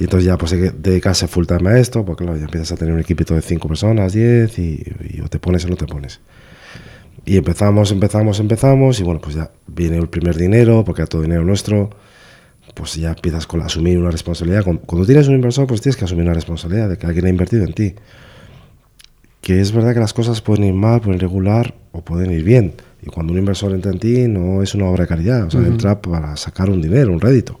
Y 0.00 0.04
entonces 0.04 0.26
ya 0.26 0.38
pues 0.38 0.52
hay 0.54 0.60
que 0.60 0.70
dedicarse 0.70 1.28
full 1.28 1.46
time 1.46 1.68
a 1.70 1.78
esto, 1.78 2.04
porque 2.04 2.24
claro, 2.24 2.38
ya 2.38 2.44
empiezas 2.44 2.72
a 2.72 2.76
tener 2.76 2.94
un 2.94 3.00
equipito 3.00 3.34
de 3.34 3.42
5 3.42 3.68
personas, 3.68 4.14
10, 4.14 4.58
y, 4.58 4.82
y 5.10 5.20
o 5.20 5.28
te 5.28 5.38
pones 5.38 5.64
o 5.66 5.68
no 5.68 5.76
te 5.76 5.86
pones. 5.86 6.20
Y 7.24 7.36
empezamos, 7.36 7.92
empezamos, 7.92 8.40
empezamos, 8.40 9.00
y 9.00 9.04
bueno, 9.04 9.20
pues 9.20 9.36
ya 9.36 9.50
viene 9.66 9.98
el 9.98 10.08
primer 10.08 10.36
dinero, 10.36 10.84
porque 10.84 11.02
era 11.02 11.08
todo 11.08 11.22
dinero 11.22 11.44
nuestro, 11.44 11.90
pues 12.74 12.94
ya 12.94 13.10
empiezas 13.10 13.46
con 13.46 13.60
asumir 13.62 13.98
una 13.98 14.10
responsabilidad. 14.10 14.64
Cuando, 14.64 15.06
tienes 15.06 15.28
un 15.28 15.34
inversor, 15.34 15.66
pues 15.66 15.80
tienes 15.80 15.96
que 15.96 16.04
asumir 16.04 16.24
una 16.24 16.34
responsabilidad 16.34 16.88
de 16.88 16.98
que 16.98 17.06
alguien 17.06 17.26
ha 17.26 17.28
invertido 17.28 17.64
en 17.64 17.72
ti. 17.72 17.94
Que 19.40 19.60
es 19.60 19.72
verdad 19.72 19.94
que 19.94 20.00
las 20.00 20.14
cosas 20.14 20.40
pueden 20.40 20.64
ir 20.64 20.74
mal, 20.74 21.00
pueden 21.00 21.16
ir 21.16 21.22
regular 21.22 21.74
o 21.92 22.00
pueden 22.00 22.30
ir 22.30 22.44
bien. 22.44 22.74
Y 23.02 23.06
cuando 23.06 23.32
un 23.32 23.38
inversor 23.38 23.72
entra 23.72 23.90
en 23.90 23.98
ti, 23.98 24.28
no 24.28 24.62
es 24.62 24.74
una 24.74 24.86
obra 24.86 25.02
de 25.02 25.08
caridad, 25.08 25.46
o 25.46 25.50
sea, 25.50 25.60
entra 25.60 26.00
para 26.00 26.36
sacar 26.36 26.70
un 26.70 26.80
dinero, 26.80 27.12
un 27.12 27.20
rédito. 27.20 27.58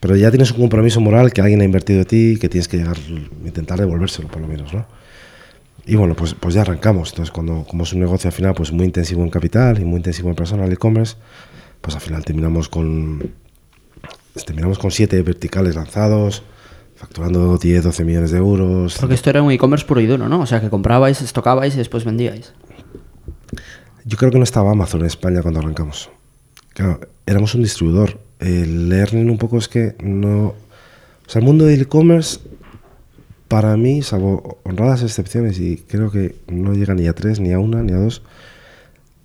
Pero 0.00 0.16
ya 0.16 0.30
tienes 0.30 0.50
un 0.50 0.58
compromiso 0.58 1.00
moral 1.00 1.32
que 1.32 1.40
alguien 1.40 1.62
ha 1.62 1.64
invertido 1.64 2.00
en 2.00 2.06
ti, 2.06 2.38
que 2.38 2.50
tienes 2.50 2.68
que 2.68 2.76
llegar, 2.76 2.98
intentar 3.44 3.80
devolvérselo 3.80 4.28
por 4.28 4.42
lo 4.42 4.46
menos, 4.46 4.74
¿no? 4.74 4.86
Y 5.86 5.96
bueno, 5.96 6.14
pues, 6.14 6.34
pues 6.34 6.54
ya 6.54 6.60
arrancamos. 6.60 7.10
Entonces, 7.10 7.32
cuando, 7.32 7.64
como 7.64 7.84
es 7.84 7.92
un 7.94 8.00
negocio 8.00 8.28
al 8.28 8.32
final 8.32 8.54
pues 8.54 8.72
muy 8.72 8.84
intensivo 8.84 9.22
en 9.22 9.30
capital 9.30 9.80
y 9.80 9.84
muy 9.84 9.96
intensivo 9.96 10.28
en 10.28 10.34
personal 10.34 10.70
e-commerce, 10.70 11.16
pues 11.80 11.94
al 11.94 12.02
final 12.02 12.24
terminamos 12.24 12.68
con, 12.68 13.32
terminamos 14.42 14.78
con 14.78 14.90
siete 14.90 15.22
verticales 15.22 15.76
lanzados, 15.76 16.42
facturando 16.96 17.56
10, 17.58 17.84
12 17.84 18.04
millones 18.04 18.30
de 18.32 18.38
euros. 18.38 18.96
Porque 18.98 19.14
esto 19.14 19.30
era 19.30 19.42
un 19.42 19.52
e-commerce 19.52 19.86
puro 19.86 20.00
y 20.00 20.06
duro, 20.06 20.28
¿no? 20.28 20.40
O 20.40 20.46
sea, 20.46 20.60
que 20.60 20.70
comprabais, 20.70 21.22
estocabais 21.22 21.74
y 21.74 21.78
después 21.78 22.04
vendíais. 22.04 22.52
Yo 24.04 24.16
creo 24.18 24.30
que 24.30 24.38
no 24.38 24.44
estaba 24.44 24.72
Amazon 24.72 25.00
en 25.00 25.06
España 25.06 25.42
cuando 25.42 25.60
arrancamos. 25.60 26.10
Claro, 26.74 27.00
éramos 27.26 27.54
un 27.54 27.62
distribuidor. 27.62 28.18
El 28.40 28.88
learning 28.88 29.30
un 29.30 29.38
poco 29.38 29.58
es 29.58 29.68
que 29.68 29.94
no... 30.02 30.54
O 31.26 31.30
sea, 31.30 31.40
el 31.40 31.46
mundo 31.46 31.64
del 31.64 31.82
e-commerce, 31.82 32.40
para 33.48 33.76
mí, 33.76 34.02
salvo 34.02 34.58
honradas 34.64 35.02
excepciones, 35.02 35.58
y 35.58 35.76
creo 35.76 36.10
que 36.10 36.36
no 36.48 36.74
llega 36.74 36.94
ni 36.94 37.06
a 37.06 37.14
tres, 37.14 37.40
ni 37.40 37.52
a 37.52 37.58
una, 37.58 37.82
ni 37.82 37.92
a 37.92 37.96
dos, 37.96 38.22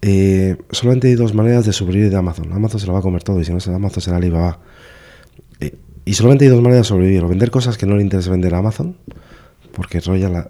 eh, 0.02 0.56
solamente 0.72 1.10
hay 1.10 1.16
dos 1.16 1.34
maneras 1.34 1.66
de 1.66 1.74
sobrevivir 1.74 2.10
de 2.10 2.16
Amazon. 2.16 2.54
Amazon 2.54 2.80
se 2.80 2.88
lo 2.88 2.94
va 2.94 3.00
a 3.00 3.02
comer 3.02 3.24
todo, 3.24 3.42
y 3.42 3.46
si 3.46 3.52
no 3.52 3.60
será 3.60 3.76
Amazon, 3.76 4.02
será 4.02 4.18
Alibaba. 4.18 4.60
Eh, 5.60 5.76
y 6.06 6.14
solamente 6.14 6.46
hay 6.46 6.52
dos 6.52 6.62
maneras 6.62 6.86
de 6.86 6.90
sobrevivir. 6.90 7.24
O 7.24 7.28
vender 7.28 7.52
cosas 7.52 7.78
que 7.78 7.86
no 7.86 7.96
le 7.96 8.02
interesa 8.04 8.32
vender 8.32 8.54
a 8.56 8.60
Amazon, 8.60 8.96
porque 9.74 10.00
raya 10.00 10.30
la, 10.30 10.48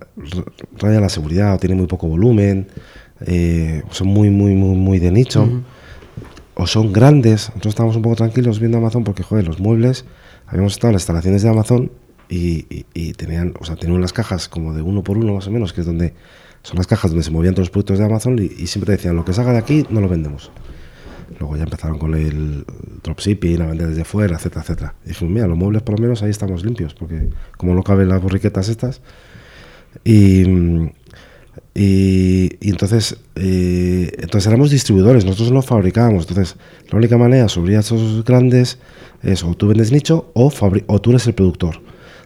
raya 0.77 0.99
la 1.01 1.09
seguridad 1.09 1.55
o 1.55 1.57
tiene 1.59 1.75
muy 1.75 1.87
poco 1.87 2.07
volumen, 2.07 2.67
eh, 3.25 3.83
son 3.91 4.07
muy, 4.07 4.29
muy, 4.29 4.53
muy, 4.55 4.75
muy 4.75 4.99
de 4.99 5.11
nicho. 5.11 5.49
O 6.55 6.67
son 6.67 6.91
grandes. 6.93 7.49
Nosotros 7.49 7.71
estábamos 7.71 7.95
un 7.95 8.01
poco 8.01 8.15
tranquilos 8.15 8.59
viendo 8.59 8.77
Amazon 8.77 9.03
porque, 9.03 9.23
joder, 9.23 9.47
los 9.47 9.59
muebles, 9.59 10.05
habíamos 10.47 10.73
estado 10.73 10.89
en 10.89 10.93
las 10.93 11.03
instalaciones 11.03 11.41
de 11.43 11.49
Amazon 11.49 11.91
y, 12.29 12.65
y- 12.73 12.85
y 12.93 13.13
tenían, 13.13 13.53
o 13.59 13.65
sea, 13.65 13.75
tenían 13.75 13.97
unas 13.97 14.13
cajas 14.13 14.47
como 14.49 14.73
de 14.73 14.81
uno 14.81 15.03
por 15.03 15.17
uno 15.17 15.33
más 15.35 15.47
o 15.47 15.51
menos, 15.51 15.73
que 15.73 15.81
es 15.81 15.87
donde 15.87 16.13
son 16.63 16.77
las 16.77 16.87
cajas 16.87 17.11
donde 17.11 17.23
se 17.23 17.31
movían 17.31 17.53
todos 17.53 17.67
los 17.67 17.71
productos 17.71 17.97
de 17.99 18.05
Amazon 18.05 18.37
y, 18.39 18.43
y 18.61 18.67
siempre 18.67 18.91
decían, 18.93 19.15
lo 19.15 19.23
que 19.25 19.33
salga 19.33 19.53
de 19.53 19.59
aquí 19.59 19.85
no 19.89 20.01
lo 20.01 20.09
vendemos. 20.09 20.51
Luego 21.39 21.55
ya 21.55 21.63
empezaron 21.63 21.97
con 21.97 22.13
el 22.15 22.65
dropshipping, 23.01 23.61
a 23.61 23.67
vender 23.67 23.87
desde 23.87 24.03
fuera, 24.03 24.35
etcétera, 24.35 24.61
etcétera. 24.61 24.95
Y 25.05 25.09
dijimos, 25.09 25.33
mira, 25.33 25.47
los 25.47 25.57
muebles 25.57 25.81
por 25.81 25.97
lo 25.97 26.01
menos 26.01 26.21
ahí 26.21 26.29
estamos 26.29 26.65
limpios, 26.65 26.93
porque 26.93 27.29
como 27.57 27.73
no 27.73 27.83
caben 27.83 28.09
las 28.09 28.21
borriquetas 28.21 28.67
estas. 28.67 29.01
Y, 30.03 30.43
y, 31.73 32.69
entonces, 32.69 33.17
eh, 33.35 34.11
entonces 34.19 34.47
éramos 34.47 34.69
distribuidores, 34.69 35.23
nosotros 35.23 35.51
no 35.51 35.61
fabricábamos. 35.61 36.27
Entonces, 36.27 36.57
la 36.89 36.97
única 36.97 37.17
manera 37.17 37.43
a 37.43 37.47
esos 37.47 38.25
grandes 38.25 38.79
es 39.23 39.43
o 39.43 39.53
tú 39.55 39.67
vendes 39.67 39.91
nicho 39.91 40.31
o, 40.33 40.51
o 40.87 41.01
tú 41.01 41.09
eres 41.11 41.25
el 41.27 41.33
productor. 41.33 41.81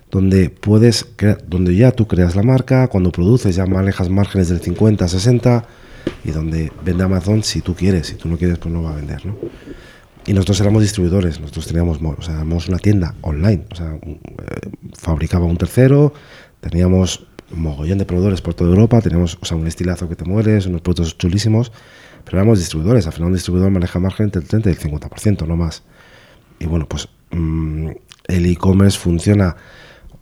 Donde 0.09 0.49
puedes, 0.49 1.07
donde 1.47 1.75
ya 1.75 1.91
tú 1.91 2.07
creas 2.07 2.35
la 2.35 2.43
marca, 2.43 2.87
cuando 2.87 3.11
produces 3.11 3.55
ya 3.55 3.65
manejas 3.65 4.09
márgenes 4.09 4.49
del 4.49 4.59
50, 4.59 5.07
60 5.07 5.67
y 6.23 6.31
donde 6.31 6.71
vende 6.83 7.03
Amazon 7.03 7.43
si 7.43 7.61
tú 7.61 7.75
quieres, 7.75 8.07
si 8.07 8.15
tú 8.15 8.27
no 8.29 8.37
quieres 8.37 8.57
pues 8.59 8.73
no 8.73 8.81
va 8.83 8.91
a 8.91 8.95
vender, 8.95 9.25
¿no? 9.25 9.35
Y 10.25 10.33
nosotros 10.33 10.61
éramos 10.61 10.81
distribuidores, 10.81 11.39
nosotros 11.41 11.67
teníamos, 11.67 11.99
mo- 12.01 12.15
o 12.17 12.21
sea, 12.21 12.35
éramos 12.35 12.69
una 12.69 12.77
tienda 12.79 13.13
online, 13.21 13.65
o 13.71 13.75
sea, 13.75 13.95
eh, 14.01 14.69
fabricaba 14.97 15.45
un 15.45 15.57
tercero, 15.57 16.13
teníamos 16.61 17.25
un 17.51 17.61
mogollón 17.61 17.97
de 17.97 18.05
proveedores 18.05 18.41
por 18.41 18.53
toda 18.53 18.69
Europa, 18.69 19.01
teníamos, 19.01 19.37
o 19.41 19.45
sea, 19.45 19.57
un 19.57 19.67
estilazo 19.67 20.07
que 20.07 20.15
te 20.15 20.23
mueres, 20.23 20.65
unos 20.65 20.79
productos 20.81 21.17
chulísimos, 21.17 21.73
pero 22.23 22.37
éramos 22.37 22.59
distribuidores, 22.59 23.05
al 23.05 23.11
final 23.13 23.27
un 23.27 23.33
distribuidor 23.33 23.69
maneja 23.69 23.99
margen 23.99 24.25
entre 24.27 24.41
el 24.41 24.47
30 24.47 24.69
y 24.69 24.73
el 24.73 24.79
50%, 24.79 25.45
no 25.45 25.57
más. 25.57 25.83
Y 26.59 26.67
bueno, 26.67 26.87
pues 26.87 27.09
mm, 27.31 27.89
el 28.27 28.45
e-commerce 28.45 28.97
funciona 28.97 29.57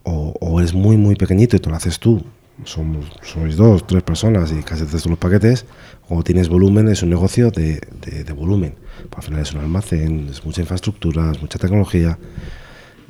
o, 0.02 0.34
o 0.42 0.60
eres 0.60 0.74
muy, 0.74 0.98
muy 0.98 1.16
pequeñito 1.16 1.56
y 1.56 1.60
te 1.60 1.70
lo 1.70 1.76
haces 1.76 2.00
tú, 2.00 2.24
somos, 2.66 3.06
sois 3.24 3.56
dos, 3.56 3.86
tres 3.88 4.04
personas 4.04 4.52
y 4.52 4.62
casi 4.64 4.84
haces 4.84 5.06
los 5.06 5.18
paquetes, 5.18 5.66
o 6.10 6.24
tienes 6.24 6.50
volumen, 6.50 6.88
es 6.90 7.04
un 7.04 7.10
negocio 7.10 7.52
de, 7.52 7.82
de- 8.06 8.24
de 8.24 8.34
volumen. 8.34 8.76
Pues 9.10 9.18
al 9.18 9.24
final 9.24 9.42
es 9.42 9.54
un 9.54 9.62
almacén, 9.62 10.28
es 10.30 10.44
mucha 10.46 10.62
infraestructura, 10.62 11.32
es 11.32 11.42
mucha 11.42 11.58
tecnología. 11.60 12.18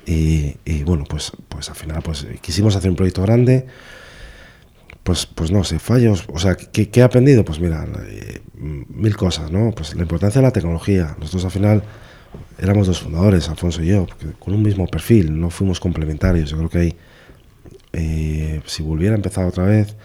Y, 0.06 0.56
y 0.66 0.84
bueno, 0.84 1.04
pues, 1.08 1.32
pues 1.50 1.70
al 1.70 1.76
final 1.76 2.02
pues 2.02 2.26
quisimos 2.42 2.76
hacer 2.76 2.90
un 2.90 2.96
proyecto 2.96 3.22
grande, 3.22 3.68
pues, 5.04 5.26
pues 5.26 5.52
no 5.52 5.64
sé, 5.64 5.80
fallos. 5.80 6.26
O 6.34 6.40
sea, 6.40 6.56
¿qué, 6.56 6.90
qué 6.90 7.00
he 7.00 7.04
aprendido? 7.04 7.44
Pues 7.44 7.60
mira, 7.60 7.88
eh, 8.08 8.42
mil 8.56 9.16
cosas, 9.18 9.52
¿no? 9.52 9.72
Pues 9.72 9.96
la 9.96 10.02
importancia 10.04 10.42
de 10.42 10.48
la 10.48 10.54
tecnología. 10.54 11.16
Nosotros 11.20 11.46
al 11.46 11.52
final 11.52 11.84
éramos 12.60 12.88
dos 12.88 13.00
fundadores, 13.02 13.50
Alfonso 13.50 13.82
y 13.84 13.88
yo, 13.88 14.08
con 14.40 14.54
un 14.54 14.62
mismo 14.62 14.88
perfil, 14.88 15.40
no 15.40 15.50
fuimos 15.50 15.80
complementarios. 15.80 16.50
Yo 16.52 16.58
creo 16.58 16.70
que 16.70 16.78
ahí, 16.78 16.96
eh, 17.94 18.62
si 18.66 18.84
volviera 18.84 19.14
a 19.16 19.18
empezar 19.18 19.46
otra 19.46 19.66
vez, 19.66 19.96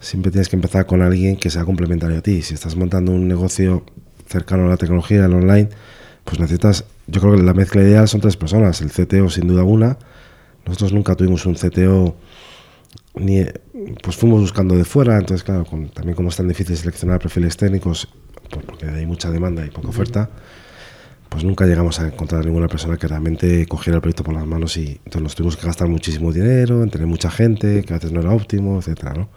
siempre 0.00 0.30
tienes 0.30 0.48
que 0.48 0.56
empezar 0.56 0.86
con 0.86 1.02
alguien 1.02 1.36
que 1.36 1.50
sea 1.50 1.64
complementario 1.64 2.18
a 2.18 2.22
ti. 2.22 2.42
Si 2.42 2.54
estás 2.54 2.76
montando 2.76 3.12
un 3.12 3.28
negocio 3.28 3.84
cercano 4.26 4.66
a 4.66 4.68
la 4.70 4.76
tecnología, 4.76 5.24
al 5.24 5.34
online, 5.34 5.68
pues 6.24 6.38
necesitas, 6.40 6.84
yo 7.06 7.20
creo 7.20 7.36
que 7.36 7.42
la 7.42 7.54
mezcla 7.54 7.82
ideal 7.82 8.08
son 8.08 8.20
tres 8.20 8.36
personas. 8.36 8.80
El 8.80 8.90
CTO 8.90 9.28
sin 9.30 9.46
duda 9.48 9.62
una. 9.64 9.98
Nosotros 10.66 10.92
nunca 10.92 11.14
tuvimos 11.16 11.44
un 11.46 11.54
CTO 11.54 12.16
ni 13.14 13.44
pues 14.02 14.16
fuimos 14.16 14.40
buscando 14.40 14.76
de 14.76 14.84
fuera, 14.84 15.18
entonces 15.18 15.44
claro, 15.44 15.64
con- 15.64 15.88
también 15.90 16.14
como 16.16 16.28
es 16.30 16.36
tan 16.36 16.48
difícil 16.48 16.76
seleccionar 16.76 17.18
perfiles 17.20 17.56
técnicos, 17.56 18.08
pues 18.48 18.64
porque 18.64 18.86
hay 18.86 19.04
mucha 19.06 19.30
demanda 19.30 19.66
y 19.66 19.70
poca 19.70 19.88
oferta, 19.88 20.30
pues 21.32 21.44
nunca 21.44 21.64
llegamos 21.66 21.98
a 21.98 22.06
encontrar 22.08 22.44
ninguna 22.44 22.68
persona 22.68 22.96
que 22.98 23.08
realmente 23.08 23.66
cogiera 23.66 23.96
el 23.96 24.02
proyecto 24.02 24.22
por 24.22 24.34
las 24.34 24.46
manos 24.46 24.76
y 24.76 25.00
entonces 25.06 25.22
nos 25.22 25.34
tuvimos 25.34 25.56
que 25.56 25.66
gastar 25.66 25.88
muchísimo 25.88 26.30
dinero 26.32 26.82
en 26.82 26.90
tener 26.90 27.06
mucha 27.06 27.30
gente, 27.30 27.82
que 27.84 27.94
a 27.94 27.96
veces 27.96 28.12
no 28.12 28.20
era 28.20 28.32
óptimo, 28.32 28.78
etcétera, 28.78 29.14
¿no? 29.14 29.28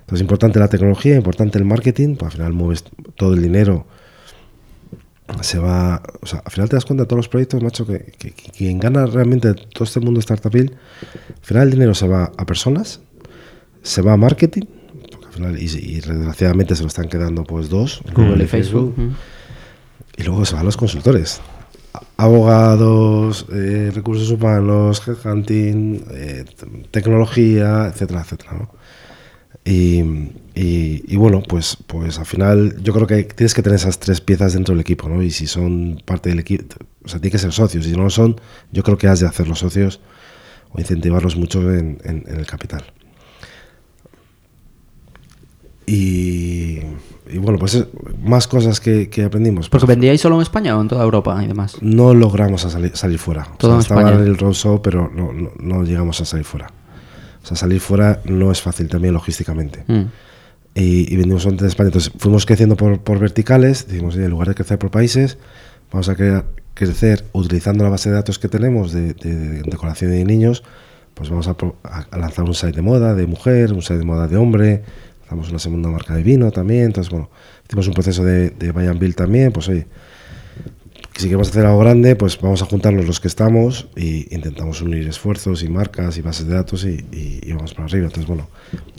Entonces 0.00 0.20
importante 0.20 0.58
la 0.58 0.68
tecnología, 0.68 1.16
importante 1.16 1.56
el 1.58 1.64
marketing, 1.64 2.16
pues 2.16 2.26
al 2.26 2.32
final 2.32 2.52
mueves 2.52 2.84
todo 3.16 3.32
el 3.34 3.42
dinero 3.42 3.86
se 5.40 5.58
va, 5.58 6.02
o 6.20 6.26
sea, 6.26 6.40
al 6.44 6.50
final 6.52 6.68
te 6.68 6.76
das 6.76 6.84
cuenta 6.84 7.04
de 7.04 7.06
todos 7.08 7.18
los 7.18 7.28
proyectos, 7.28 7.62
macho, 7.62 7.86
que, 7.86 8.12
que- 8.18 8.32
que 8.32 8.50
quien 8.50 8.78
gana 8.78 9.06
realmente 9.06 9.54
todo 9.54 9.84
este 9.84 10.00
mundo 10.00 10.20
startupil, 10.20 10.72
al 11.30 11.44
final 11.44 11.62
el 11.68 11.70
dinero 11.70 11.94
se 11.94 12.06
va 12.06 12.30
a 12.36 12.44
personas, 12.44 13.00
se 13.82 14.02
va 14.02 14.12
a 14.12 14.16
marketing, 14.18 14.64
porque 15.10 15.26
al 15.26 15.32
final, 15.32 15.58
y, 15.58 15.64
y 15.64 15.94
desgraciadamente 16.00 16.76
se 16.76 16.82
lo 16.82 16.88
están 16.88 17.08
quedando 17.08 17.44
pues 17.44 17.70
dos, 17.70 18.02
Google 18.14 18.44
y 18.44 18.46
Facebook. 18.46 18.92
ujú. 18.98 19.10
Y 20.16 20.22
luego 20.24 20.44
se 20.44 20.54
van 20.54 20.64
los 20.64 20.76
consultores. 20.76 21.40
Abogados, 22.16 23.46
eh, 23.52 23.90
recursos 23.94 24.30
humanos, 24.30 25.02
headhunting, 25.06 26.04
eh, 26.12 26.44
tecnología, 26.90 27.86
etcétera, 27.92 28.20
etcétera, 28.22 28.52
¿no? 28.52 28.70
Y, 29.64 30.02
y- 30.54 31.16
bueno, 31.16 31.42
pues, 31.48 31.76
pues 31.86 32.18
al 32.18 32.26
final 32.26 32.76
yo 32.82 32.92
creo 32.92 33.06
que 33.06 33.22
tienes 33.24 33.54
que 33.54 33.62
tener 33.62 33.76
esas 33.76 33.98
tres 34.00 34.20
piezas 34.20 34.54
dentro 34.54 34.74
del 34.74 34.80
equipo, 34.80 35.08
¿no? 35.08 35.22
Y 35.22 35.30
si 35.30 35.46
son 35.46 36.02
parte 36.04 36.30
del 36.30 36.40
equipo, 36.40 36.76
o 37.04 37.08
sea, 37.08 37.20
tiene 37.20 37.32
que 37.32 37.38
ser 37.38 37.52
socios. 37.52 37.84
Si 37.84 37.92
no 37.92 38.02
lo 38.04 38.10
son, 38.10 38.40
yo 38.72 38.82
creo 38.82 38.98
que 38.98 39.06
has 39.08 39.20
de 39.20 39.26
hacer 39.26 39.46
los 39.48 39.60
socios 39.60 40.00
o 40.72 40.80
incentivarlos 40.80 41.36
mucho 41.36 41.60
en- 41.72 41.98
en 42.04 42.24
el 42.38 42.46
capital. 42.46 42.82
Y, 45.86 46.78
y 47.30 47.38
bueno, 47.38 47.58
pues 47.58 47.74
es- 47.74 47.86
más 48.22 48.46
cosas 48.46 48.80
que, 48.80 49.08
que 49.08 49.24
aprendimos. 49.24 49.68
Porque 49.68 49.86
vendíais 49.86 50.20
solo 50.20 50.36
en 50.36 50.42
España 50.42 50.76
o 50.76 50.80
en 50.80 50.88
toda 50.88 51.02
Europa 51.04 51.40
y 51.42 51.48
demás. 51.48 51.76
No 51.80 52.14
logramos 52.14 52.64
a 52.64 52.70
salir, 52.70 52.96
salir 52.96 53.18
fuera. 53.18 53.48
O 53.54 53.56
Todo 53.56 53.70
sea, 53.72 53.74
en 53.76 53.80
estaba 53.80 54.00
España. 54.02 54.22
en 54.22 54.28
el 54.28 54.38
roadshow, 54.38 54.80
pero 54.82 55.10
no, 55.14 55.32
no, 55.32 55.50
no 55.58 55.82
llegamos 55.84 56.20
a 56.20 56.24
salir 56.24 56.44
fuera. 56.44 56.68
O 57.42 57.46
sea, 57.46 57.56
salir 57.56 57.80
fuera 57.80 58.20
no 58.24 58.52
es 58.52 58.62
fácil 58.62 58.88
también 58.88 59.14
logísticamente. 59.14 59.84
Mm. 59.88 60.02
Y, 60.74 61.12
y 61.12 61.16
vendimos 61.16 61.42
solamente 61.42 61.64
en 61.64 61.68
España. 61.68 61.88
Entonces 61.88 62.12
fuimos 62.16 62.46
creciendo 62.46 62.76
por, 62.76 63.00
por 63.00 63.18
verticales. 63.18 63.88
Dijimos, 63.88 64.16
en 64.16 64.30
lugar 64.30 64.48
de 64.48 64.54
crecer 64.54 64.78
por 64.78 64.90
países, 64.90 65.38
vamos 65.92 66.08
a 66.08 66.14
crea- 66.14 66.44
crecer 66.74 67.24
utilizando 67.32 67.84
la 67.84 67.90
base 67.90 68.08
de 68.08 68.14
datos 68.14 68.38
que 68.38 68.48
tenemos 68.48 68.92
de, 68.92 69.14
de- 69.14 69.36
de 69.36 69.62
decoración 69.62 70.12
de 70.12 70.24
niños. 70.24 70.62
Pues 71.14 71.28
vamos 71.28 71.46
a- 71.48 71.56
a 71.82 72.16
lanzar 72.16 72.44
un 72.46 72.54
site 72.54 72.72
de 72.76 72.82
moda 72.82 73.14
de 73.14 73.26
mujer, 73.26 73.72
un 73.72 73.82
site 73.82 73.98
de 73.98 74.04
moda 74.04 74.28
de 74.28 74.36
hombre. 74.36 74.82
Lanzamos 75.32 75.48
una 75.50 75.58
segunda 75.58 75.88
marca 75.88 76.14
de 76.14 76.22
vino 76.22 76.50
también. 76.50 76.84
Entonces, 76.84 77.10
bueno, 77.10 77.30
hicimos 77.66 77.88
un 77.88 77.94
proceso 77.94 78.22
de, 78.22 78.50
de 78.50 78.70
buy 78.70 78.86
and 78.86 79.00
build 79.00 79.14
también. 79.14 79.50
Pues 79.50 79.66
oye, 79.68 79.86
si 81.16 81.24
queremos 81.24 81.48
hacer 81.48 81.64
algo 81.64 81.78
grande, 81.78 82.16
pues 82.16 82.38
vamos 82.38 82.60
a 82.60 82.66
juntarnos 82.66 83.06
los 83.06 83.18
que 83.18 83.28
estamos 83.28 83.88
y 83.96 84.32
intentamos 84.34 84.82
unir 84.82 85.08
esfuerzos 85.08 85.62
y 85.62 85.68
marcas 85.70 86.18
y 86.18 86.22
bases 86.22 86.46
de 86.48 86.54
datos 86.54 86.84
y, 86.84 87.04
y- 87.12 87.40
y 87.42 87.52
vamos 87.54 87.72
para 87.72 87.86
arriba. 87.86 88.06
Entonces, 88.06 88.26
bueno, 88.26 88.48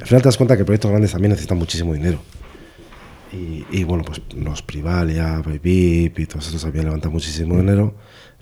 al 0.01 0.07
final 0.07 0.21
te 0.23 0.27
das 0.27 0.38
cuenta 0.38 0.57
que 0.57 0.65
proyectos 0.65 0.89
grandes 0.89 1.11
también 1.11 1.29
necesitan 1.31 1.57
muchísimo 1.59 1.93
dinero. 1.93 2.19
Y, 3.31 3.65
y, 3.71 3.84
bueno, 3.84 4.03
pues 4.03 4.21
los 4.36 4.61
Privalia, 4.63 5.39
Vip 5.61 6.17
y 6.19 6.25
todos 6.25 6.47
estos 6.47 6.63
también 6.63 6.86
levantan 6.86 7.11
muchísimo 7.11 7.57
dinero. 7.57 7.93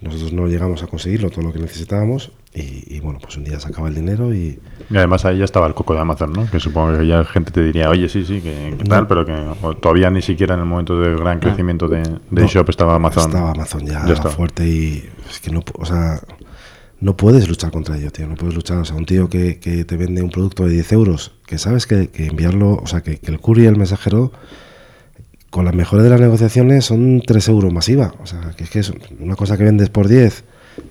Nosotros 0.02 0.32
no 0.34 0.48
llegamos 0.48 0.82
a 0.84 0.88
conseguirlo, 0.88 1.30
todo 1.30 1.44
lo 1.44 1.52
que 1.54 1.60
necesitábamos. 1.60 2.32
Y, 2.54 2.96
y, 2.96 3.00
bueno, 3.00 3.18
pues 3.22 3.38
un 3.38 3.46
día 3.46 3.58
se 3.62 3.70
acaba 3.70 3.88
el 3.88 3.96
dinero 3.96 4.34
y, 4.34 4.60
Y 4.90 4.98
además 4.98 5.24
ahí 5.24 5.38
ya 5.38 5.46
estaba 5.46 5.68
el 5.68 5.74
coco 5.74 5.94
de 5.94 6.02
Amazon, 6.02 6.34
¿no? 6.34 6.50
Que 6.52 6.60
supongo 6.60 6.98
que 6.98 7.08
ya 7.08 7.24
gente 7.24 7.50
te 7.52 7.64
diría, 7.64 7.90
oye, 7.90 8.10
sí, 8.10 8.26
sí, 8.26 8.42
que, 8.42 8.76
que 8.78 8.84
tal, 8.84 9.08
pero 9.08 9.26
que 9.26 9.34
o 9.62 9.74
todavía 9.78 10.10
ni 10.10 10.22
siquiera 10.22 10.56
en 10.56 10.60
el 10.60 10.66
momento 10.66 11.00
del 11.00 11.18
gran 11.18 11.40
crecimiento 11.40 11.88
de, 11.88 12.02
de. 12.02 12.20
No, 12.30 12.42
eShop 12.46 12.70
estaba 12.70 12.96
Amazon. 12.96 13.28
Estaba 13.28 13.52
Amazon 13.52 13.86
ya, 13.86 14.06
Ya 14.06 14.14
estaba. 14.14 14.32
fuerte 14.32 14.68
y 14.68 15.10
es 15.30 15.40
que 15.40 15.50
no, 15.50 15.64
o 15.80 15.86
sea, 15.86 16.20
no 17.00 17.16
puedes 17.16 17.48
luchar 17.48 17.72
contra 17.72 17.96
ello, 17.98 18.12
tío. 18.12 18.28
No 18.28 18.36
puedes 18.36 18.54
luchar. 18.54 18.80
O 18.80 18.86
sea, 18.86 18.98
un 18.98 19.06
tío 19.06 19.30
que, 19.30 19.60
que 19.60 19.86
te 19.86 19.96
vende 19.96 20.22
un 20.22 20.30
producto 20.30 20.66
de 20.66 20.74
10 20.74 20.92
euros, 20.92 21.32
que 21.48 21.58
sabes 21.58 21.88
que, 21.88 22.10
que 22.10 22.28
enviarlo, 22.28 22.74
o 22.84 22.86
sea, 22.86 23.00
que, 23.02 23.18
que 23.18 23.32
el 23.32 23.40
courier, 23.40 23.70
el 23.70 23.78
mensajero, 23.78 24.34
con 25.50 25.64
las 25.64 25.74
mejores 25.74 26.04
de 26.04 26.10
las 26.10 26.20
negociaciones 26.20 26.84
son 26.84 27.22
3 27.26 27.48
euros 27.48 27.72
más 27.72 27.88
IVA. 27.88 28.14
O 28.22 28.26
sea, 28.26 28.52
que 28.58 28.66
es 28.66 28.70
que 28.70 28.80
es 28.80 28.92
una 29.22 29.38
cosa 29.38 29.58
que 29.58 29.64
vendes 29.64 29.90
por 29.90 30.10
10, 30.10 30.44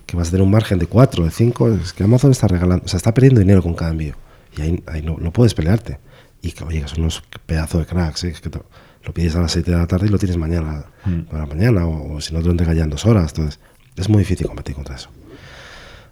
que 0.05 0.15
vas 0.17 0.27
a 0.27 0.31
tener 0.31 0.43
un 0.43 0.51
margen 0.51 0.79
de 0.79 0.87
4, 0.87 1.25
de 1.25 1.31
5, 1.31 1.69
es 1.73 1.93
que 1.93 2.03
Amazon 2.03 2.31
está 2.31 2.47
regalando, 2.47 2.85
o 2.85 2.87
sea, 2.87 2.97
está 2.97 3.13
perdiendo 3.13 3.39
dinero 3.39 3.61
con 3.63 3.73
cada 3.73 3.91
envío. 3.91 4.15
Y 4.57 4.61
ahí, 4.61 4.83
ahí 4.87 5.01
no, 5.01 5.17
no 5.17 5.31
puedes 5.31 5.53
pelearte. 5.53 5.99
Y 6.41 6.51
que, 6.51 6.63
oye, 6.63 6.81
que 6.81 6.87
son 6.87 7.01
unos 7.01 7.23
pedazos 7.45 7.81
de 7.81 7.85
cracks, 7.87 8.23
¿eh? 8.25 8.33
que 8.41 8.49
te- 8.49 8.59
lo 9.03 9.13
pides 9.13 9.35
a 9.35 9.41
las 9.41 9.51
7 9.51 9.71
de 9.71 9.77
la 9.77 9.87
tarde 9.87 10.07
y 10.07 10.09
lo 10.09 10.17
tienes 10.19 10.37
mañana, 10.37 10.85
para 11.29 11.45
mañana, 11.45 11.85
o, 11.87 12.15
o 12.15 12.21
si 12.21 12.33
no 12.33 12.39
te 12.39 12.45
lo 12.45 12.51
entrega 12.51 12.73
ya 12.73 12.83
en 12.83 12.89
dos 12.91 13.05
horas. 13.05 13.31
Entonces, 13.31 13.59
es 13.95 14.09
muy 14.09 14.19
difícil 14.19 14.47
competir 14.47 14.75
contra 14.75 14.95
eso. 14.95 15.09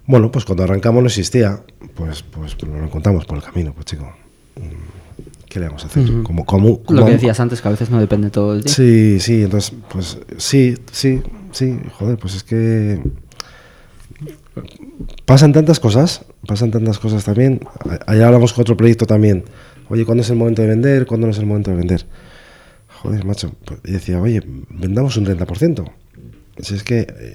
Bueno, 0.06 0.30
pues 0.32 0.44
cuando 0.44 0.64
arrancamos 0.64 1.02
no 1.02 1.06
existía, 1.08 1.60
pues, 1.94 2.22
pues 2.22 2.60
lo 2.62 2.82
encontramos 2.82 3.24
por 3.26 3.36
el 3.38 3.44
camino, 3.44 3.72
pues 3.72 3.86
chico. 3.86 4.12
mm, 4.56 5.20
¿Qué 5.48 5.58
le 5.60 5.66
vamos 5.66 5.84
a 5.84 5.86
hacer? 5.88 6.04
como, 6.22 6.44
como, 6.44 6.68
Lo 6.68 6.78
como- 6.84 7.06
que 7.06 7.12
decías 7.12 7.38
antes, 7.40 7.60
que 7.60 7.68
a 7.68 7.70
veces 7.72 7.90
no 7.90 7.98
depende 8.00 8.30
todo 8.30 8.54
del 8.54 8.62
día. 8.64 8.72
Sí, 8.72 9.18
sí, 9.20 9.42
entonces, 9.42 9.72
pues 9.88 10.18
sí, 10.38 10.76
sí, 10.92 11.22
sí, 11.52 11.78
joder, 11.98 12.16
pues 12.18 12.34
es 12.36 12.44
que 12.44 13.00
pasan 15.24 15.52
tantas 15.52 15.80
cosas, 15.80 16.24
pasan 16.46 16.70
tantas 16.70 16.98
cosas 16.98 17.24
también. 17.24 17.60
Allá 18.06 18.26
hablamos 18.26 18.52
con 18.52 18.62
otro 18.62 18.76
proyecto 18.76 19.06
también. 19.06 19.44
Oye, 19.88 20.04
¿cuándo 20.04 20.22
es 20.22 20.30
el 20.30 20.36
momento 20.36 20.62
de 20.62 20.68
vender? 20.68 21.06
¿Cuándo 21.06 21.26
no 21.26 21.32
es 21.32 21.38
el 21.38 21.46
momento 21.46 21.70
de 21.70 21.76
vender? 21.76 22.06
Joder, 23.02 23.24
macho, 23.24 23.52
pues, 23.64 23.80
y 23.84 23.92
decía, 23.92 24.20
oye, 24.20 24.42
vendamos 24.70 25.16
un 25.16 25.26
30%. 25.26 25.90
Si 26.58 26.74
es 26.74 26.84
que, 26.84 27.00
eh, 27.00 27.34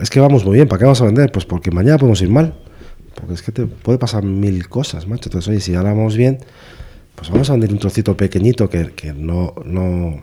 es 0.00 0.10
que 0.10 0.20
vamos 0.20 0.44
muy 0.44 0.54
bien, 0.56 0.68
¿para 0.68 0.78
qué 0.78 0.84
vamos 0.84 1.00
a 1.02 1.04
vender? 1.04 1.30
Pues 1.30 1.44
porque 1.44 1.70
mañana 1.70 1.98
podemos 1.98 2.20
ir 2.22 2.30
mal. 2.30 2.54
Porque 3.14 3.34
es 3.34 3.42
que 3.42 3.52
te 3.52 3.66
puede 3.66 3.98
pasar 3.98 4.24
mil 4.24 4.68
cosas, 4.68 5.06
macho. 5.06 5.28
Entonces, 5.28 5.48
oye, 5.48 5.60
si 5.60 5.74
ahora 5.74 5.90
vamos 5.90 6.16
bien, 6.16 6.38
pues 7.14 7.30
vamos 7.30 7.50
a 7.50 7.52
vender 7.52 7.72
un 7.72 7.78
trocito 7.78 8.16
pequeñito 8.16 8.70
que, 8.70 8.92
que 8.92 9.12
no, 9.12 9.54
no, 9.64 10.22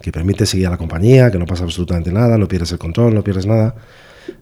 que 0.00 0.12
permite 0.12 0.46
seguir 0.46 0.68
a 0.68 0.70
la 0.70 0.76
compañía, 0.76 1.30
que 1.30 1.38
no 1.38 1.46
pasa 1.46 1.64
absolutamente 1.64 2.12
nada, 2.12 2.38
no 2.38 2.46
pierdes 2.46 2.72
el 2.72 2.78
control, 2.78 3.14
no 3.14 3.24
pierdes 3.24 3.46
nada. 3.46 3.74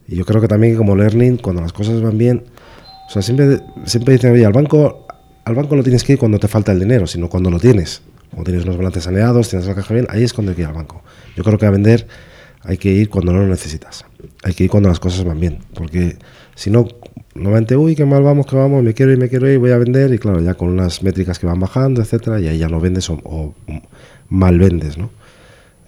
Y 0.06 0.16
yo 0.16 0.24
creo 0.24 0.40
que 0.40 0.48
también 0.48 0.76
como 0.76 0.96
learning, 0.96 1.36
cuando 1.36 1.62
las 1.62 1.72
cosas 1.72 2.00
van 2.00 2.18
bien, 2.18 2.44
o 3.08 3.10
sea, 3.10 3.22
siempre, 3.22 3.60
siempre 3.84 4.14
dicen, 4.14 4.32
oye, 4.32 4.44
al 4.44 4.52
banco, 4.52 5.06
al 5.44 5.54
banco 5.54 5.76
no 5.76 5.82
tienes 5.82 6.04
que 6.04 6.14
ir 6.14 6.18
cuando 6.18 6.38
te 6.38 6.48
falta 6.48 6.72
el 6.72 6.80
dinero, 6.80 7.06
sino 7.06 7.28
cuando 7.28 7.50
lo 7.50 7.58
tienes. 7.58 8.02
Cuando 8.30 8.44
tienes 8.44 8.64
unos 8.64 8.76
balances 8.76 9.04
saneados, 9.04 9.48
tienes 9.48 9.66
la 9.66 9.74
caja 9.74 9.94
bien, 9.94 10.06
ahí 10.10 10.22
es 10.22 10.34
cuando 10.34 10.50
hay 10.50 10.56
que 10.56 10.62
ir 10.62 10.68
al 10.68 10.74
banco. 10.74 11.02
Yo 11.34 11.42
creo 11.42 11.58
que 11.58 11.66
a 11.66 11.70
vender 11.70 12.06
hay 12.62 12.76
que 12.76 12.90
ir 12.90 13.08
cuando 13.08 13.32
no 13.32 13.40
lo 13.40 13.46
necesitas. 13.46 14.04
Hay 14.42 14.52
que 14.52 14.64
ir 14.64 14.70
cuando 14.70 14.88
las 14.88 15.00
cosas 15.00 15.24
van 15.24 15.40
bien. 15.40 15.60
Porque 15.74 16.18
si 16.54 16.70
no, 16.70 16.86
normalmente, 17.34 17.76
uy, 17.76 17.94
qué 17.94 18.04
mal 18.04 18.22
vamos, 18.22 18.46
que 18.46 18.56
vamos, 18.56 18.82
me 18.82 18.92
quiero 18.92 19.12
ir, 19.12 19.18
me 19.18 19.28
quiero 19.28 19.50
ir, 19.50 19.58
voy 19.58 19.70
a 19.70 19.78
vender. 19.78 20.12
Y 20.12 20.18
claro, 20.18 20.40
ya 20.40 20.54
con 20.54 20.68
unas 20.68 21.02
métricas 21.02 21.38
que 21.38 21.46
van 21.46 21.60
bajando, 21.60 22.02
etcétera, 22.02 22.40
y 22.40 22.48
ahí 22.48 22.58
ya 22.58 22.68
no 22.68 22.80
vendes 22.80 23.08
o, 23.08 23.14
o 23.24 23.54
mal 24.28 24.58
vendes, 24.58 24.98
¿no? 24.98 25.10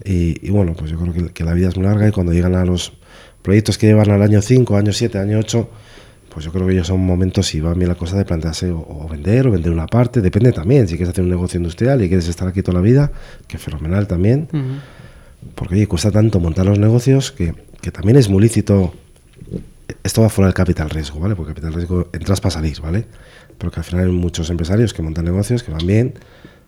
Y, 0.04 0.46
y 0.46 0.50
bueno, 0.50 0.74
pues 0.74 0.90
yo 0.90 0.98
creo 0.98 1.12
que, 1.12 1.28
que 1.34 1.44
la 1.44 1.52
vida 1.52 1.68
es 1.68 1.76
muy 1.76 1.84
larga 1.84 2.08
y 2.08 2.12
cuando 2.12 2.32
llegan 2.32 2.54
a 2.54 2.64
los 2.64 2.94
proyectos 3.42 3.78
que 3.78 3.86
llevan 3.86 4.10
al 4.10 4.22
año 4.22 4.42
5, 4.42 4.76
año 4.76 4.92
7, 4.92 5.18
año 5.18 5.38
8, 5.38 5.70
pues 6.32 6.44
yo 6.44 6.52
creo 6.52 6.66
que 6.66 6.74
ellos 6.74 6.86
son 6.86 7.00
momentos, 7.00 7.46
si 7.46 7.60
va 7.60 7.74
bien 7.74 7.88
la 7.88 7.96
cosa, 7.96 8.16
de 8.16 8.24
plantearse 8.24 8.70
o, 8.70 8.78
o 8.78 9.08
vender 9.08 9.48
o 9.48 9.50
vender 9.50 9.72
una 9.72 9.86
parte, 9.86 10.20
depende 10.20 10.52
también, 10.52 10.86
si 10.86 10.96
quieres 10.96 11.10
hacer 11.10 11.24
un 11.24 11.30
negocio 11.30 11.58
industrial 11.58 12.02
y 12.02 12.08
quieres 12.08 12.28
estar 12.28 12.48
aquí 12.48 12.62
toda 12.62 12.78
la 12.78 12.82
vida, 12.82 13.10
que 13.48 13.58
fenomenal 13.58 14.06
también, 14.06 14.48
porque 15.54 15.74
oye, 15.74 15.86
cuesta 15.86 16.10
tanto 16.10 16.38
montar 16.38 16.66
los 16.66 16.78
negocios 16.78 17.32
que, 17.32 17.54
que 17.80 17.90
también 17.90 18.16
es 18.16 18.28
muy 18.28 18.42
lícito, 18.42 18.94
esto 20.04 20.22
va 20.22 20.28
fuera 20.28 20.46
del 20.46 20.54
capital 20.54 20.90
riesgo, 20.90 21.18
¿vale? 21.18 21.34
Porque 21.34 21.52
capital 21.52 21.72
riesgo 21.74 22.08
entras 22.12 22.40
para 22.40 22.52
salir, 22.52 22.80
¿vale? 22.80 23.06
Pero 23.58 23.72
que 23.72 23.80
al 23.80 23.84
final 23.84 24.06
hay 24.06 24.12
muchos 24.12 24.50
empresarios 24.50 24.94
que 24.94 25.02
montan 25.02 25.24
negocios 25.24 25.62
que 25.62 25.72
van 25.72 25.86
bien, 25.86 26.14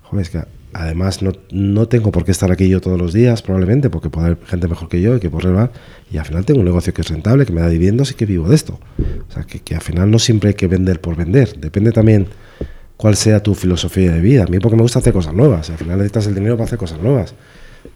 joder, 0.02 0.22
es 0.22 0.30
que 0.30 0.44
además 0.72 1.22
no, 1.22 1.32
no 1.50 1.88
tengo 1.88 2.12
por 2.12 2.24
qué 2.24 2.30
estar 2.30 2.50
aquí 2.50 2.68
yo 2.68 2.80
todos 2.80 2.98
los 2.98 3.12
días, 3.12 3.42
probablemente, 3.42 3.90
porque 3.90 4.10
puede 4.10 4.26
haber 4.26 4.44
gente 4.46 4.68
mejor 4.68 4.88
que 4.88 5.00
yo 5.00 5.16
y 5.16 5.20
que 5.20 5.28
relevar, 5.28 5.72
y 6.10 6.18
al 6.18 6.24
final 6.24 6.44
tengo 6.44 6.60
un 6.60 6.66
negocio 6.66 6.92
que 6.94 7.02
es 7.02 7.08
rentable, 7.08 7.46
que 7.46 7.52
me 7.52 7.60
da 7.60 7.68
dividendos 7.68 8.10
y 8.10 8.14
que 8.14 8.26
vivo 8.26 8.48
de 8.48 8.54
esto. 8.54 8.78
O 9.28 9.32
sea, 9.32 9.44
que, 9.44 9.60
que 9.60 9.74
al 9.74 9.82
final 9.82 10.10
no 10.10 10.18
siempre 10.18 10.48
hay 10.48 10.54
que 10.54 10.66
vender 10.66 11.00
por 11.00 11.16
vender, 11.16 11.58
depende 11.58 11.92
también 11.92 12.28
cuál 12.96 13.16
sea 13.16 13.42
tu 13.42 13.54
filosofía 13.54 14.12
de 14.12 14.20
vida. 14.20 14.44
A 14.44 14.46
mí 14.46 14.58
porque 14.60 14.76
me 14.76 14.82
gusta 14.82 15.00
hacer 15.00 15.12
cosas 15.12 15.34
nuevas, 15.34 15.70
al 15.70 15.78
final 15.78 15.98
necesitas 15.98 16.26
el 16.26 16.34
dinero 16.34 16.56
para 16.56 16.66
hacer 16.66 16.78
cosas 16.78 17.00
nuevas, 17.00 17.34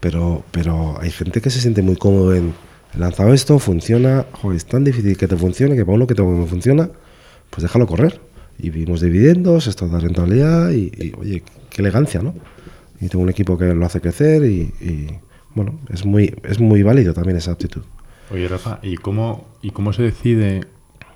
pero, 0.01 0.45
pero 0.51 1.01
hay 1.01 1.11
gente 1.11 1.41
que 1.41 1.51
se 1.51 1.61
siente 1.61 1.83
muy 1.83 1.97
cómodo 1.97 2.35
en, 2.35 2.53
lanzado 2.99 3.35
esto, 3.35 3.59
funciona, 3.59 4.27
joder, 4.33 4.57
es 4.57 4.67
tan 4.67 4.85
difícil 4.85 5.17
que 5.17 5.29
te 5.29 5.37
funcione, 5.37 5.77
que 5.77 5.85
para 5.85 5.97
uno 5.97 6.07
que 6.07 6.15
que 6.15 6.23
me 6.23 6.47
funciona, 6.47 6.91
pues 7.51 7.63
déjalo 7.63 7.87
correr. 7.87 8.21
Y 8.59 8.71
vivimos 8.71 9.01
de 9.01 9.11
dividendos, 9.11 9.67
esto 9.67 9.87
da 9.87 10.01
rentabilidad 10.01 10.71
y, 10.71 11.13
oye, 11.19 11.43
qué 11.69 11.83
elegancia, 11.83 12.23
¿no? 12.23 12.35
Y 13.01 13.09
tengo 13.09 13.23
un 13.23 13.31
equipo 13.31 13.59
que 13.59 13.75
lo 13.75 13.85
hace 13.85 14.01
crecer 14.01 14.45
y, 14.45 14.73
y, 14.81 15.09
bueno, 15.55 15.79
es 15.91 16.05
muy, 16.05 16.35
es 16.45 16.61
muy 16.61 16.83
válido 16.83 17.15
también 17.15 17.37
esa 17.37 17.53
actitud. 17.53 17.83
Oye, 18.31 18.49
Rafa, 18.49 18.79
¿y 18.83 18.97
cómo, 18.97 19.47
¿y 19.63 19.71
cómo 19.71 19.93
se 19.93 20.03
decide 20.03 20.63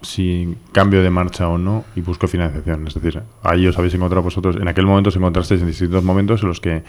si 0.03 0.57
cambio 0.73 1.03
de 1.03 1.11
marcha 1.11 1.49
o 1.49 1.59
no 1.59 1.85
y 1.97 2.01
busco 2.01 2.29
financiación? 2.29 2.87
Es 2.87 2.95
decir, 2.95 3.23
ahí 3.43 3.67
os 3.67 3.77
habéis 3.79 3.95
encontrado 3.95 4.23
vosotros, 4.23 4.57
en 4.57 4.69
aquel 4.69 4.87
momento 4.87 5.09
os 5.09 5.17
encontrasteis 5.17 5.61
en 5.61 5.67
distintos 5.67 6.05
momentos 6.05 6.43
en 6.43 6.49
los 6.49 6.61
que 6.61 6.83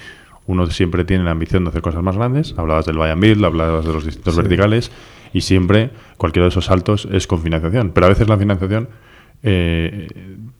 uno 0.47 0.65
siempre 0.67 1.05
tiene 1.05 1.23
la 1.23 1.31
ambición 1.31 1.63
de 1.63 1.69
hacer 1.69 1.81
cosas 1.81 2.03
más 2.03 2.15
grandes, 2.15 2.53
hablabas 2.57 2.85
del 2.85 2.97
buy 2.97 3.09
and 3.09 3.21
build, 3.21 3.43
hablabas 3.43 3.85
de 3.85 3.93
los 3.93 4.05
distintos 4.05 4.35
verticales 4.35 4.91
y 5.33 5.41
siempre 5.41 5.91
cualquiera 6.17 6.45
de 6.45 6.49
esos 6.49 6.65
saltos 6.65 7.07
es 7.11 7.27
con 7.27 7.41
financiación, 7.41 7.91
pero 7.91 8.05
a 8.05 8.09
veces 8.09 8.27
la 8.27 8.37
financiación 8.37 8.89
eh, 9.43 10.07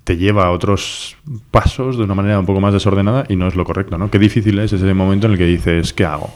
te 0.03 0.17
lleva 0.17 0.45
a 0.45 0.51
otros 0.51 1.15
pasos 1.51 1.97
de 1.97 2.03
una 2.03 2.15
manera 2.15 2.39
un 2.39 2.45
poco 2.45 2.59
más 2.59 2.73
desordenada 2.73 3.25
y 3.29 3.36
no 3.36 3.47
es 3.47 3.55
lo 3.55 3.63
correcto, 3.63 3.97
¿no? 3.97 4.09
Qué 4.09 4.19
difícil 4.19 4.57
es 4.59 4.73
ese 4.73 4.93
momento 4.93 5.27
en 5.27 5.34
el 5.34 5.38
que 5.38 5.45
dices, 5.45 5.93
¿qué 5.93 6.05
hago? 6.05 6.29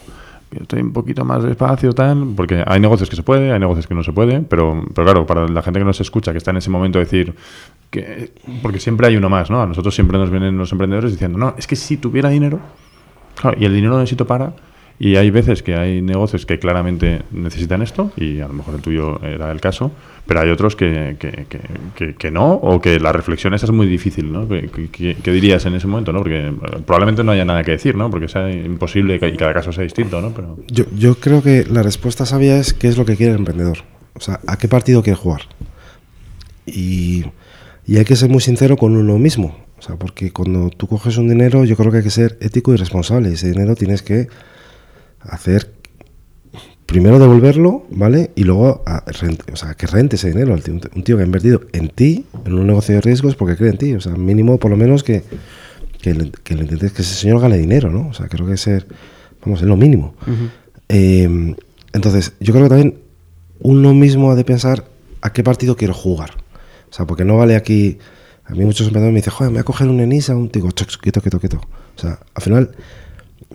Estoy 0.51 0.81
un 0.81 0.93
poquito 0.93 1.25
más 1.25 1.43
despacio, 1.43 1.91
tal, 1.93 2.33
porque 2.35 2.63
hay 2.65 2.79
negocios 2.79 3.09
que 3.09 3.15
se 3.15 3.23
puede, 3.23 3.51
hay 3.51 3.59
negocios 3.59 3.87
que 3.87 3.95
no 3.95 4.03
se 4.03 4.13
puede, 4.13 4.41
pero, 4.41 4.85
pero 4.93 5.05
claro, 5.05 5.25
para 5.25 5.47
la 5.47 5.61
gente 5.61 5.79
que 5.79 5.85
nos 5.85 5.99
escucha, 5.99 6.31
que 6.31 6.37
está 6.37 6.51
en 6.51 6.57
ese 6.57 6.69
momento 6.69 6.99
de 6.99 7.05
decir, 7.05 7.35
que, 7.89 8.31
porque 8.61 8.79
siempre 8.79 9.07
hay 9.07 9.17
uno 9.17 9.29
más, 9.29 9.49
¿no? 9.49 9.61
A 9.61 9.65
nosotros 9.65 9.93
siempre 9.93 10.17
nos 10.17 10.29
vienen 10.29 10.57
los 10.57 10.71
emprendedores 10.71 11.11
diciendo, 11.11 11.37
no, 11.37 11.55
es 11.57 11.67
que 11.67 11.75
si 11.75 11.97
tuviera 11.97 12.29
dinero, 12.29 12.59
y 13.57 13.65
el 13.65 13.73
dinero 13.73 13.93
lo 13.93 13.99
necesito 13.99 14.25
para, 14.25 14.53
y 14.97 15.17
hay 15.17 15.29
veces 15.29 15.61
que 15.61 15.75
hay 15.75 16.01
negocios 16.01 16.45
que 16.45 16.57
claramente 16.57 17.23
necesitan 17.31 17.81
esto, 17.81 18.11
y 18.15 18.39
a 18.39 18.47
lo 18.47 18.53
mejor 18.53 18.75
el 18.75 18.81
tuyo 18.81 19.21
era 19.23 19.51
el 19.51 19.59
caso, 19.59 19.91
pero 20.25 20.39
hay 20.39 20.49
otros 20.49 20.75
que, 20.75 21.17
que, 21.19 21.45
que, 21.95 22.15
que, 22.15 22.31
no, 22.31 22.53
o 22.53 22.81
que 22.81 22.99
la 22.99 23.11
reflexión 23.11 23.53
esa 23.53 23.65
es 23.65 23.71
muy 23.71 23.87
difícil, 23.87 24.31
¿no? 24.31 24.47
¿Qué, 24.47 25.15
dirías 25.25 25.65
en 25.65 25.75
ese 25.75 25.87
momento, 25.87 26.13
no? 26.13 26.19
Porque 26.19 26.47
eh, 26.47 26.53
probablemente 26.85 27.23
no 27.23 27.31
haya 27.31 27.45
nada 27.45 27.63
que 27.63 27.71
decir, 27.71 27.95
¿no? 27.95 28.09
Porque 28.09 28.27
sea 28.27 28.49
imposible 28.49 29.15
y 29.15 29.37
cada 29.37 29.53
caso 29.53 29.71
sea 29.71 29.83
distinto, 29.83 30.21
¿no? 30.21 30.31
Pero... 30.33 30.57
Yo, 30.67 30.85
yo 30.95 31.15
creo 31.15 31.43
que 31.43 31.65
la 31.65 31.83
respuesta 31.83 32.25
sabia 32.25 32.57
es 32.57 32.73
qué 32.73 32.87
es 32.87 32.97
lo 32.97 33.05
que 33.05 33.17
quiere 33.17 33.33
el 33.33 33.39
emprendedor. 33.39 33.79
O 34.13 34.21
sea, 34.21 34.39
a 34.47 34.57
qué 34.57 34.67
partido 34.67 35.03
quiere 35.03 35.17
jugar. 35.17 35.41
Y, 36.65 37.25
y 37.85 37.97
hay 37.97 38.05
que 38.05 38.15
ser 38.15 38.29
muy 38.29 38.41
sincero 38.41 38.77
con 38.77 38.95
uno 38.95 39.19
mismo. 39.19 39.57
O 39.77 39.81
sea, 39.81 39.97
porque 39.97 40.31
cuando 40.31 40.69
tú 40.69 40.87
coges 40.87 41.17
un 41.17 41.27
dinero, 41.27 41.65
yo 41.65 41.75
creo 41.75 41.91
que 41.91 41.97
hay 41.97 42.03
que 42.03 42.09
ser 42.09 42.37
ético 42.39 42.73
y 42.73 42.77
responsable. 42.77 43.33
Ese 43.33 43.51
dinero 43.51 43.75
tienes 43.75 44.01
que 44.01 44.29
hacer 45.30 45.71
primero 46.86 47.17
devolverlo, 47.19 47.86
¿vale? 47.89 48.32
Y 48.36 48.43
luego 48.43 48.84
a- 48.86 49.03
rente- 49.05 49.51
o 49.51 49.55
sea, 49.55 49.73
que 49.73 49.88
rente 49.88 50.15
ese 50.17 50.30
dinero. 50.30 50.53
Un 50.95 51.03
tío 51.03 51.17
que 51.17 51.23
ha 51.23 51.26
invertido 51.26 51.61
en 51.73 51.89
ti, 51.89 52.26
en 52.45 52.53
un 52.53 52.67
negocio 52.67 52.95
de 52.95 53.01
riesgos, 53.01 53.36
porque 53.36 53.55
cree 53.55 53.71
en 53.71 53.78
ti. 53.78 53.93
O 53.93 54.01
sea, 54.01 54.13
mínimo, 54.13 54.59
por 54.59 54.69
lo 54.71 54.78
menos, 54.78 55.03
que, 55.03 55.23
que, 56.01 56.13
le, 56.13 56.32
que 56.32 56.53
intentes 56.53 56.91
que 56.93 57.01
ese 57.01 57.15
señor 57.15 57.41
gane 57.41 57.57
dinero, 57.57 57.89
¿no? 57.89 58.09
O 58.09 58.13
sea, 58.13 58.28
creo 58.28 58.45
que 58.45 58.55
ser, 58.57 58.88
vamos, 59.43 59.61
es 59.61 59.67
lo 59.67 59.76
mínimo. 59.78 60.13
Eh, 60.89 61.55
entonces, 61.93 62.34
yo 62.39 62.53
creo 62.53 62.65
que 62.65 62.69
también 62.69 62.95
uno 63.59 63.93
mismo 63.93 64.32
ha 64.32 64.36
de 64.36 64.43
pensar 64.45 64.86
a 65.21 65.34
qué 65.34 65.43
partido 65.43 65.76
quiero 65.76 65.93
jugar. 65.95 66.32
O 66.89 66.93
sea, 66.93 67.05
porque 67.07 67.26
no 67.26 67.38
vale 67.38 67.55
aquí. 67.55 67.97
A 68.45 68.53
mí 68.53 68.63
muchos 68.63 68.86
emprendedores 68.86 69.13
me 69.13 69.19
dicen, 69.21 69.34
joder, 69.34 69.49
me 69.51 69.55
voy 69.55 69.61
a 69.61 69.63
coger 69.63 69.88
un 69.88 69.99
Enisa, 69.99 70.36
un 70.36 70.49
digo, 70.49 70.69
"Choc, 70.71 70.89
quieto, 71.01 71.19
quieto, 71.19 71.39
quieto. 71.39 71.61
O 71.97 71.99
sea, 71.99 72.19
al 72.36 72.43
final, 72.43 72.71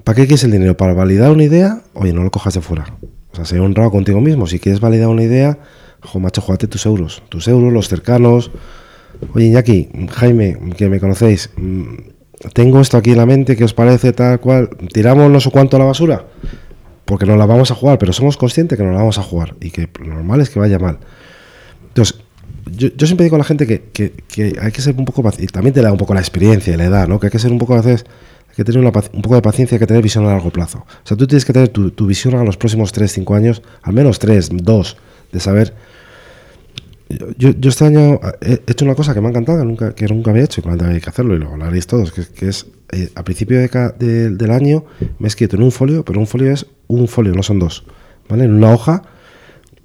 ¿para 0.04 0.16
qué 0.16 0.22
quieres 0.26 0.44
el 0.44 0.52
dinero? 0.52 0.76
¿Para 0.76 0.94
validar 0.94 1.30
una 1.30 1.44
idea? 1.44 1.82
Oye, 1.94 2.12
no 2.12 2.22
lo 2.22 2.30
cojas 2.30 2.54
de 2.54 2.60
fuera. 2.60 2.86
O 3.32 3.36
sea, 3.36 3.44
sé 3.44 3.58
honrado 3.60 3.90
contigo 3.90 4.20
mismo. 4.20 4.46
Si 4.46 4.58
quieres 4.58 4.80
validar 4.80 5.08
una 5.08 5.22
idea, 5.22 5.58
jo, 6.02 6.18
macho, 6.20 6.40
jugate 6.40 6.66
tus 6.66 6.84
euros. 6.86 7.22
Tus 7.28 7.46
euros, 7.48 7.72
los 7.72 7.88
cercanos. 7.88 8.50
Oye, 9.34 9.46
Iñaki, 9.46 9.88
Jaime, 10.10 10.58
que 10.76 10.88
me 10.88 10.98
conocéis, 11.00 11.50
mm, 11.56 11.84
tengo 12.54 12.80
esto 12.80 12.96
aquí 12.96 13.10
en 13.10 13.18
la 13.18 13.26
mente, 13.26 13.54
¿qué 13.56 13.64
os 13.64 13.74
parece 13.74 14.12
tal 14.12 14.40
cual? 14.40 14.70
¿Tiramos 14.92 15.30
no 15.30 15.40
sé 15.40 15.50
cuánto 15.50 15.76
a 15.76 15.80
la 15.80 15.84
basura? 15.84 16.24
Porque 17.04 17.26
no 17.26 17.36
la 17.36 17.44
vamos 17.44 17.70
a 17.70 17.74
jugar, 17.74 17.98
pero 17.98 18.12
somos 18.12 18.36
conscientes 18.36 18.78
que 18.78 18.84
no 18.84 18.92
la 18.92 18.98
vamos 18.98 19.18
a 19.18 19.22
jugar 19.22 19.56
y 19.60 19.70
que 19.70 19.88
lo 20.00 20.14
normal 20.14 20.40
es 20.40 20.48
que 20.50 20.58
vaya 20.58 20.78
mal. 20.78 20.98
Entonces, 21.88 22.20
yo, 22.72 22.88
siempre 23.06 23.24
digo 23.24 23.36
a 23.36 23.38
la 23.38 23.44
gente 23.44 23.66
que, 23.66 23.82
que- 23.92 24.12
que 24.32 24.56
hay 24.60 24.72
que 24.72 24.80
ser 24.80 24.94
un 24.96 25.04
poco 25.04 25.22
y 25.38 25.46
también 25.48 25.74
te 25.74 25.82
da 25.82 25.90
un 25.92 25.98
poco 25.98 26.14
la 26.14 26.20
experiencia 26.20 26.72
y 26.72 26.76
la 26.76 26.84
edad, 26.84 27.08
¿no? 27.08 27.18
Que 27.20 27.26
hay 27.26 27.30
que 27.30 27.38
ser 27.38 27.50
un 27.52 27.58
poco 27.58 27.74
a 27.74 27.82
veces, 27.82 28.06
hay 28.50 28.56
que 28.56 28.64
tener 28.64 28.80
una 28.80 28.90
un 29.12 29.22
poco 29.22 29.34
de 29.36 29.42
paciencia, 29.42 29.76
hay 29.76 29.80
que 29.80 29.86
tener 29.86 30.02
visión 30.02 30.24
a 30.26 30.28
largo 30.28 30.50
plazo. 30.50 30.78
O 30.86 31.06
sea, 31.06 31.16
tú 31.16 31.26
tienes 31.26 31.44
que 31.44 31.52
tener 31.52 31.68
tu, 31.68 32.06
visión 32.06 32.34
a 32.34 32.44
los 32.44 32.56
próximos 32.56 32.92
3, 32.92 33.10
5 33.10 33.34
años, 33.34 33.62
al 33.82 33.92
menos 33.94 34.18
3, 34.18 34.50
2, 34.52 34.96
de 35.32 35.40
saber. 35.40 35.74
Yo, 37.36 37.50
yo- 37.58 37.70
este 37.70 37.84
año 37.86 38.20
he 38.40 38.60
hecho 38.68 38.84
una 38.84 38.94
cosa 38.94 39.14
que 39.14 39.20
me 39.20 39.26
ha 39.26 39.30
encantado, 39.30 39.58
que 39.58 39.64
nunca, 39.64 39.94
que 39.94 40.06
nunca 40.06 40.30
había 40.30 40.44
hecho, 40.44 40.60
y 40.60 40.64
que 40.64 40.84
hay 40.84 41.00
que 41.00 41.08
hacerlo, 41.10 41.34
y 41.34 41.38
lo 41.40 41.50
hablaréis 41.50 41.86
todos, 41.88 42.12
que, 42.12 42.48
es, 42.48 42.66
eh, 42.92 43.10
a 43.16 43.24
principio 43.24 43.58
de 43.60 43.68
ca- 43.68 43.90
de- 43.98 44.30
del 44.30 44.50
año 44.52 44.84
me 45.18 45.26
he 45.26 45.28
escrito 45.28 45.56
en 45.56 45.62
un 45.64 45.72
folio, 45.72 46.04
pero 46.04 46.20
un 46.20 46.28
folio 46.28 46.52
es 46.52 46.66
un 46.86 47.08
folio, 47.08 47.32
no 47.34 47.42
son 47.42 47.58
dos, 47.58 47.84
¿vale? 48.28 48.44
En 48.44 48.52
una 48.54 48.72
hoja, 48.72 49.02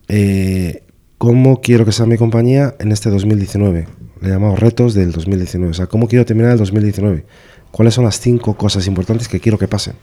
eh, 0.08 0.84
cómo 1.18 1.62
quiero 1.62 1.84
que 1.86 1.92
sea 1.92 2.06
mi 2.06 2.18
compañía 2.18 2.76
en 2.80 2.92
este 2.92 3.10
2019. 3.10 3.88
Le 4.22 4.28
he 4.28 4.32
llamado 4.32 4.56
retos 4.56 4.94
del 4.94 5.12
2019. 5.12 5.72
O 5.72 5.74
sea, 5.74 5.88
cómo 5.88 6.08
quiero 6.08 6.26
terminar 6.26 6.52
el 6.52 6.58
2019. 6.60 7.26
¿Cuáles 7.76 7.94
son 7.94 8.06
las 8.06 8.22
cinco 8.22 8.56
cosas 8.56 8.88
importantes 8.88 9.28
que 9.28 9.42
quiero 9.42 9.58
que 9.58 9.68
pasen? 9.68 9.96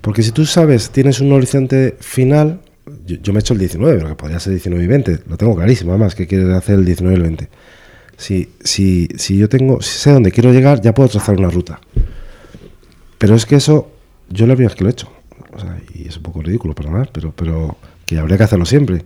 Porque 0.00 0.24
si 0.24 0.32
tú 0.32 0.44
sabes, 0.44 0.90
tienes 0.90 1.20
un 1.20 1.30
horizonte 1.30 1.96
final, 2.00 2.60
yo, 3.06 3.18
yo 3.22 3.32
me 3.32 3.38
he 3.38 3.40
hecho 3.42 3.52
el 3.52 3.60
19, 3.60 3.98
pero 3.98 4.08
que 4.08 4.14
podría 4.16 4.40
ser 4.40 4.50
19 4.54 4.82
y 4.82 4.88
20, 4.88 5.20
lo 5.28 5.36
tengo 5.36 5.54
clarísimo, 5.54 5.92
además, 5.92 6.16
que 6.16 6.26
quiere 6.26 6.52
hacer 6.56 6.80
el 6.80 6.84
19 6.84 7.14
y 7.14 7.16
el 7.18 7.22
20. 7.22 7.48
Si, 8.16 8.48
si, 8.64 9.06
si 9.16 9.38
yo 9.38 9.48
tengo, 9.48 9.80
si 9.80 9.96
sé 9.96 10.10
dónde 10.10 10.32
quiero 10.32 10.52
llegar, 10.52 10.80
ya 10.80 10.92
puedo 10.92 11.08
trazar 11.08 11.38
una 11.38 11.50
ruta. 11.50 11.78
Pero 13.18 13.36
es 13.36 13.46
que 13.46 13.54
eso, 13.54 13.92
yo 14.28 14.48
la 14.48 14.56
primera 14.56 14.70
vez 14.70 14.76
que 14.76 14.82
lo 14.82 14.90
he 14.90 14.92
hecho. 14.92 15.08
O 15.54 15.60
sea, 15.60 15.80
y 15.94 16.08
es 16.08 16.16
un 16.16 16.24
poco 16.24 16.42
ridículo, 16.42 16.74
perdonad, 16.74 17.10
pero, 17.12 17.30
pero 17.30 17.76
que 18.06 18.18
habría 18.18 18.38
que 18.38 18.42
hacerlo 18.42 18.66
siempre. 18.66 19.04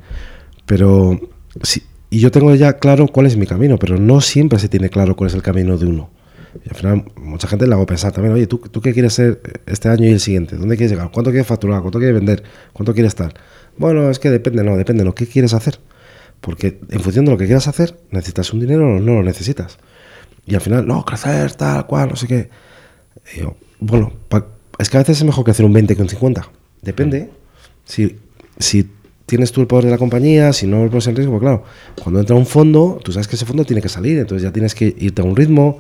Pero, 0.65 1.21
sí, 1.63 1.83
y 2.09 2.21
yo 2.21 2.31
tengo 2.31 2.55
ya 2.55 2.79
claro 2.79 3.07
cuál 3.07 3.27
es 3.27 3.37
mi 3.37 3.47
camino, 3.47 3.79
pero 3.79 3.99
no 3.99 4.23
siempre 4.23 4.59
se 4.59 4.71
tiene 4.71 4.89
claro 4.89 5.15
cuál 5.15 5.29
es 5.29 5.35
el 5.35 5.43
camino 5.43 5.77
de 5.77 5.85
uno. 5.85 6.20
Y 6.65 6.69
al 6.69 6.75
final, 6.77 7.05
mucha 7.17 7.47
gente 7.49 7.67
le 7.67 7.75
hago 7.75 7.87
pensar 7.87 8.13
también, 8.13 8.35
oye, 8.35 8.47
¿tú, 8.47 8.59
¿tú 8.59 8.81
qué 8.81 8.93
quieres 8.93 9.15
ser 9.15 9.41
este 9.67 9.89
año 9.89 10.07
y 10.07 10.13
el 10.13 10.21
siguiente? 10.21 10.57
¿Dónde 10.57 10.77
quieres 10.77 10.91
llegar? 10.93 11.11
¿Cuánto 11.13 11.31
quieres 11.31 11.47
facturar? 11.47 11.81
¿Cuánto 11.81 11.99
quieres 11.99 12.15
vender? 12.17 12.43
¿Cuánto 12.73 12.93
quieres 12.93 13.11
estar? 13.11 13.35
Bueno, 13.77 14.11
es 14.11 14.19
que 14.19 14.31
depende, 14.31 14.65
no, 14.65 14.77
depende 14.77 15.03
de 15.03 15.07
lo 15.07 15.15
que 15.15 15.27
quieres 15.27 15.55
hacer. 15.55 15.79
Porque 16.41 16.81
en 16.89 17.01
función 17.01 17.25
de 17.27 17.31
lo 17.33 17.39
que 17.39 17.45
quieras 17.47 17.69
hacer, 17.69 17.97
necesitas 18.11 18.53
un 18.53 18.61
dinero 18.61 18.97
o 18.97 19.01
no 19.01 19.15
lo 19.15 19.23
necesitas. 19.23 19.79
Y 20.47 20.55
al 20.55 20.61
final, 20.61 20.87
no, 20.87 21.05
crecer, 21.05 21.53
tal, 21.53 21.87
cual, 21.87 22.09
no 22.09 22.17
sé 22.17 22.27
qué. 22.27 22.51
Y 23.37 23.41
yo, 23.41 23.57
bueno, 23.79 24.13
pa- 24.29 24.47
es 24.79 24.89
que 24.91 24.97
a 24.97 25.01
veces 25.01 25.19
es 25.19 25.25
mejor 25.25 25.45
crecer 25.45 25.65
un 25.67 25.73
20 25.73 25.95
que 25.95 26.03
un 26.03 26.09
50. 26.09 26.49
Depende. 26.83 27.31
Si, 27.85 28.17
si 28.59 28.91
tienes 29.27 29.53
tú 29.53 29.61
el 29.61 29.67
poder 29.67 29.85
de 29.85 29.91
la 29.93 29.99
compañía, 29.99 30.53
si 30.53 30.67
no 30.67 30.83
lo 30.83 30.91
pones 30.91 31.07
en 31.07 31.15
riesgo, 31.17 31.33
pues 31.35 31.43
claro, 31.43 31.65
cuando 32.03 32.21
entra 32.21 32.35
un 32.35 32.47
fondo, 32.47 32.99
tú 33.05 33.13
sabes 33.13 33.29
que 33.29 33.37
ese 33.37 33.45
fondo 33.47 33.65
tiene 33.65 33.83
que 33.83 33.89
salir, 33.89 34.19
entonces 34.19 34.43
ya 34.43 34.53
tienes 34.53 34.75
que 34.75 34.95
irte 34.99 35.23
a 35.23 35.25
un 35.25 35.37
ritmo. 35.37 35.79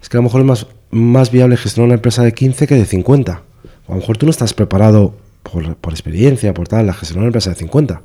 Es 0.00 0.08
que 0.08 0.16
a 0.16 0.20
lo 0.20 0.24
mejor 0.24 0.40
es 0.40 0.46
más, 0.46 0.66
más 0.90 1.30
viable 1.30 1.56
gestionar 1.56 1.86
una 1.86 1.94
empresa 1.94 2.22
de 2.22 2.32
15 2.32 2.66
que 2.66 2.74
de 2.74 2.84
50. 2.84 3.42
O 3.86 3.92
a 3.92 3.94
lo 3.94 4.00
mejor 4.00 4.16
tú 4.16 4.26
no 4.26 4.30
estás 4.30 4.54
preparado 4.54 5.14
por, 5.42 5.76
por 5.76 5.92
experiencia, 5.92 6.54
por 6.54 6.68
tal, 6.68 6.88
a 6.88 6.94
gestionar 6.94 7.22
una 7.22 7.28
empresa 7.28 7.50
de 7.50 7.56
50. 7.56 8.02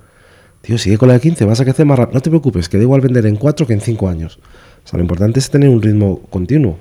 Tío, 0.61 0.77
sigue 0.77 0.97
con 0.97 1.09
la 1.09 1.15
de 1.15 1.19
15, 1.19 1.43
vas 1.43 1.59
a 1.59 1.65
crecer 1.65 1.85
más 1.85 1.99
rápido. 1.99 2.15
No 2.15 2.21
te 2.21 2.29
preocupes, 2.29 2.69
que 2.69 2.77
da 2.77 2.83
igual 2.83 3.01
vender 3.01 3.25
en 3.25 3.35
4 3.35 3.67
que 3.67 3.73
en 3.73 3.81
5 3.81 4.07
años. 4.07 4.39
O 4.83 4.87
sea, 4.87 4.97
lo 4.97 5.03
importante 5.03 5.39
es 5.39 5.49
tener 5.49 5.69
un 5.69 5.81
ritmo 5.81 6.21
continuo. 6.29 6.77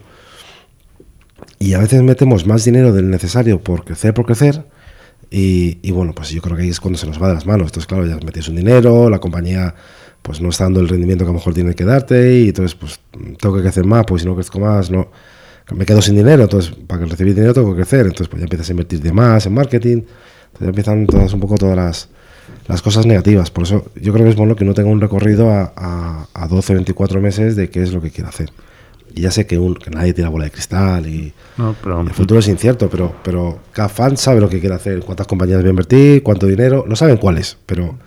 Y 1.59 1.75
a 1.75 1.79
veces 1.79 2.03
metemos 2.03 2.47
más 2.47 2.65
dinero 2.65 2.93
del 2.93 3.11
necesario 3.11 3.61
por 3.61 3.85
crecer, 3.85 4.15
por 4.15 4.27
crecer. 4.27 4.65
Y, 5.31 5.91
bueno, 5.93 6.13
pues 6.13 6.31
yo 6.31 6.43
creo 6.43 6.57
que 6.57 6.63
ahí 6.63 6.69
es 6.69 6.79
cuando 6.79 6.99
se 6.99 7.07
nos 7.07 7.21
va 7.21 7.29
de 7.29 7.35
las 7.35 7.47
manos. 7.47 7.69
Entonces, 7.69 7.87
claro, 7.87 8.07
ya 8.07 8.17
metes 8.17 8.49
un 8.49 8.57
dinero, 8.57 9.09
la 9.09 9.19
compañía 9.19 9.75
pues 10.23 10.41
no 10.41 10.49
está 10.51 10.65
dando 10.65 10.81
el 10.81 10.89
rendimiento 10.89 11.25
que 11.25 11.31
a 11.31 11.33
lo 11.33 11.39
mejor 11.39 11.55
tiene 11.55 11.75
que 11.75 11.85
darte 11.85 12.39
y 12.39 12.49
entonces 12.49 12.75
pues 12.75 13.01
tengo 13.41 13.57
que 13.57 13.63
crecer 13.63 13.85
más, 13.85 14.05
pues 14.07 14.23
si 14.23 14.29
no 14.29 14.35
crezco 14.35 14.61
más, 14.61 14.91
no 14.91 15.11
me 15.75 15.87
quedo 15.87 16.03
sin 16.03 16.17
dinero, 16.17 16.43
entonces 16.43 16.75
para 16.87 17.03
que 17.03 17.11
recibir 17.11 17.35
dinero 17.35 17.55
tengo 17.55 17.71
que 17.71 17.77
crecer, 17.77 18.07
entonces 18.07 18.29
pues 18.29 18.41
ya 18.41 18.45
empiezas 18.45 18.69
a 18.69 18.73
invertir 18.73 19.01
de 19.01 19.13
más 19.13 19.47
en 19.47 19.55
marketing, 19.55 19.97
entonces 19.99 20.61
ya 20.61 20.69
empiezan 20.69 21.07
todas 21.07 21.33
un 21.33 21.41
poco 21.41 21.57
todas 21.57 21.77
las, 21.77 22.09
las 22.67 22.83
cosas 22.83 23.07
negativas. 23.07 23.51
Por 23.51 23.65
eso 23.65 23.87
yo 24.01 24.13
creo 24.13 24.25
que 24.25 24.31
es 24.31 24.37
bueno 24.37 24.57
que 24.57 24.65
uno 24.65 24.75
tenga 24.75 24.91
un 24.91 25.01
recorrido 25.01 25.51
a, 25.51 25.73
a, 25.77 26.27
a 26.35 26.49
12, 26.49 26.75
24 26.75 27.21
meses 27.21 27.57
de 27.57 27.71
qué 27.71 27.83
es 27.83 27.93
lo 27.93 28.01
que 28.01 28.11
quiere 28.11 28.29
hacer. 28.29 28.51
Y 29.15 29.23
ya 29.23 29.31
sé 29.31 29.47
que, 29.47 29.59
un, 29.59 29.75
que 29.75 29.91
nadie 29.91 30.15
tiene 30.15 30.27
la 30.27 30.31
bola 30.31 30.45
de 30.45 30.51
cristal 30.51 31.07
y 31.07 31.35
No, 31.59 31.77
pero 31.83 32.01
el 32.01 32.11
futuro 32.11 32.41
es 32.41 32.49
incierto, 32.49 32.89
pero, 32.89 33.15
pero 33.23 33.59
cada 33.73 33.89
fan 33.89 34.17
sabe 34.17 34.41
lo 34.41 34.49
que 34.49 34.59
quiere 34.59 34.75
hacer, 34.75 35.01
cuántas 35.01 35.27
compañías 35.27 35.63
va 35.63 35.67
a 35.67 35.71
invertir, 35.71 36.23
cuánto 36.23 36.47
dinero, 36.47 36.85
no 36.89 36.97
saben 36.97 37.19
cuáles, 37.19 37.59
pero 37.67 37.99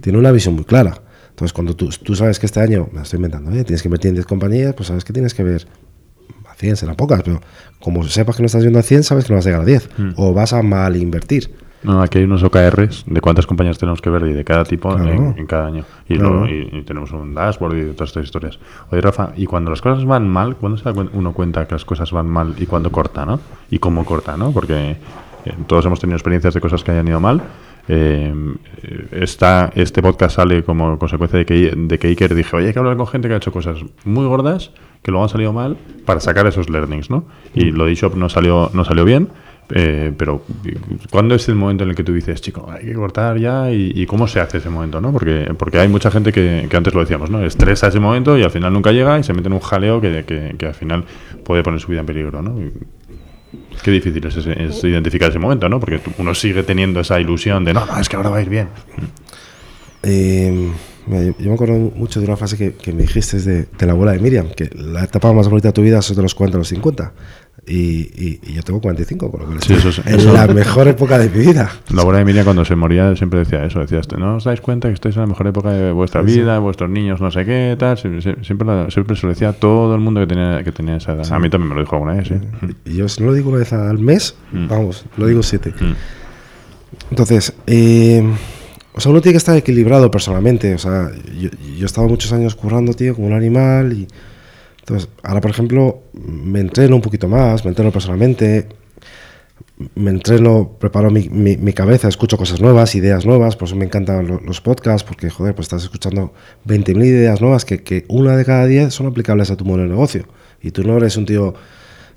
tiene 0.00 0.18
una 0.18 0.32
visión 0.32 0.54
muy 0.54 0.64
clara. 0.64 1.02
Entonces, 1.36 1.52
cuando 1.52 1.76
tú, 1.76 1.90
tú 2.02 2.14
sabes 2.14 2.38
que 2.38 2.46
este 2.46 2.60
año, 2.60 2.88
me 2.92 2.96
lo 2.98 3.02
estoy 3.02 3.18
inventando, 3.18 3.50
¿eh? 3.50 3.62
tienes 3.62 3.82
que 3.82 3.88
invertir 3.88 4.08
en 4.08 4.14
10 4.14 4.26
compañías, 4.26 4.72
pues 4.74 4.86
sabes 4.88 5.04
que 5.04 5.12
tienes 5.12 5.34
que 5.34 5.44
ver 5.44 5.66
a 6.50 6.54
100, 6.54 6.76
serán 6.76 6.96
pocas, 6.96 7.22
pero 7.22 7.42
como 7.78 8.02
sepas 8.04 8.36
que 8.36 8.42
no 8.42 8.46
estás 8.46 8.62
viendo 8.62 8.78
a 8.78 8.82
100, 8.82 9.02
sabes 9.02 9.26
que 9.26 9.34
no 9.34 9.36
vas 9.36 9.44
a 9.46 9.50
llegar 9.50 9.60
a 9.62 9.66
10, 9.66 9.90
o 10.16 10.32
vas 10.32 10.54
a 10.54 10.62
mal 10.62 10.96
invertir. 10.96 11.50
No, 11.82 12.00
aquí 12.00 12.16
hay 12.18 12.24
unos 12.24 12.42
OKRs 12.42 13.04
de 13.06 13.20
cuántas 13.20 13.46
compañías 13.46 13.76
tenemos 13.76 14.00
que 14.00 14.08
ver 14.08 14.22
y 14.26 14.32
de 14.32 14.44
cada 14.44 14.64
tipo 14.64 14.88
Claro. 14.96 15.12
en, 15.12 15.38
en 15.38 15.46
cada 15.46 15.66
año. 15.66 15.84
Y, 16.08 16.14
Claro. 16.16 16.46
luego- 16.46 16.46
y- 16.46 16.78
y 16.78 16.82
tenemos 16.84 17.12
un 17.12 17.34
dashboard 17.34 17.76
y 17.76 17.92
todas 17.92 18.08
estas 18.08 18.24
historias. 18.24 18.58
Oye, 18.90 19.02
Rafa, 19.02 19.32
y 19.36 19.44
cuando 19.44 19.70
las 19.70 19.82
cosas 19.82 20.06
van 20.06 20.26
mal, 20.26 20.56
¿cuándo 20.56 20.78
se 20.78 20.84
da 20.90 20.92
uno 21.12 21.32
cuenta 21.34 21.66
que 21.68 21.74
las 21.74 21.84
cosas 21.84 22.10
van 22.12 22.28
mal 22.28 22.54
y 22.58 22.64
cuándo 22.64 22.90
corta, 22.90 23.26
no? 23.26 23.38
Y 23.70 23.78
cómo 23.78 24.06
corta, 24.06 24.38
¿no? 24.38 24.52
Porque 24.52 24.96
eh, 25.44 25.54
todos 25.66 25.84
hemos 25.84 26.00
tenido 26.00 26.16
experiencias 26.16 26.54
de 26.54 26.60
cosas 26.62 26.82
que 26.82 26.92
hayan 26.92 27.06
ido 27.06 27.20
mal. 27.20 27.42
Eh, 27.88 28.34
está, 29.12 29.70
este 29.74 30.02
podcast 30.02 30.36
sale 30.36 30.62
como 30.64 30.98
consecuencia 30.98 31.38
de 31.38 31.46
que, 31.46 31.72
de 31.76 31.98
que 31.98 32.08
Iker 32.08 32.34
dije, 32.34 32.56
oye, 32.56 32.68
hay 32.68 32.72
que 32.72 32.78
hablar 32.78 32.96
con 32.96 33.06
gente 33.06 33.28
que 33.28 33.34
ha 33.34 33.36
hecho 33.36 33.52
cosas 33.52 33.78
muy 34.04 34.26
gordas, 34.26 34.72
que 35.02 35.10
luego 35.10 35.24
han 35.24 35.30
salido 35.30 35.52
mal, 35.52 35.76
para 36.04 36.20
sacar 36.20 36.46
esos 36.46 36.68
learnings, 36.68 37.10
¿no? 37.10 37.24
Y 37.54 37.70
lo 37.70 37.86
dicho 37.86 38.10
no 38.14 38.28
salió, 38.28 38.70
no 38.74 38.84
salió 38.84 39.04
bien, 39.04 39.28
eh, 39.70 40.12
pero 40.16 40.42
¿cuándo 41.10 41.34
es 41.34 41.48
el 41.48 41.56
momento 41.56 41.82
en 41.84 41.90
el 41.90 41.96
que 41.96 42.04
tú 42.04 42.12
dices, 42.12 42.40
chico, 42.40 42.68
hay 42.70 42.84
que 42.84 42.94
cortar 42.94 43.38
ya? 43.38 43.70
¿Y, 43.72 44.06
cómo 44.06 44.28
se 44.28 44.40
hace 44.40 44.58
ese 44.58 44.70
momento, 44.70 45.00
no? 45.00 45.12
Porque, 45.12 45.52
porque 45.58 45.78
hay 45.78 45.88
mucha 45.88 46.10
gente 46.10 46.32
que, 46.32 46.66
que 46.70 46.76
antes 46.76 46.94
lo 46.94 47.00
decíamos, 47.00 47.30
¿no? 47.30 47.44
Estresa 47.44 47.88
ese 47.88 48.00
momento 48.00 48.38
y 48.38 48.42
al 48.42 48.50
final 48.50 48.72
nunca 48.72 48.92
llega 48.92 49.18
y 49.18 49.24
se 49.24 49.32
mete 49.32 49.48
en 49.48 49.54
un 49.54 49.60
jaleo 49.60 50.00
que, 50.00 50.24
que, 50.56 50.66
al 50.66 50.74
final 50.74 51.04
puede 51.44 51.62
poner 51.62 51.80
su 51.80 51.88
vida 51.88 52.00
en 52.00 52.06
peligro, 52.06 52.42
¿no? 52.42 52.56
Qué 53.82 53.90
difícil 53.90 54.24
es, 54.26 54.84
identificar 54.84 55.30
ese 55.30 55.38
momento, 55.38 55.68
¿no? 55.68 55.78
Porque 55.78 56.00
uno 56.18 56.34
sigue 56.34 56.62
teniendo 56.62 57.00
esa 57.00 57.20
ilusión 57.20 57.64
de, 57.64 57.74
no, 57.74 57.86
es 58.00 58.08
que 58.08 58.16
ahora 58.16 58.30
va 58.30 58.38
a 58.38 58.42
ir 58.42 58.48
bien. 58.48 58.68
Mira, 61.06 61.22
yo, 61.38 61.48
me 61.48 61.54
acuerdo 61.54 61.74
mucho 61.74 62.20
de 62.20 62.26
una 62.26 62.36
frase 62.36 62.56
que, 62.56 62.74
que 62.74 62.92
me 62.92 63.02
dijiste 63.02 63.38
de, 63.40 63.66
de 63.66 63.86
la 63.86 63.92
abuela 63.92 64.12
de 64.12 64.18
Miriam, 64.18 64.48
que 64.48 64.68
la 64.74 65.04
etapa 65.04 65.32
más 65.32 65.48
bonita 65.48 65.68
de 65.68 65.72
tu 65.72 65.82
vida 65.82 65.98
es 65.98 66.14
de 66.14 66.20
los 66.22 66.34
40 66.34 66.56
a 66.56 66.58
los 66.58 66.68
50. 66.68 67.12
Y, 67.68 67.74
y- 67.76 68.40
y 68.46 68.52
yo 68.52 68.62
tengo 68.62 68.80
45, 68.80 69.28
con 69.28 69.40
lo 69.40 69.46
cual 69.46 69.60
Sí, 69.60 69.72
eso 69.74 69.88
es- 69.88 69.98
en 70.06 70.14
eso- 70.20 70.32
la 70.32 70.46
mejor 70.46 70.86
época 70.86 71.18
de 71.18 71.28
mi 71.28 71.44
vida. 71.46 71.68
La 71.92 72.02
abuela 72.02 72.18
de 72.18 72.22
Emilia 72.22 72.44
cuando 72.44 72.64
se 72.64 72.76
moría 72.76 73.16
siempre 73.16 73.40
decía 73.40 73.64
eso, 73.64 73.80
decía, 73.80 73.98
"Este, 73.98 74.16
no 74.16 74.36
os 74.36 74.44
dais 74.44 74.60
cuenta 74.60 74.86
que 74.86 74.94
estáis 74.94 75.16
en 75.16 75.22
la 75.22 75.26
mejor 75.26 75.48
época 75.48 75.70
de 75.70 75.90
vuestra 75.90 76.22
Sí, 76.22 76.30
sí. 76.30 76.40
vida, 76.40 76.60
vuestros 76.60 76.88
niños 76.90 77.20
no 77.20 77.30
sé 77.32 77.44
qué, 77.44 77.74
tal, 77.76 77.96
Sie- 77.98 78.20
sie- 78.22 78.44
siempre, 78.44 78.68
la- 78.68 78.88
siempre 78.90 79.16
se 79.16 79.26
lo 79.26 79.30
decía 79.32 79.48
a 79.48 79.52
todo 79.52 79.96
el 79.96 80.00
mundo 80.00 80.20
que 80.20 80.28
tenía, 80.28 80.62
que 80.62 80.70
tenía 80.70 80.96
esa 80.98 81.14
edad. 81.14 81.32
A 81.32 81.38
mí 81.40 81.50
también 81.50 81.70
me 81.70 81.74
lo 81.74 81.80
dijo 81.80 81.96
alguna 81.96 82.12
vez. 82.14 82.30
Y 82.84 82.94
yo 82.94 83.08
si 83.08 83.20
no 83.20 83.26
lo 83.30 83.34
digo 83.34 83.48
una 83.50 83.58
vez 83.58 83.72
al 83.72 83.98
mes, 83.98 84.36
Mm. 84.52 84.68
vamos, 84.68 85.04
lo 85.16 85.26
digo 85.26 85.42
siete. 85.42 85.70
Mm. 85.70 85.94
Entonces, 87.10 87.52
eh, 87.66 88.22
o 88.92 89.00
sea, 89.00 89.10
uno 89.10 89.20
tiene 89.20 89.34
que 89.34 89.38
estar 89.38 89.56
equilibrado 89.56 90.10
personalmente. 90.10 90.74
O 90.74 90.78
sea, 90.78 91.10
yo, 91.38 91.50
yo 91.76 91.82
he 91.82 91.84
estado 91.84 92.06
muchos 92.08 92.32
años 92.32 92.54
currando, 92.54 92.94
tío, 92.94 93.14
como 93.14 93.26
un 93.26 93.32
animal. 93.32 93.92
Y 93.92 94.06
entonces, 94.86 95.08
ahora, 95.24 95.40
por 95.40 95.50
ejemplo, 95.50 95.98
me 96.12 96.60
entreno 96.60 96.94
un 96.94 97.02
poquito 97.02 97.26
más, 97.26 97.64
me 97.64 97.70
entreno 97.70 97.90
personalmente, 97.90 98.68
me 99.96 100.10
entreno, 100.12 100.76
preparo 100.78 101.10
mi, 101.10 101.72
cabeza, 101.72 102.06
escucho 102.06 102.36
cosas 102.38 102.60
nuevas, 102.60 102.94
ideas 102.94 103.26
nuevas. 103.26 103.56
Por 103.56 103.66
eso 103.66 103.74
me 103.74 103.84
encantan 103.84 104.28
lo- 104.28 104.38
los 104.40 104.60
podcasts, 104.60 105.02
porque, 105.02 105.28
joder, 105.28 105.56
pues 105.56 105.64
estás 105.66 105.82
escuchando 105.82 106.32
20.000 106.64 107.04
ideas 107.04 107.40
nuevas 107.40 107.64
que, 107.64 108.04
una 108.06 108.36
de 108.36 108.44
cada 108.44 108.64
10 108.66 108.94
son 108.94 109.08
aplicables 109.08 109.50
a 109.50 109.56
tu 109.56 109.64
modelo 109.64 109.82
de 109.82 109.88
negocio. 109.90 110.24
Y 110.62 110.70
tú 110.70 110.84
no 110.84 110.96
eres 110.98 111.16
un 111.16 111.26
tío 111.26 111.52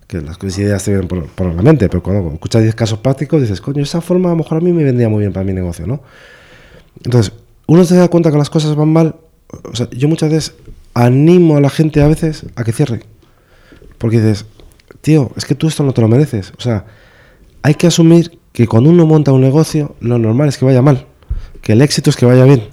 que 0.06 0.22
las 0.22 0.38
ideas 0.60 0.84
te 0.84 0.92
vienen 0.92 1.08
por, 1.08 1.26
por 1.26 1.52
la 1.52 1.64
mente, 1.64 1.90
pero 1.90 2.04
cuando 2.04 2.32
escuchas 2.34 2.62
10 2.62 2.76
casos 2.76 3.00
prácticos 3.00 3.42
dices, 3.42 3.62
coño, 3.62 3.82
esa 3.82 4.00
forma 4.00 4.30
a 4.30 4.34
lo 4.34 4.38
mejor 4.44 4.60
a 4.60 4.62
mí 4.62 4.72
me 4.72 4.84
vendría 4.84 5.10
muy 5.10 5.22
bien 5.22 5.34
para 5.34 5.44
mi 5.44 5.54
negocio, 5.54 5.88
¿no? 5.88 6.04
Entonces, 7.04 7.34
uno 7.66 7.84
se 7.84 7.96
da 7.96 8.10
cuenta 8.10 8.32
que 8.32 8.38
las 8.38 8.52
cosas 8.52 8.76
van 8.76 8.90
mal. 8.90 9.16
O 9.64 9.76
sea, 9.76 9.90
yo 9.90 10.08
muchas 10.08 10.30
veces 10.32 10.54
animo 10.94 11.58
a 11.58 11.62
la 11.62 11.70
gente 11.70 12.02
a 12.02 12.08
veces 12.08 12.46
a 12.56 12.64
que 12.64 12.72
cierre. 12.72 13.02
Porque 13.98 14.18
dices, 14.18 14.46
tío, 15.02 15.32
es 15.36 15.46
que 15.46 15.56
tú 15.56 15.68
esto 15.68 15.84
no 15.84 15.94
te 15.94 16.02
lo 16.02 16.08
mereces. 16.08 16.54
O 16.58 16.62
sea, 16.62 16.86
hay 17.62 17.76
que 17.76 17.88
asumir 17.88 18.40
que 18.54 18.68
cuando 18.68 18.90
uno 18.90 19.06
monta 19.06 19.32
un 19.32 19.42
negocio, 19.42 19.96
lo 20.00 20.18
normal 20.18 20.50
es 20.50 20.58
que 20.58 20.66
vaya 20.66 20.82
mal, 20.82 21.06
que 21.62 21.74
el 21.74 21.82
éxito 21.82 22.10
es 22.10 22.16
que 22.16 22.26
vaya 22.26 22.46
bien. 22.46 22.64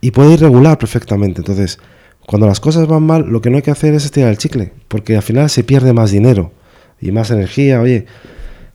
Y 0.00 0.10
puede 0.10 0.34
ir 0.34 0.40
regular 0.40 0.78
perfectamente. 0.78 1.40
Entonces, 1.40 1.78
cuando 2.26 2.46
las 2.46 2.60
cosas 2.60 2.86
van 2.86 3.02
mal, 3.02 3.26
lo 3.28 3.40
que 3.40 3.50
no 3.50 3.56
hay 3.56 3.62
que 3.62 3.70
hacer 3.70 3.94
es 3.94 4.04
estirar 4.04 4.30
el 4.30 4.38
chicle, 4.38 4.72
porque 4.88 5.16
al 5.16 5.22
final 5.22 5.50
se 5.50 5.64
pierde 5.64 5.92
más 5.92 6.10
dinero 6.10 6.52
y 7.00 7.12
más 7.12 7.30
energía. 7.30 7.80
Oye, 7.80 8.06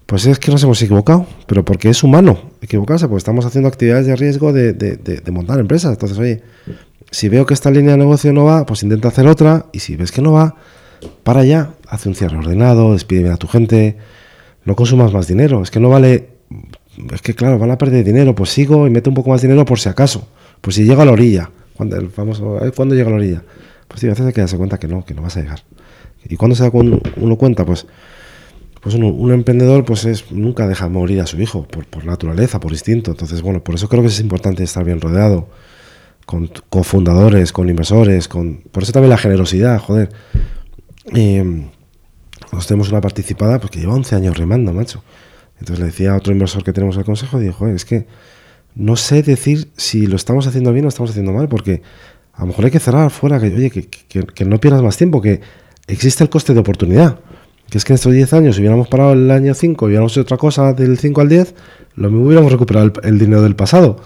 pues 0.06 0.26
es 0.26 0.40
que 0.40 0.52
nos 0.52 0.64
hemos 0.64 0.82
equivocado, 0.82 1.28
pero 1.48 1.66
porque 1.66 1.90
es 1.90 2.04
humano 2.04 2.52
equivocarse, 2.62 3.08
porque 3.08 3.20
estamos 3.20 3.46
haciendo 3.46 3.68
actividades 3.70 4.06
de 4.06 4.16
riesgo 4.16 4.54
de, 4.54 4.74
de, 4.74 5.32
montar 5.32 5.60
empresas. 5.60 5.92
Entonces, 5.94 6.18
oye, 6.18 6.42
si 7.12 7.30
veo 7.30 7.46
que 7.46 7.54
esta 7.54 7.72
línea 7.72 7.92
de 7.94 7.98
negocio 7.98 8.32
no 8.34 8.46
va, 8.46 8.66
pues 8.66 8.84
intenta 8.84 9.08
hacer 9.08 9.28
otra, 9.28 9.66
y 9.72 9.80
si 9.80 9.96
ves 9.96 10.12
que 10.12 10.22
no 10.22 10.34
va, 10.34 10.56
para 11.24 11.44
ya, 11.44 11.74
hace 11.88 12.10
un 12.10 12.16
cierre 12.16 12.38
ordenado, 12.38 12.94
despide 12.94 13.30
a 13.32 13.38
tu 13.38 13.48
gente, 13.48 13.98
no 14.66 14.76
consumas 14.76 15.14
más 15.14 15.28
dinero. 15.28 15.62
Es 15.64 15.72
que 15.72 15.80
no 15.80 15.90
vale. 15.90 16.30
Es 17.14 17.22
que, 17.22 17.34
claro, 17.34 17.58
van 17.58 17.72
a 17.72 17.78
perder 17.78 18.04
dinero. 18.04 18.36
Pues 18.36 18.50
sigo 18.50 18.88
y 18.88 18.90
meto 18.90 19.10
un 19.10 19.16
poco 19.16 19.30
más 19.30 19.42
dinero 19.42 19.66
por 19.66 19.80
si 19.80 19.90
acaso. 19.90 20.28
Pues 20.62 20.76
si 20.76 20.84
llego 20.84 21.02
a 21.02 21.06
la 21.06 21.12
orilla. 21.12 21.50
Cuando, 21.76 21.96
el 21.96 22.10
famoso, 22.10 22.60
¿cuándo 22.76 22.94
llega 22.94 23.08
a 23.08 23.12
la 23.12 23.18
orilla? 23.18 23.44
Pues 23.88 24.02
tío, 24.02 24.10
a 24.10 24.14
veces 24.14 24.26
hay 24.26 24.34
que 24.34 24.42
darse 24.42 24.58
cuenta 24.58 24.78
que 24.78 24.88
no, 24.88 25.06
que 25.06 25.14
no 25.14 25.22
vas 25.22 25.38
a 25.38 25.42
llegar. 25.42 25.64
¿Y 26.28 26.36
cuando 26.36 26.56
se 26.56 26.64
da 26.64 26.72
uno 26.72 27.36
cuenta? 27.38 27.66
Pues, 27.66 27.88
pues 28.82 28.96
un 28.96 29.32
emprendedor 29.32 29.86
pues 29.86 30.06
es, 30.06 30.32
nunca 30.32 30.68
deja 30.68 30.88
morir 30.90 31.22
a 31.22 31.28
su 31.28 31.42
hijo, 31.42 31.66
por, 31.68 32.06
naturaleza, 32.06 32.60
por 32.60 32.72
instinto. 32.72 33.12
Entonces, 33.12 33.42
bueno, 33.42 33.64
por 33.64 33.76
eso 33.76 33.88
creo 33.88 34.02
que 34.02 34.10
es 34.10 34.20
importante 34.20 34.64
estar 34.64 34.84
bien 34.84 35.00
rodeado, 35.00 35.48
con 36.30 36.48
cofundadores, 36.70 37.52
con 37.52 37.70
inversores, 37.70 38.28
con... 38.28 38.58
Por 38.72 38.84
eso 38.84 38.92
también 38.92 39.10
la 39.10 39.18
generosidad, 39.18 39.80
joder. 39.80 40.10
Eh, 41.16 41.44
nosotros 41.44 42.68
tenemos 42.68 42.90
una 42.90 43.02
participada 43.02 43.58
pues, 43.58 43.72
que 43.72 43.80
lleva 43.80 43.96
11 43.96 44.16
años 44.16 44.38
remando, 44.38 44.72
macho. 44.72 45.04
Entonces 45.54 45.80
le 45.80 45.88
decía 45.88 46.14
a 46.14 46.18
otro 46.18 46.32
inversor 46.32 46.64
que 46.64 46.72
tenemos 46.72 46.96
al 46.98 47.04
consejo, 47.04 47.40
dijo, 47.40 47.68
es 47.68 47.84
que 47.84 48.06
no 48.76 48.96
sé 48.96 49.24
decir 49.24 49.72
si 49.76 50.06
lo 50.06 50.18
estamos 50.18 50.46
haciendo 50.46 50.72
bien 50.72 50.86
o 50.86 50.90
estamos 50.90 51.10
haciendo 51.10 51.32
mal, 51.34 51.50
porque 51.50 51.82
a 52.34 52.42
lo 52.42 52.46
mejor 52.50 52.66
hay 52.66 52.72
que 52.72 52.80
cerrar 52.80 53.10
fuera, 53.10 53.40
que, 53.40 53.48
oye, 53.48 53.72
que, 53.72 53.88
que, 53.88 54.46
no 54.46 54.60
pierdas 54.60 54.84
más 54.84 54.98
tiempo, 54.98 55.24
que 55.24 55.42
existe 55.88 56.24
el 56.24 56.30
coste 56.30 56.54
de 56.54 56.60
oportunidad. 56.60 57.22
Que 57.72 57.80
es 57.80 57.86
que 57.86 57.94
en 57.94 57.96
estos 57.96 58.14
10 58.14 58.34
años, 58.34 58.56
si 58.56 58.62
hubiéramos 58.62 58.88
parado 58.88 59.14
el 59.14 59.32
año 59.32 59.56
5 59.56 59.84
y 59.84 59.88
hubiéramos 59.88 60.12
hecho 60.12 60.22
otra 60.22 60.38
cosa 60.38 60.74
del 60.74 61.00
5 61.00 61.22
al 61.22 61.30
10, 61.30 61.56
lo 61.96 62.12
mismo 62.12 62.28
hubiéramos 62.28 62.52
recuperado 62.52 62.94
el, 63.02 63.18
dinero 63.18 63.42
del 63.42 63.56
pasado. 63.56 63.98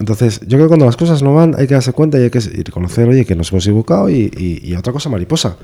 Entonces, 0.00 0.40
yo 0.42 0.58
creo 0.58 0.64
que 0.64 0.68
cuando 0.68 0.86
las 0.86 0.96
cosas 0.96 1.22
no 1.22 1.34
van, 1.34 1.54
hay 1.58 1.66
que 1.66 1.74
darse 1.74 1.92
cuenta 1.92 2.18
y 2.18 2.22
hay 2.22 2.30
que 2.30 2.40
reconocer, 2.40 3.08
oye, 3.08 3.24
que 3.24 3.34
nos 3.34 3.50
hemos 3.50 3.66
equivocado 3.66 4.08
y, 4.08 4.30
y 4.62 4.74
otra 4.74 4.92
cosa 4.92 5.08
mariposa 5.08 5.56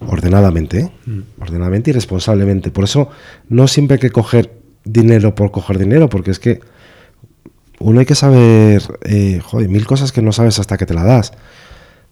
ordenadamente, 0.00 0.80
¿eh? 0.80 0.90
mm. 1.06 1.42
ordenadamente 1.42 1.90
y 1.90 1.92
responsablemente. 1.92 2.70
Por 2.70 2.84
eso 2.84 3.08
no 3.48 3.68
siempre 3.68 3.94
hay 3.96 4.00
que 4.00 4.10
coger 4.10 4.52
dinero 4.84 5.34
por 5.34 5.50
coger 5.50 5.78
dinero, 5.78 6.08
porque 6.08 6.30
es 6.30 6.38
que 6.38 6.60
uno 7.78 8.00
hay 8.00 8.06
que 8.06 8.14
saber, 8.14 8.82
eh, 9.04 9.40
joder, 9.42 9.68
mil 9.68 9.86
cosas 9.86 10.12
que 10.12 10.22
no 10.22 10.32
sabes 10.32 10.58
hasta 10.58 10.76
que 10.76 10.86
te 10.86 10.94
la 10.94 11.04
das. 11.04 11.32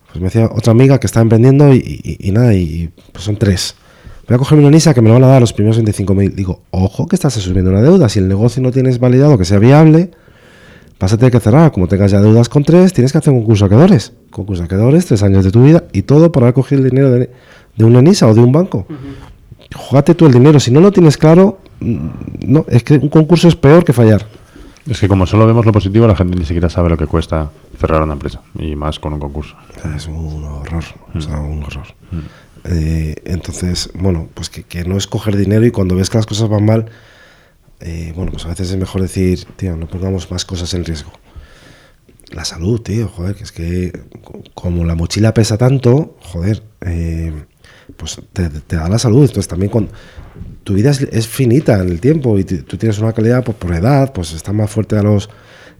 Pues 0.06 0.20
me 0.20 0.24
decía 0.24 0.46
otra 0.46 0.70
amiga 0.72 0.98
que 0.98 1.06
está 1.06 1.20
emprendiendo 1.20 1.74
y, 1.74 2.30
nada, 2.32 2.54
y 2.54 2.90
pues 3.12 3.24
son 3.24 3.36
tres. 3.36 3.74
Voy 4.26 4.34
a 4.34 4.38
coger 4.38 4.59
una 4.59 4.70
NISA 4.70 4.94
que 4.94 5.02
me 5.02 5.11
van 5.11 5.24
a 5.24 5.26
dar 5.26 5.40
los 5.40 5.52
primeros 5.52 5.82
25.000. 5.82 6.34
Digo, 6.34 6.62
ojo 6.70 7.06
que 7.06 7.16
estás 7.16 7.36
asumiendo 7.36 7.70
una 7.70 7.82
deuda. 7.82 8.09
Si 8.09 8.18
el 8.18 8.28
negocio 8.28 8.62
no 8.62 8.70
tienes 8.70 8.98
validado 8.98 9.36
que 9.36 9.44
sea 9.44 9.59
viable, 9.59 10.11
vas 10.99 11.12
a 11.12 11.16
tener 11.16 11.32
que 11.32 11.40
cerrar. 11.40 11.72
Como 11.72 11.88
tengas 11.88 12.11
ya 12.11 12.20
deudas 12.20 12.49
con 12.49 12.64
tres, 12.64 12.92
tienes 12.92 13.12
que 13.12 13.18
hacer 13.18 13.32
un 13.32 13.40
concurso 13.40 13.64
de 13.68 13.74
acreedores. 13.74 14.12
Concurso 14.30 14.62
de 14.62 14.66
acreedores, 14.66 15.07
tres 15.07 15.22
años 15.22 15.44
de 15.44 15.51
tu 15.51 15.62
vida 15.62 15.84
y 15.92 16.03
todo 16.03 16.32
para 16.32 16.53
coger 16.53 16.78
el 16.78 16.90
dinero 16.90 17.11
de, 17.11 17.30
de 17.76 17.84
una 17.84 18.03
NISA 18.03 18.26
o 18.26 18.34
de 18.34 18.40
un 18.40 18.53
banco. 18.53 18.86
Uh 18.88 19.28
tú 20.16 20.26
el 20.26 20.32
dinero. 20.32 20.61
Si 20.61 20.70
no 20.70 20.80
lo 20.80 20.92
tienes 20.92 21.16
claro, 21.16 21.59
mm, 21.80 22.09
no, 22.46 22.64
es 22.68 22.82
que 22.82 22.94
un 22.94 23.09
concurso 23.09 23.49
es 23.49 23.57
peor 23.57 23.84
que 23.84 23.92
fallar. 23.92 24.26
Es 24.88 25.01
que 25.01 25.09
como 25.09 25.26
solo 25.26 25.46
vemos 25.46 25.66
lo 25.66 25.72
positivo, 25.72 26.07
la 26.07 26.16
gente 26.16 26.36
ni 26.36 26.46
siquiera 26.46 26.70
sabe 26.70 26.88
lo 26.88 26.96
que 26.96 27.07
cuesta 27.07 27.51
cerrar 27.78 28.03
una 28.03 28.14
empresa, 28.14 28.40
y 28.59 28.74
más 28.74 28.99
con 28.99 29.12
un 29.12 29.20
concurso. 29.20 29.55
Es 29.94 30.07
un 30.07 30.44
horror, 30.44 30.84
o 31.14 31.20
sea, 31.20 31.38
un 31.40 31.62
horror. 31.62 31.86
Eh, 32.64 33.14
entonces, 33.24 33.90
bueno, 33.94 34.28
pues 34.32 34.49
que, 34.49 34.84
no 34.84 34.96
es 34.96 35.07
coger 35.07 35.36
dinero 35.36 35.66
y 35.66 35.70
cuando 35.70 35.94
ves 35.94 36.09
que 36.09 36.16
las 36.16 36.26
cosas 36.26 36.49
van 36.49 36.64
mal, 36.64 36.86
eh, 37.80 38.12
bueno, 38.14 38.32
pues 38.32 38.44
a 38.44 38.48
veces 38.48 38.70
es 38.70 38.76
mejor 38.76 39.02
decir, 39.02 39.44
tío, 39.56 39.76
no 39.76 39.88
pongamos 39.88 40.30
más 40.30 40.44
cosas 40.44 40.72
en 40.74 40.84
riesgo. 40.84 41.12
La 42.32 42.44
salud, 42.44 42.80
tío, 42.80 43.08
joder, 43.08 43.34
que 43.34 43.44
es 43.44 43.52
que 43.52 43.92
como 44.54 44.84
la 44.84 44.94
mochila 44.94 45.32
pesa 45.32 45.56
tanto, 45.56 46.16
joder, 46.20 46.62
eh, 46.82 47.32
pues 47.96 48.20
te, 48.32 48.48
da 48.76 48.88
la 48.88 48.98
salud. 48.98 49.22
Entonces 49.22 49.48
también 49.48 49.70
cuando 49.70 49.92
tu 50.64 50.74
vida 50.74 50.90
es, 50.90 51.28
finita 51.28 51.80
en 51.80 51.88
el 51.88 52.00
tiempo 52.00 52.38
y 52.38 52.44
tú 52.44 52.76
tienes 52.76 52.98
una 52.98 53.12
calidad 53.12 53.44
pues, 53.44 53.56
por 53.56 53.74
edad, 53.74 54.12
pues 54.12 54.32
está 54.32 54.52
más 54.52 54.70
fuerte 54.70 54.96
a 54.96 55.02
los... 55.02 55.30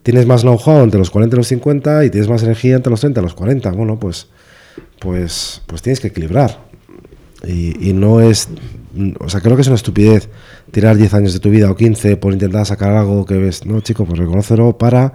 Tienes 0.03 0.27
más 0.27 0.43
know-how 0.43 0.85
entre 0.85 0.99
los 0.99 1.11
40 1.11 1.37
y 1.37 1.39
los 1.39 1.49
50 1.49 2.05
y 2.05 2.11
tienes 2.11 2.31
más 2.31 2.43
energía 2.43 2.77
entre 2.77 2.91
los 2.91 3.01
30 3.01 3.21
y 3.21 3.23
los 3.23 3.35
40. 3.35 3.71
Bueno, 3.73 3.99
pues, 3.99 4.29
pues, 5.01 5.61
pues 5.67 5.83
tienes 5.83 6.01
que 6.01 6.09
equilibrar. 6.09 6.61
Y, 7.45 7.91
y 7.91 7.93
no 7.93 8.21
es... 8.21 8.49
O 9.21 9.29
sea, 9.29 9.41
creo 9.41 9.57
que 9.57 9.63
es 9.63 9.69
una 9.69 9.77
estupidez 9.77 10.29
tirar 10.71 10.97
10 10.97 11.15
años 11.15 11.33
de 11.33 11.41
tu 11.41 11.51
vida 11.51 11.71
o 11.71 11.77
15 11.77 12.17
por 12.17 12.33
intentar 12.33 12.67
sacar 12.67 12.93
algo 12.95 13.25
que 13.25 13.37
ves. 13.37 13.67
No, 13.67 13.81
chico, 13.81 14.05
pues 14.05 14.19
reconocelo 14.19 14.77
para 14.77 15.13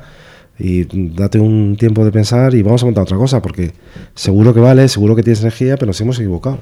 y 0.60 0.86
date 1.16 1.40
un 1.40 1.76
tiempo 1.78 2.06
de 2.06 2.12
pensar 2.12 2.54
y 2.54 2.62
vamos 2.62 2.84
a 2.84 2.86
montar 2.86 3.04
otra 3.04 3.18
cosa, 3.18 3.42
porque 3.42 3.74
seguro 4.14 4.54
que 4.54 4.60
vale, 4.60 4.88
seguro 4.88 5.16
que 5.16 5.24
tienes 5.24 5.42
energía, 5.42 5.76
pero 5.78 5.88
nos 5.88 6.02
hemos 6.02 6.20
equivocado. 6.20 6.60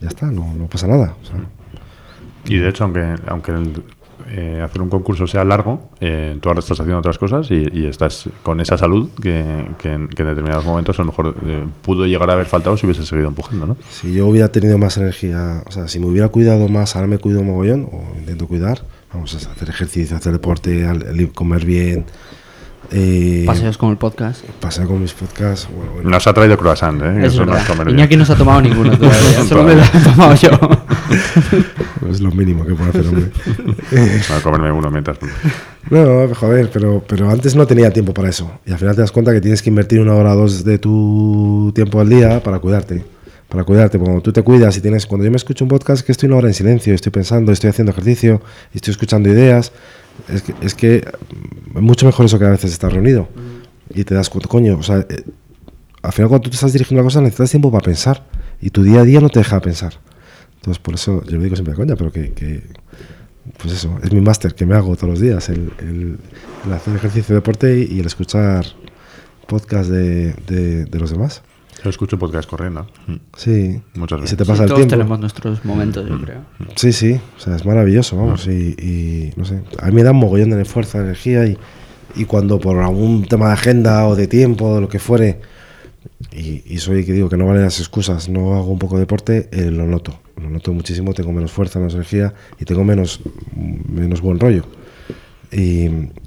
Ya 0.00 0.08
está, 0.08 0.30
no 0.30 0.68
pasa 0.70 0.86
nada. 0.86 1.14
Y 2.48 2.58
de 2.58 2.68
hecho, 2.68 2.84
aunque, 2.84 3.14
aunque 3.26 3.52
eh, 4.28 4.60
hacer 4.62 4.82
un 4.82 4.88
concurso 4.88 5.26
sea 5.26 5.44
largo, 5.44 5.90
eh, 6.00 6.36
tú 6.40 6.48
ahora 6.48 6.60
estás 6.60 6.80
haciendo 6.80 6.98
otras 6.98 7.18
cosas 7.18 7.50
y, 7.50 7.86
estás 7.86 8.28
con 8.42 8.60
esa 8.60 8.76
salud 8.76 9.10
que, 9.20 9.64
en, 9.84 10.08
determinados 10.08 10.64
momentos 10.64 10.98
a 10.98 11.02
lo 11.02 11.06
mejor 11.06 11.36
eh, 11.46 11.64
pudo 11.82 12.06
llegar 12.06 12.28
a 12.30 12.32
haber 12.32 12.46
faltado 12.46 12.76
si 12.76 12.86
hubiese 12.86 13.06
seguido 13.06 13.28
empujando, 13.28 13.66
¿no? 13.66 13.76
Si 13.90 14.12
yo 14.12 14.26
hubiera 14.26 14.48
tenido 14.48 14.78
más 14.78 14.96
energía, 14.96 15.62
o 15.66 15.70
sea, 15.70 15.88
si 15.88 16.00
me 16.00 16.06
hubiera 16.06 16.28
cuidado 16.28 16.68
más, 16.68 16.96
ahora 16.96 17.08
me 17.08 17.18
cuido 17.18 17.42
mogollón, 17.42 17.88
o 17.92 18.18
intento 18.18 18.48
cuidar, 18.48 18.82
vamos 19.12 19.34
a 19.34 19.50
hacer 19.50 19.68
ejercicio, 19.68 20.16
hacer 20.16 20.32
deporte, 20.32 20.86
comer 21.34 21.64
bien, 21.64 22.06
eh, 22.92 23.44
Paseos 23.46 23.78
con 23.78 23.90
el 23.90 23.96
podcast. 23.96 24.44
Paseo 24.60 24.86
con 24.86 25.00
mis 25.00 25.12
podcasts. 25.12 25.68
Nos 26.02 26.26
ha 26.26 26.32
traído 26.32 26.56
croissant, 26.56 27.02
¿eh? 27.02 27.26
Eso 27.26 27.44
no 27.44 27.54
Iñaki 27.90 28.16
no 28.16 28.24
se 28.24 28.32
ha 28.32 28.36
tomado 28.36 28.60
ninguno 28.60 28.90
todavía. 28.98 29.44
Solo 29.44 29.64
me 29.64 29.74
lo 29.74 29.82
he 29.82 30.04
tomado 30.04 30.34
yo. 30.34 30.50
es 32.10 32.20
lo 32.20 32.30
mínimo 32.30 32.64
que 32.64 32.74
puedo 32.74 32.90
hacer, 32.90 33.06
hombre. 33.06 33.30
a 34.36 34.40
comerme 34.40 34.72
uno 34.72 34.90
mientras. 34.90 35.18
No, 35.90 36.34
joder, 36.34 36.70
pero, 36.72 37.02
pero 37.06 37.30
antes 37.30 37.54
no 37.54 37.66
tenía 37.66 37.90
tiempo 37.92 38.14
para 38.14 38.28
eso. 38.28 38.60
Y 38.64 38.72
al 38.72 38.78
final 38.78 38.94
te 38.94 39.00
das 39.00 39.12
cuenta 39.12 39.32
que 39.32 39.40
tienes 39.40 39.62
que 39.62 39.70
invertir 39.70 40.00
una 40.00 40.14
hora 40.14 40.34
o 40.34 40.36
dos 40.36 40.64
de 40.64 40.78
tu 40.78 41.72
tiempo 41.74 42.00
al 42.00 42.08
día 42.08 42.42
para 42.42 42.58
cuidarte. 42.58 43.04
Para 43.48 43.64
cuidarte. 43.64 43.98
Cuando 43.98 44.20
tú 44.20 44.32
te 44.32 44.42
cuidas 44.42 44.76
y 44.76 44.80
tienes. 44.80 45.06
Cuando 45.06 45.24
yo 45.24 45.30
me 45.30 45.36
escucho 45.36 45.64
un 45.64 45.68
podcast, 45.68 46.04
que 46.04 46.12
estoy 46.12 46.28
una 46.28 46.36
hora 46.36 46.48
en 46.48 46.54
silencio, 46.54 46.94
estoy 46.94 47.12
pensando, 47.12 47.52
estoy 47.52 47.70
haciendo 47.70 47.92
ejercicio, 47.92 48.40
estoy 48.72 48.92
escuchando 48.92 49.28
ideas 49.28 49.72
es 50.28 50.42
que, 50.42 50.54
es 50.60 50.74
que 50.74 51.08
mucho 51.72 52.06
mejor 52.06 52.26
eso 52.26 52.38
que 52.38 52.44
a 52.44 52.50
veces 52.50 52.72
estar 52.72 52.92
reunido. 52.92 53.28
Y 53.94 54.04
te 54.04 54.14
das 54.14 54.28
cuenta, 54.28 54.48
coño, 54.48 54.78
o 54.78 54.82
sea, 54.82 54.98
eh, 54.98 55.24
al 56.02 56.12
final 56.12 56.28
cuando 56.28 56.44
tú 56.44 56.50
te 56.50 56.56
estás 56.56 56.72
dirigiendo 56.72 57.00
a 57.00 57.02
una 57.02 57.06
cosa 57.08 57.20
necesitas 57.20 57.50
tiempo 57.50 57.70
para 57.70 57.84
pensar. 57.84 58.24
Y 58.60 58.70
tu 58.70 58.82
día 58.82 59.00
a 59.00 59.04
día 59.04 59.20
no 59.20 59.28
te 59.28 59.40
deja 59.40 59.60
pensar. 59.60 59.94
Entonces, 60.56 60.78
por 60.78 60.94
eso 60.94 61.22
yo 61.24 61.36
lo 61.36 61.42
digo 61.42 61.56
siempre, 61.56 61.74
coña, 61.74 61.94
pero 61.96 62.10
que, 62.10 62.32
que 62.32 62.62
pues 63.58 63.74
eso, 63.74 63.98
es 64.02 64.12
mi 64.12 64.20
máster 64.20 64.54
que 64.54 64.66
me 64.66 64.74
hago 64.74 64.96
todos 64.96 65.10
los 65.10 65.20
días, 65.20 65.48
el, 65.48 65.70
el, 65.78 66.18
hacer 66.72 66.96
ejercicio 66.96 67.34
de 67.34 67.40
deporte 67.40 67.78
y, 67.78 68.00
el 68.00 68.06
escuchar 68.06 68.66
podcast 69.46 69.90
de, 69.90 70.32
de 70.86 70.98
los 70.98 71.10
demás. 71.10 71.42
Yo 71.82 71.90
escucho 71.90 72.18
podcast 72.18 72.48
corriendo. 72.48 72.86
Mm. 73.06 73.14
Sí. 73.36 73.80
Muchas 73.94 74.20
veces. 74.20 74.30
Y 74.30 74.32
se 74.32 74.36
te 74.36 74.44
pasa 74.44 74.62
el 74.62 74.68
todos 74.68 74.80
tiempo. 74.80 74.96
tenemos 74.96 75.20
nuestros 75.20 75.64
momentos, 75.64 76.08
yo 76.08 76.20
creo. 76.20 76.40
Sí, 76.74 76.92
sí. 76.92 77.20
O 77.36 77.40
sea, 77.40 77.56
es 77.56 77.64
maravilloso, 77.64 78.16
vamos. 78.16 78.46
Y, 78.46 79.32
no 79.36 79.44
sé. 79.44 79.62
A 79.80 79.86
mí 79.86 79.92
me 79.92 80.02
da 80.02 80.12
un 80.12 80.18
mogollón 80.18 80.50
de 80.50 80.64
fuerza, 80.64 80.98
de 80.98 81.04
energía. 81.04 81.46
Y, 81.46 81.58
y 82.14 82.24
cuando 82.24 82.58
por 82.58 82.78
algún 82.78 83.26
tema 83.26 83.48
de 83.48 83.52
agenda 83.54 84.06
o 84.06 84.16
de 84.16 84.26
tiempo, 84.26 84.66
o 84.66 84.80
lo 84.80 84.88
que 84.88 84.98
fuere, 84.98 85.40
y, 86.32 86.78
soy 86.78 87.04
que 87.04 87.12
digo 87.12 87.28
que 87.28 87.36
no 87.36 87.46
valen 87.46 87.62
las 87.62 87.78
excusas, 87.78 88.28
no 88.28 88.54
hago 88.56 88.70
un 88.70 88.78
poco 88.78 88.96
de 88.96 89.00
deporte, 89.00 89.48
eh, 89.52 89.70
lo 89.70 89.86
noto. 89.86 90.18
Lo 90.40 90.50
noto 90.50 90.72
muchísimo. 90.72 91.14
Tengo 91.14 91.32
menos 91.32 91.52
fuerza, 91.52 91.78
menos 91.78 91.94
energía 91.94 92.34
y 92.58 92.64
tengo 92.64 92.84
menos, 92.84 93.20
menos 93.54 94.20
buen 94.20 94.38
rollo. 94.38 94.64
Y, 95.52 95.86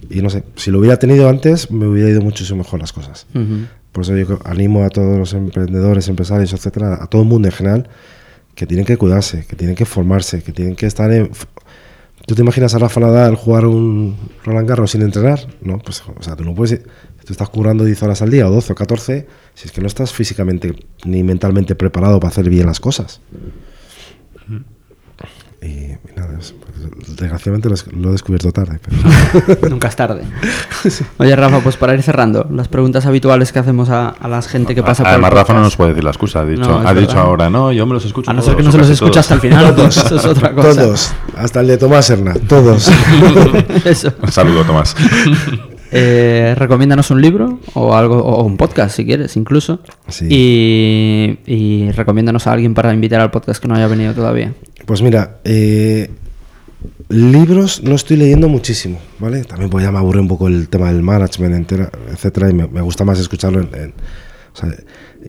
y, 0.09 0.21
no 0.21 0.29
sé, 0.29 0.43
si 0.55 0.71
lo 0.71 0.79
hubiera 0.79 0.97
tenido 0.97 1.27
antes, 1.29 1.69
me 1.71 1.85
hubiera 1.85 2.09
ido 2.09 2.21
muchísimo 2.21 2.59
mejor 2.59 2.79
las 2.79 2.93
cosas. 2.93 3.27
Por 3.91 4.03
eso 4.03 4.15
yo 4.15 4.39
animo 4.45 4.83
a 4.83 4.89
todos 4.89 5.17
los 5.17 5.33
emprendedores, 5.33 6.07
empresarios, 6.07 6.53
etcétera, 6.53 6.99
a 7.01 7.07
todo 7.07 7.23
el 7.23 7.27
mundo 7.27 7.47
en 7.47 7.53
general, 7.53 7.89
que 8.55 8.67
tienen 8.67 8.85
que 8.85 8.97
cuidarse, 8.97 9.45
que 9.45 9.55
tienen 9.55 9.75
que 9.75 9.85
formarse, 9.85 10.43
que 10.43 10.51
tienen 10.51 10.75
que 10.75 10.85
estar 10.85 11.11
en. 11.11 11.31
¿Tú 12.25 12.35
te 12.35 12.41
imaginas 12.41 12.75
a 12.75 12.79
Rafa 12.79 12.99
Nadal 12.99 13.35
jugar 13.35 13.65
un 13.65 14.15
Roland 14.43 14.69
Garros 14.69 14.91
sin 14.91 15.01
entrenar? 15.01 15.39
No, 15.61 15.79
pues, 15.79 16.03
o 16.05 16.21
sea, 16.21 16.35
tú 16.35 16.43
no 16.43 16.53
puedes. 16.53 16.83
Tú 16.83 17.33
estás 17.33 17.49
curando 17.49 17.85
10 17.85 18.03
horas 18.03 18.21
al 18.21 18.31
día, 18.31 18.47
o 18.47 18.51
12 18.51 18.73
o 18.73 18.75
14, 18.75 19.27
si 19.53 19.67
es 19.67 19.71
que 19.71 19.81
no 19.81 19.87
estás 19.87 20.13
físicamente 20.13 20.75
ni 21.05 21.23
mentalmente 21.23 21.75
preparado 21.75 22.19
para 22.19 22.29
hacer 22.29 22.49
bien 22.49 22.65
las 22.65 22.79
cosas. 22.79 23.21
Y, 25.61 25.67
y 25.67 25.97
nada, 26.15 26.37
es- 26.39 26.53
pues, 26.53 27.17
desgraciadamente 27.19 27.69
lo, 27.97 28.09
he 28.09 28.11
descubierto 28.13 28.51
tarde. 28.53 28.79
pero- 28.81 29.69
Nunca 29.69 29.89
es 29.89 29.95
tarde. 29.95 30.23
Oye, 31.17 31.35
Rafa, 31.35 31.59
pues 31.59 31.75
para 31.75 31.93
ir 31.93 32.01
cerrando, 32.01 32.47
las 32.51 32.67
preguntas 32.69 33.05
habituales 33.05 33.51
que 33.51 33.59
hacemos 33.59 33.89
a, 33.89 34.09
a 34.09 34.27
la 34.29 34.41
gente 34.41 34.73
que 34.75 34.81
pasa 34.83 35.03
por 35.03 35.07
el 35.09 35.13
Además, 35.15 35.33
Rafa 35.33 35.53
no 35.53 35.61
nos 35.61 35.75
puede 35.75 35.89
decir 35.89 36.03
la 36.05 36.11
excusa. 36.11 36.39
Ha 36.41 36.45
dicho, 36.45 36.61
No, 36.81 36.87
ha 36.87 36.93
dicho 36.93 37.19
ahora, 37.19 37.49
no, 37.49 37.71
yo 37.73 37.85
me 37.85 37.93
los 37.93 38.05
escucho. 38.05 38.31
A 38.31 38.33
no 38.33 38.41
ser 38.41 38.53
todos, 38.53 38.57
que 38.57 38.63
no 38.63 38.71
se 38.71 38.77
los 38.77 38.89
escucha 38.89 39.11
todos". 39.11 39.31
hasta 39.31 39.33
el 39.35 39.41
final, 39.41 39.75
eso 39.89 40.15
es 40.15 40.25
otra 40.25 40.53
cosa. 40.53 40.81
Todos, 40.81 41.13
hasta 41.35 41.59
el 41.59 41.67
de 41.67 41.77
Tomás 41.77 42.05
Serna, 42.05 42.33
todos. 42.47 42.89
Eso. 43.83 44.13
Un 44.21 44.31
saludo, 44.31 44.63
Tomás. 44.63 44.95
Eh, 45.91 46.53
recomiéndanos 46.55 47.09
un 47.09 47.19
libro 47.19 47.59
o 47.73 47.95
algo 47.95 48.17
o 48.17 48.43
un 48.43 48.57
podcast 48.57 48.95
si 48.95 49.05
quieres 49.05 49.35
incluso 49.35 49.79
Sí. 50.07 50.27
y, 50.29 51.39
y 51.47 51.91
recomiéndanos 51.93 52.45
a 52.45 52.51
alguien 52.53 52.75
para 52.75 52.93
invitar 52.93 53.19
al 53.21 53.31
podcast 53.31 53.59
que 53.59 53.67
no 53.67 53.73
haya 53.73 53.87
venido 53.87 54.13
todavía 54.13 54.53
Pues 54.89 55.03
mira, 55.03 55.37
eh, 55.43 56.09
libros 57.09 57.83
no 57.83 57.93
estoy 57.93 58.17
leyendo 58.17 58.49
muchísimo, 58.49 58.97
¿vale? 59.19 59.43
También 59.43 59.69
pues 59.69 59.85
ya 59.85 59.91
me 59.91 59.99
aburre 59.99 60.19
un 60.19 60.27
poco 60.27 60.47
el 60.47 60.67
tema 60.67 60.91
del 60.91 61.03
management, 61.03 61.53
entera, 61.53 61.91
etcétera, 62.11 62.49
y 62.49 62.53
me, 62.55 62.65
me 62.67 62.81
gusta 62.81 63.05
más 63.05 63.19
escucharlo 63.19 63.61
en, 63.61 63.69
en- 63.79 63.93
o 64.51 64.57
sea, 64.57 64.73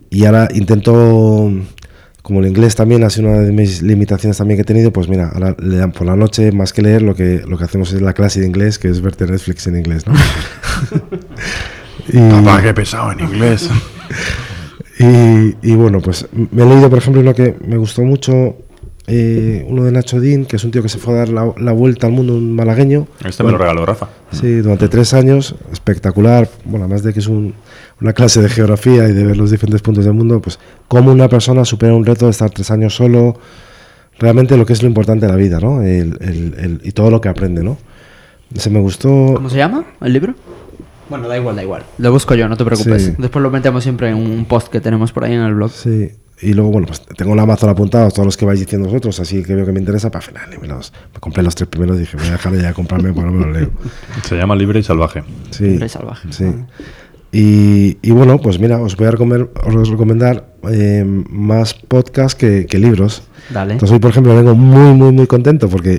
y 0.08 0.24
ahora 0.24 0.48
intento, 0.54 1.52
como 2.22 2.40
el 2.40 2.46
inglés 2.46 2.74
también 2.74 3.04
ha 3.04 3.10
sido 3.10 3.28
una 3.28 3.40
de 3.40 3.52
mis 3.52 3.82
limitaciones 3.82 4.38
también 4.38 4.56
que 4.56 4.62
he 4.62 4.64
tenido, 4.64 4.94
pues 4.94 5.08
mira, 5.10 5.28
ahora 5.28 5.54
le 5.62 5.76
dan 5.76 5.92
por 5.92 6.06
la 6.06 6.16
noche 6.16 6.52
más 6.52 6.72
que 6.72 6.80
leer, 6.80 7.02
lo 7.02 7.14
que, 7.14 7.42
lo 7.46 7.58
que 7.58 7.64
hacemos 7.64 7.92
es 7.92 8.00
la 8.00 8.14
clase 8.14 8.40
de 8.40 8.46
inglés, 8.46 8.78
que 8.78 8.88
es 8.88 9.02
verte 9.02 9.26
Netflix 9.26 9.66
en 9.66 9.76
inglés, 9.76 10.06
¿no? 10.06 10.14
y, 12.08 12.30
Papá, 12.30 12.62
qué 12.62 12.72
pesado 12.72 13.12
en 13.12 13.20
inglés. 13.20 13.68
y, 14.98 15.54
y 15.70 15.74
bueno, 15.74 16.00
pues 16.00 16.26
me 16.32 16.62
he 16.62 16.66
leído, 16.66 16.88
por 16.88 16.98
ejemplo, 16.98 17.20
uno 17.20 17.34
que 17.34 17.54
me 17.66 17.76
gustó 17.76 18.00
mucho, 18.04 18.56
eh, 19.06 19.64
uno 19.68 19.84
de 19.84 19.92
Nacho 19.92 20.20
Dean, 20.20 20.44
que 20.44 20.56
es 20.56 20.64
un 20.64 20.70
tío 20.70 20.82
que 20.82 20.88
se 20.88 20.98
fue 20.98 21.14
a 21.14 21.16
dar 21.18 21.28
la, 21.30 21.52
la 21.58 21.72
vuelta 21.72 22.06
al 22.06 22.12
mundo, 22.12 22.34
un 22.34 22.54
malagueño. 22.54 23.06
Este 23.24 23.42
me 23.42 23.50
lo 23.52 23.58
regaló 23.58 23.84
Rafa. 23.84 24.08
Sí, 24.30 24.56
durante 24.56 24.88
tres 24.88 25.14
años, 25.14 25.54
espectacular. 25.72 26.48
Bueno, 26.64 26.84
además 26.86 27.02
de 27.02 27.12
que 27.12 27.18
es 27.20 27.26
un- 27.26 27.54
una 28.00 28.12
clase 28.12 28.40
de 28.40 28.48
geografía 28.48 29.08
y 29.08 29.12
de 29.12 29.24
ver 29.24 29.36
los 29.36 29.50
diferentes 29.50 29.82
puntos 29.82 30.04
del 30.04 30.14
mundo, 30.14 30.40
pues 30.40 30.58
cómo 30.88 31.10
una 31.12 31.28
persona 31.28 31.64
supera 31.64 31.94
un 31.94 32.06
reto 32.06 32.26
de 32.26 32.30
estar 32.30 32.50
tres 32.50 32.70
años 32.70 32.94
solo, 32.94 33.38
realmente 34.18 34.56
lo 34.56 34.64
que 34.66 34.72
es 34.72 34.82
lo 34.82 34.88
importante 34.88 35.26
de 35.26 35.32
la 35.32 35.36
vida, 35.38 35.60
¿no? 35.60 35.82
El- 35.82 36.16
el- 36.20 36.54
el- 36.58 36.80
y 36.84 36.92
todo 36.92 37.10
lo 37.10 37.20
que 37.20 37.28
aprende, 37.28 37.62
¿no? 37.64 37.78
Se 38.54 38.70
me 38.70 38.80
gustó... 38.80 39.08
¿cómo 39.34 39.48
se 39.50 39.56
llama 39.56 39.84
el 40.00 40.12
libro? 40.12 40.34
bueno 41.08 41.26
da 41.26 41.36
igual 41.36 41.56
da 41.56 41.62
igual 41.64 41.82
lo 41.98 42.12
busco 42.12 42.36
yo 42.36 42.48
no 42.48 42.56
te 42.56 42.64
preocupes 42.64 43.02
Sí. 43.06 43.14
después 43.18 43.42
lo 43.42 43.50
metemos 43.50 43.82
siempre 43.82 44.10
en 44.10 44.14
un 44.14 44.44
post 44.44 44.68
que 44.68 44.80
tenemos 44.80 45.10
por 45.10 45.24
ahí 45.24 45.32
en 45.32 45.40
el 45.40 45.54
blog 45.56 45.72
Sí, 45.72 46.08
y 46.42 46.54
luego, 46.54 46.70
bueno, 46.70 46.86
pues 46.86 47.02
tengo 47.16 47.34
la 47.34 47.42
Amazon 47.42 47.70
apuntados, 47.70 48.14
todos 48.14 48.26
los 48.26 48.36
que 48.36 48.44
vais 48.46 48.58
diciendo 48.58 48.88
vosotros, 48.88 49.20
así 49.20 49.42
que 49.42 49.54
veo 49.54 49.66
que 49.66 49.72
me 49.72 49.80
interesa, 49.80 50.10
para 50.10 50.22
final, 50.22 50.48
me, 50.60 50.68
los, 50.68 50.92
me 51.12 51.20
compré 51.20 51.42
los 51.42 51.54
tres 51.54 51.68
primeros 51.68 51.96
y 51.96 52.00
dije, 52.00 52.16
voy 52.16 52.28
a 52.28 52.32
dejar 52.32 52.52
de 52.52 52.62
ya 52.62 52.72
comprarme, 52.72 53.12
porque 53.12 53.30
no 53.30 53.38
me 53.38 53.46
los 53.46 53.56
leo. 53.56 53.70
Se 54.24 54.36
llama 54.36 54.56
Libre 54.56 54.80
y 54.80 54.82
Salvaje. 54.82 55.22
Sí, 55.50 55.64
Libre 55.64 55.86
y 55.86 55.88
salvaje. 55.88 56.28
Sí. 56.32 56.46
Y, 57.32 57.98
y 58.02 58.10
bueno, 58.10 58.38
pues 58.38 58.58
mira, 58.58 58.80
os 58.80 58.96
voy 58.96 59.06
a 59.06 59.12
recomendar, 59.12 59.48
os 59.64 59.88
recomendar 59.88 60.46
eh, 60.68 61.04
más 61.06 61.74
podcasts 61.74 62.34
que, 62.34 62.66
que 62.66 62.78
libros. 62.78 63.22
Dale. 63.50 63.74
Entonces 63.74 63.94
hoy, 63.94 64.00
por 64.00 64.10
ejemplo, 64.10 64.34
vengo 64.34 64.56
muy, 64.56 64.94
muy, 64.94 65.12
muy 65.12 65.28
contento 65.28 65.68
porque 65.68 65.98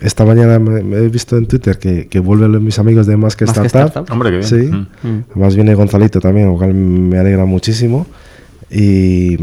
esta 0.00 0.24
mañana 0.24 0.58
me, 0.58 0.82
me 0.82 0.96
he 0.96 1.08
visto 1.08 1.36
en 1.36 1.46
Twitter 1.46 1.78
que, 1.78 2.08
que 2.08 2.18
vuelven 2.18 2.64
mis 2.64 2.80
amigos 2.80 3.06
de 3.06 3.16
Más 3.16 3.36
que 3.36 3.46
Más 3.46 3.56
que 3.56 3.66
Startup. 3.66 3.88
Startup. 3.88 4.12
Hombre, 4.12 4.30
qué 4.30 4.36
bien. 4.38 4.48
Sí. 4.48 5.06
Mm. 5.06 5.24
Además 5.30 5.54
viene 5.54 5.74
Gonzalito 5.74 6.18
también, 6.18 6.48
lo 6.48 6.56
cual 6.56 6.74
me 6.74 7.16
alegra 7.18 7.44
muchísimo. 7.44 8.06
Y, 8.72 9.36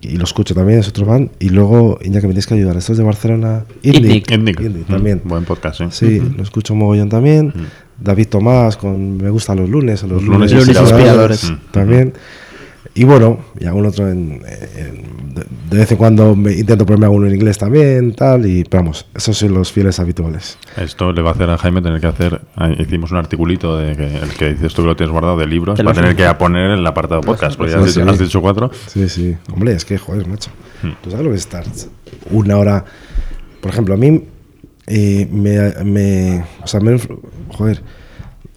y 0.00 0.16
lo 0.16 0.24
escucho 0.24 0.54
también, 0.54 0.78
es 0.78 0.88
otro 0.88 1.04
fan. 1.04 1.30
Y 1.38 1.50
luego, 1.50 1.98
Iñaki, 2.02 2.26
me 2.26 2.32
tienes 2.32 2.46
que 2.46 2.54
ayudar. 2.54 2.76
Esto 2.76 2.92
es 2.92 2.98
de 2.98 3.04
Barcelona. 3.04 3.64
Itnic. 3.82 4.30
Etnic. 4.30 4.58
Itnic 4.60 4.88
Mm, 4.88 4.92
también. 4.92 5.20
Buen 5.24 5.44
podcast, 5.44 5.80
sí. 5.80 5.86
Sí, 5.90 6.32
lo 6.36 6.42
escucho 6.42 6.74
mogollón 6.74 7.08
también. 7.10 7.52
David 7.98 8.28
Tomás 8.28 8.78
con 8.78 9.18
Me 9.18 9.28
gustan 9.28 9.58
los 9.58 9.68
lunes, 9.68 10.02
los, 10.04 10.12
Los 10.12 10.24
lunes 10.24 10.52
Lunes 10.52 10.68
inspiradores. 10.68 11.50
Mm. 11.50 11.56
También. 11.70 12.14
Y 13.00 13.04
bueno, 13.04 13.38
y 13.58 13.64
algún 13.64 13.86
otro 13.86 14.10
en, 14.10 14.42
en- 14.76 15.34
de, 15.34 15.44
de 15.70 15.78
vez 15.78 15.90
en 15.92 15.96
cuando 15.96 16.34
me 16.36 16.52
intento 16.52 16.84
ponerme 16.84 17.06
alguno 17.06 17.26
en 17.28 17.34
inglés 17.36 17.56
también, 17.56 18.12
tal, 18.14 18.44
y 18.44 18.64
pero 18.64 18.82
vamos, 18.82 19.06
esos 19.14 19.38
son 19.38 19.54
los 19.54 19.72
fieles 19.72 19.98
habituales. 20.00 20.58
Esto 20.76 21.10
le 21.12 21.22
va 21.22 21.30
a 21.30 21.32
hacer 21.32 21.48
a 21.48 21.56
Jaime 21.56 21.80
tener 21.80 21.98
que 22.00 22.08
hacer. 22.08 22.42
ah, 22.56 22.68
Hicimos 22.78 23.10
un 23.12 23.16
articulito 23.16 23.78
de 23.78 23.96
que 23.96 24.16
el 24.18 24.28
que 24.36 24.50
dices 24.52 24.74
tú 24.74 24.82
que 24.82 24.88
lo 24.88 24.96
tienes 24.96 25.12
guardado 25.12 25.38
de 25.38 25.46
libros. 25.46 25.80
Va 25.80 25.92
a 25.92 25.94
tener 25.94 26.14
que 26.14 26.28
poner 26.34 26.72
en 26.72 26.78
el 26.80 26.86
apartado 26.86 27.20
podcast. 27.22 27.56
Porque 27.56 27.72
ya 27.72 27.78
has 27.78 27.86
dicho, 27.86 28.02
sí. 28.04 28.10
has 28.10 28.18
dicho 28.18 28.42
cuatro. 28.42 28.70
Sí, 28.88 29.08
sí. 29.08 29.34
Hombre, 29.50 29.72
es 29.72 29.84
que, 29.86 29.96
joder, 29.96 30.26
macho. 30.26 30.50
Hmm. 30.82 30.90
¿Tú 31.02 31.10
sabes 31.10 31.24
lo 31.24 31.30
que 31.30 31.36
es 31.38 31.42
estar 31.42 31.64
una 32.32 32.58
hora? 32.58 32.84
Por 33.62 33.70
ejemplo, 33.70 33.94
a 33.94 33.96
mí 33.96 34.24
eh, 34.88 35.26
me, 35.32 35.84
me- 35.84 36.44
O 36.62 36.66
sea, 36.66 36.80
me. 36.80 36.98
Joder. 37.50 37.82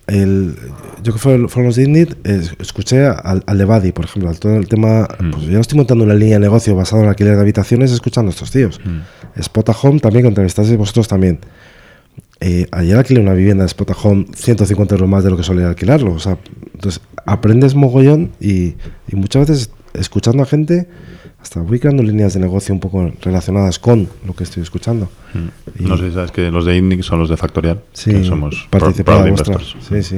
El, 0.08 0.56
yo 1.02 1.14
que 1.14 1.20
fue, 1.20 1.48
fueron 1.48 1.68
los 1.68 1.78
eh, 1.78 2.18
escuché 2.60 3.06
al, 3.06 3.44
al 3.46 3.66
Buddy, 3.66 3.94
por 3.94 4.06
ejemplo, 4.06 4.30
al 4.30 4.40
todo 4.40 4.56
el 4.58 4.68
tema. 4.68 5.08
Hmm. 5.20 5.32
Pues 5.32 5.44
yo 5.44 5.60
estoy 5.60 5.78
montando 5.78 6.04
una 6.04 6.14
línea 6.14 6.36
de 6.36 6.42
negocio 6.42 6.76
basada 6.76 7.04
en 7.04 7.10
alquiler 7.10 7.36
de 7.36 7.42
habitaciones 7.42 7.92
escuchando 7.92 8.30
a 8.30 8.34
estos 8.34 8.52
tíos. 8.52 8.82
Hmm. 8.84 9.02
Spot 9.40 9.70
a 9.70 9.72
Home 9.72 10.00
también, 10.00 10.24
que 10.24 10.30
entrevistasteis 10.30 10.78
vosotros 10.78 11.08
también. 11.08 11.40
Eh, 12.40 12.68
ayer 12.72 12.98
alquilé 12.98 13.22
una 13.22 13.34
vivienda 13.34 13.64
de 13.64 13.68
Spot 13.68 13.90
a 13.92 13.96
Home 14.04 14.26
150 14.36 14.96
euros 14.96 15.10
más 15.10 15.24
de 15.24 15.30
lo 15.30 15.38
que 15.38 15.44
solía 15.44 15.68
alquilarlo. 15.70 16.14
O 16.14 16.20
sea, 16.20 16.38
entonces 16.74 17.02
aprendes 17.26 17.74
mogollón 17.74 18.32
y, 18.42 18.76
y 19.08 19.16
muchas 19.16 19.48
veces 19.48 19.70
escuchando 19.94 20.44
a 20.44 20.46
gente, 20.46 20.88
hasta 21.42 21.62
voy 21.62 21.80
creando 21.80 22.04
líneas 22.04 22.34
de 22.34 22.40
negocio 22.40 22.74
un 22.74 22.80
poco 22.80 23.12
relacionadas 23.22 23.80
con 23.80 24.10
lo 24.26 24.34
que 24.36 24.44
estoy 24.44 24.64
escuchando. 24.64 25.10
Mm. 25.34 25.86
No 25.88 25.98
sé 25.98 26.08
si 26.10 26.14
sabes 26.16 26.32
que 26.32 26.50
los 26.52 26.66
de 26.66 26.78
Indic 26.78 27.02
son 27.04 27.20
los 27.20 27.30
de 27.30 27.38
Factorial. 27.38 27.82
Sí, 27.94 28.12
que 28.12 28.24
somos 28.24 28.68
investors. 29.28 29.76
Sí, 29.88 30.04
sí. 30.04 30.18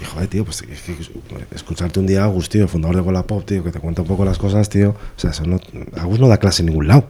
Y 0.00 0.04
joder, 0.04 0.26
tío, 0.28 0.44
pues 0.44 0.62
es 0.62 0.80
que 0.82 0.96
escucharte 1.54 2.00
un 2.00 2.06
día 2.06 2.22
a 2.22 2.24
Agus, 2.24 2.48
tío, 2.48 2.66
fundador 2.66 2.96
de 2.96 3.02
Wallapop, 3.02 3.44
tío, 3.44 3.62
que 3.62 3.70
te 3.70 3.78
cuenta 3.78 4.02
un 4.02 4.08
poco 4.08 4.24
las 4.24 4.36
cosas, 4.36 4.68
tío. 4.68 4.90
O 4.90 4.96
sea, 5.20 5.30
eso 5.30 5.44
no, 5.46 5.60
Agus 5.96 6.18
no 6.18 6.26
da 6.28 6.38
clase 6.38 6.62
en 6.62 6.66
ningún 6.66 6.88
lado. 6.88 7.06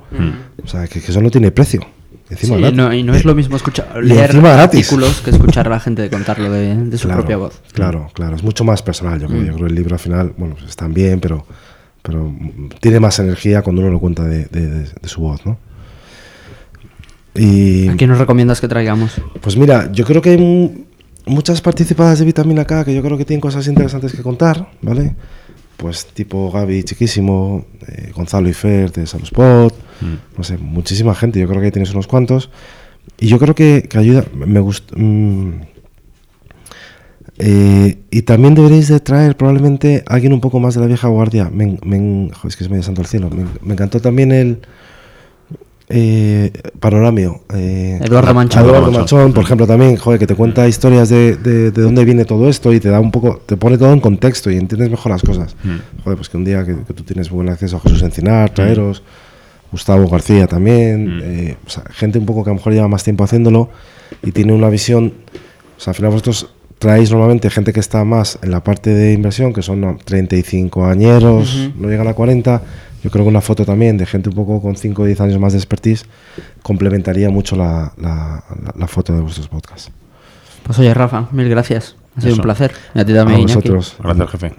O 0.62 0.66
sea, 0.68 0.86
que, 0.86 1.00
que 1.00 1.10
eso 1.10 1.20
no 1.22 1.30
tiene 1.30 1.50
precio. 1.50 1.80
Encima, 2.30 2.56
Sí, 2.56 2.60
gratis. 2.62 2.76
no, 2.78 2.92
y 2.94 3.02
no 3.02 3.14
es 3.14 3.26
lo 3.26 3.34
mismo 3.34 3.56
escuchar 3.56 3.90
Y 4.02 4.06
leer 4.06 4.34
artículos 4.46 5.20
que 5.20 5.30
escuchar 5.30 5.66
a 5.66 5.70
la 5.70 5.80
gente 5.80 6.08
contarlo 6.08 6.50
de, 6.50 6.76
de 6.76 6.96
su 6.98 7.06
claro, 7.08 7.20
propia 7.22 7.36
voz. 7.36 7.60
Claro, 7.74 8.08
claro. 8.14 8.36
Es 8.36 8.42
mucho 8.42 8.64
más 8.64 8.82
personal. 8.82 9.20
Yo, 9.20 9.26
Mm. 9.28 9.32
creo. 9.32 9.42
yo 9.42 9.52
creo 9.54 9.66
que 9.66 9.70
el 9.70 9.74
libro 9.74 9.94
al 9.96 9.98
final, 10.00 10.32
bueno, 10.38 10.54
pues 10.54 10.70
están 10.70 10.94
bien, 10.94 11.20
pero, 11.20 11.44
pero 12.02 12.24
mm, 12.30 12.68
tiene 12.80 13.00
más 13.00 13.18
energía 13.18 13.62
cuando 13.62 13.82
uno 13.82 13.90
lo 13.90 14.00
cuenta 14.00 14.24
de, 14.24 14.46
de- 14.46 14.68
de- 14.68 14.84
de 15.00 15.08
su 15.08 15.20
voz, 15.22 15.44
¿no? 15.46 15.58
Y 17.34 17.88
¿A 17.88 17.96
quién 17.96 18.10
nos 18.10 18.18
recomiendas 18.18 18.60
que 18.60 18.68
traigamos? 18.68 19.12
pues 19.40 19.56
mira, 19.56 19.90
yo 19.92 20.04
creo 20.04 20.20
que 20.20 20.30
hay 20.30 20.38
mu- 20.38 20.84
muchas 21.26 21.62
participadas 21.62 22.18
de 22.18 22.26
Vitamina 22.26 22.64
K 22.66 22.84
que 22.84 22.94
yo 22.94 23.02
creo 23.02 23.16
que 23.16 23.24
tienen 23.24 23.40
cosas 23.40 23.66
interesantes 23.68 24.12
que 24.12 24.22
contar, 24.22 24.68
¿vale? 24.82 25.14
Pues 25.78 26.06
tipo 26.06 26.50
Gaby 26.50 26.84
Chiquísimo, 26.84 27.64
eh, 27.88 28.12
Gonzalo 28.14 28.48
y 28.48 28.52
Fer 28.52 28.92
de 28.92 29.06
Salospot, 29.06 29.74
no 30.36 30.44
sé, 30.44 30.58
muchísima 30.58 31.14
gente, 31.14 31.40
yo 31.40 31.48
creo 31.48 31.60
que 31.60 31.66
ahí 31.66 31.72
tienes 31.72 31.92
unos 31.92 32.06
cuantos. 32.06 32.50
Y 33.18 33.28
yo 33.28 33.38
creo 33.38 33.54
que, 33.54 33.86
que 33.88 33.98
ayuda, 33.98 34.24
me 34.34 34.60
gusta... 34.60 34.94
y 37.38 38.22
también 38.22 38.54
deberéis 38.54 38.88
de 38.88 39.00
traer 39.00 39.36
probablemente 39.36 40.04
a 40.06 40.14
alguien 40.14 40.32
un 40.32 40.40
poco 40.40 40.60
más 40.60 40.74
de 40.74 40.80
la 40.80 40.86
vieja 40.86 41.08
guardia. 41.08 41.50
Me, 41.52 41.78
me 41.84 42.30
joder, 42.32 42.48
es 42.48 42.56
que 42.56 42.64
es 42.64 42.70
medio 42.70 42.82
santo 42.82 43.00
el 43.00 43.06
cielo. 43.06 43.30
Me, 43.30 43.44
me 43.62 43.72
encantó 43.72 44.00
también 44.00 44.30
el 44.32 44.58
eh, 45.88 46.52
Panoramio. 46.78 47.42
eh, 47.54 47.98
Eduardo 48.02 48.32
Manchón. 48.32 48.62
Eduardo 48.62 48.82
Manchón. 48.92 49.00
Manchón, 49.00 49.32
por 49.32 49.44
ejemplo, 49.44 49.66
también, 49.66 49.96
joder, 49.96 50.18
que 50.18 50.26
te 50.26 50.34
cuenta 50.34 50.68
historias 50.68 51.08
de, 51.08 51.36
de, 51.36 51.70
de 51.70 51.82
dónde 51.82 52.04
viene 52.04 52.24
todo 52.24 52.48
esto 52.48 52.72
y 52.72 52.80
te 52.80 52.88
da 52.88 53.00
un 53.00 53.10
poco, 53.10 53.40
te 53.44 53.56
pone 53.56 53.76
todo 53.76 53.92
en 53.92 54.00
contexto 54.00 54.50
y 54.50 54.56
entiendes 54.56 54.90
mejor 54.90 55.12
las 55.12 55.22
cosas. 55.22 55.56
Joder, 56.04 56.16
pues 56.16 56.28
que 56.28 56.36
un 56.36 56.44
día 56.44 56.64
que, 56.64 56.76
que 56.86 56.94
tú 56.94 57.02
tienes 57.02 57.28
buen 57.30 57.48
acceso 57.48 57.76
a 57.78 57.80
Jesús 57.80 58.02
Encinar, 58.02 58.50
traeros, 58.50 59.02
Gustavo 59.70 60.06
García 60.08 60.46
también, 60.46 61.20
eh, 61.22 61.56
o 61.66 61.70
sea, 61.70 61.82
gente 61.90 62.18
un 62.18 62.26
poco 62.26 62.44
que 62.44 62.50
a 62.50 62.52
lo 62.52 62.58
mejor 62.58 62.72
lleva 62.74 62.88
más 62.88 63.02
tiempo 63.04 63.24
haciéndolo 63.24 63.70
y 64.22 64.32
tiene 64.32 64.52
una 64.52 64.68
visión, 64.68 65.14
o 65.76 65.80
sea, 65.80 65.90
al 65.92 65.94
final 65.94 66.10
vosotros 66.12 66.50
traéis 66.82 67.10
normalmente 67.10 67.48
gente 67.48 67.72
que 67.72 67.80
está 67.80 68.04
más 68.04 68.38
en 68.42 68.50
la 68.50 68.62
parte 68.62 68.90
de 68.90 69.12
inversión, 69.14 69.52
que 69.54 69.62
son 69.62 69.80
¿no? 69.80 69.96
35 70.04 70.84
añeros, 70.86 71.70
no 71.78 71.88
llegan 71.88 72.08
a 72.08 72.14
40. 72.14 72.60
Yo 73.02 73.10
creo 73.10 73.24
que 73.24 73.30
una 73.30 73.40
foto 73.40 73.64
también 73.64 73.96
de 73.96 74.04
gente 74.06 74.28
un 74.28 74.34
poco 74.34 74.60
con 74.60 74.76
5 74.76 75.02
o 75.02 75.04
10 75.06 75.20
años 75.22 75.40
más 75.40 75.52
de 75.54 75.58
expertise 75.58 76.04
complementaría 76.62 77.30
mucho 77.30 77.56
la, 77.56 77.92
la- 77.96 78.44
la- 78.62 78.74
la 78.76 78.86
foto 78.86 79.12
de 79.14 79.20
vuestros 79.20 79.48
podcasts. 79.48 79.90
Pues 80.64 80.78
oye, 80.78 80.92
Rafa, 80.94 81.26
mil 81.32 81.48
gracias. 81.48 81.96
Ha 82.16 82.20
sido 82.20 82.32
Eso. 82.34 82.40
un 82.42 82.44
placer. 82.44 82.72
Y 82.94 83.00
a 83.00 83.04
ti 83.04 83.12
también, 83.14 83.38
A 83.38 83.42
Iñaki. 83.42 83.54
vosotros. 83.70 83.96
Gracias, 84.02 84.30
jefe. 84.30 84.52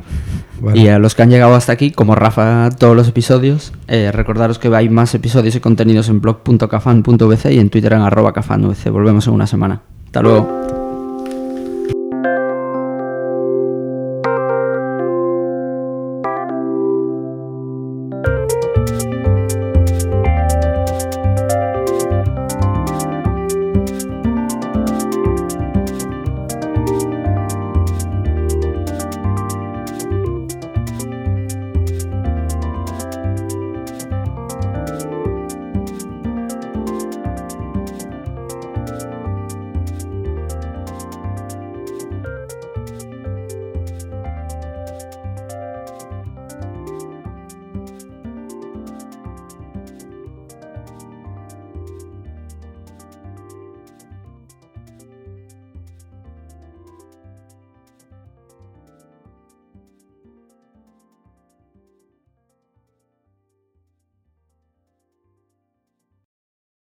Y 0.73 0.87
a 0.87 0.97
los 0.99 1.13
que 1.15 1.21
han 1.23 1.29
llegado 1.29 1.53
hasta 1.55 1.71
aquí, 1.71 1.91
como 1.91 2.15
Rafa, 2.15 2.69
todos 2.77 2.95
los 2.95 3.07
episodios, 3.07 3.71
eh, 3.87 4.11
recordaros 4.11 4.59
que 4.59 4.67
hay 4.75 4.89
más 4.89 5.13
episodios 5.13 5.55
y 5.55 5.59
contenidos 5.59 6.09
en 6.09 6.19
blog.cafan.vc 6.19 7.53
y 7.53 7.59
en 7.59 7.69
Twitter 7.69 7.93
en 7.93 8.01
arroba 8.01 8.33
cafanvc. 8.33 8.89
Volvemos 8.89 9.27
en 9.27 9.33
una 9.33 9.47
semana. 9.47 9.81
Hasta 10.07 10.21
luego. 10.21 10.82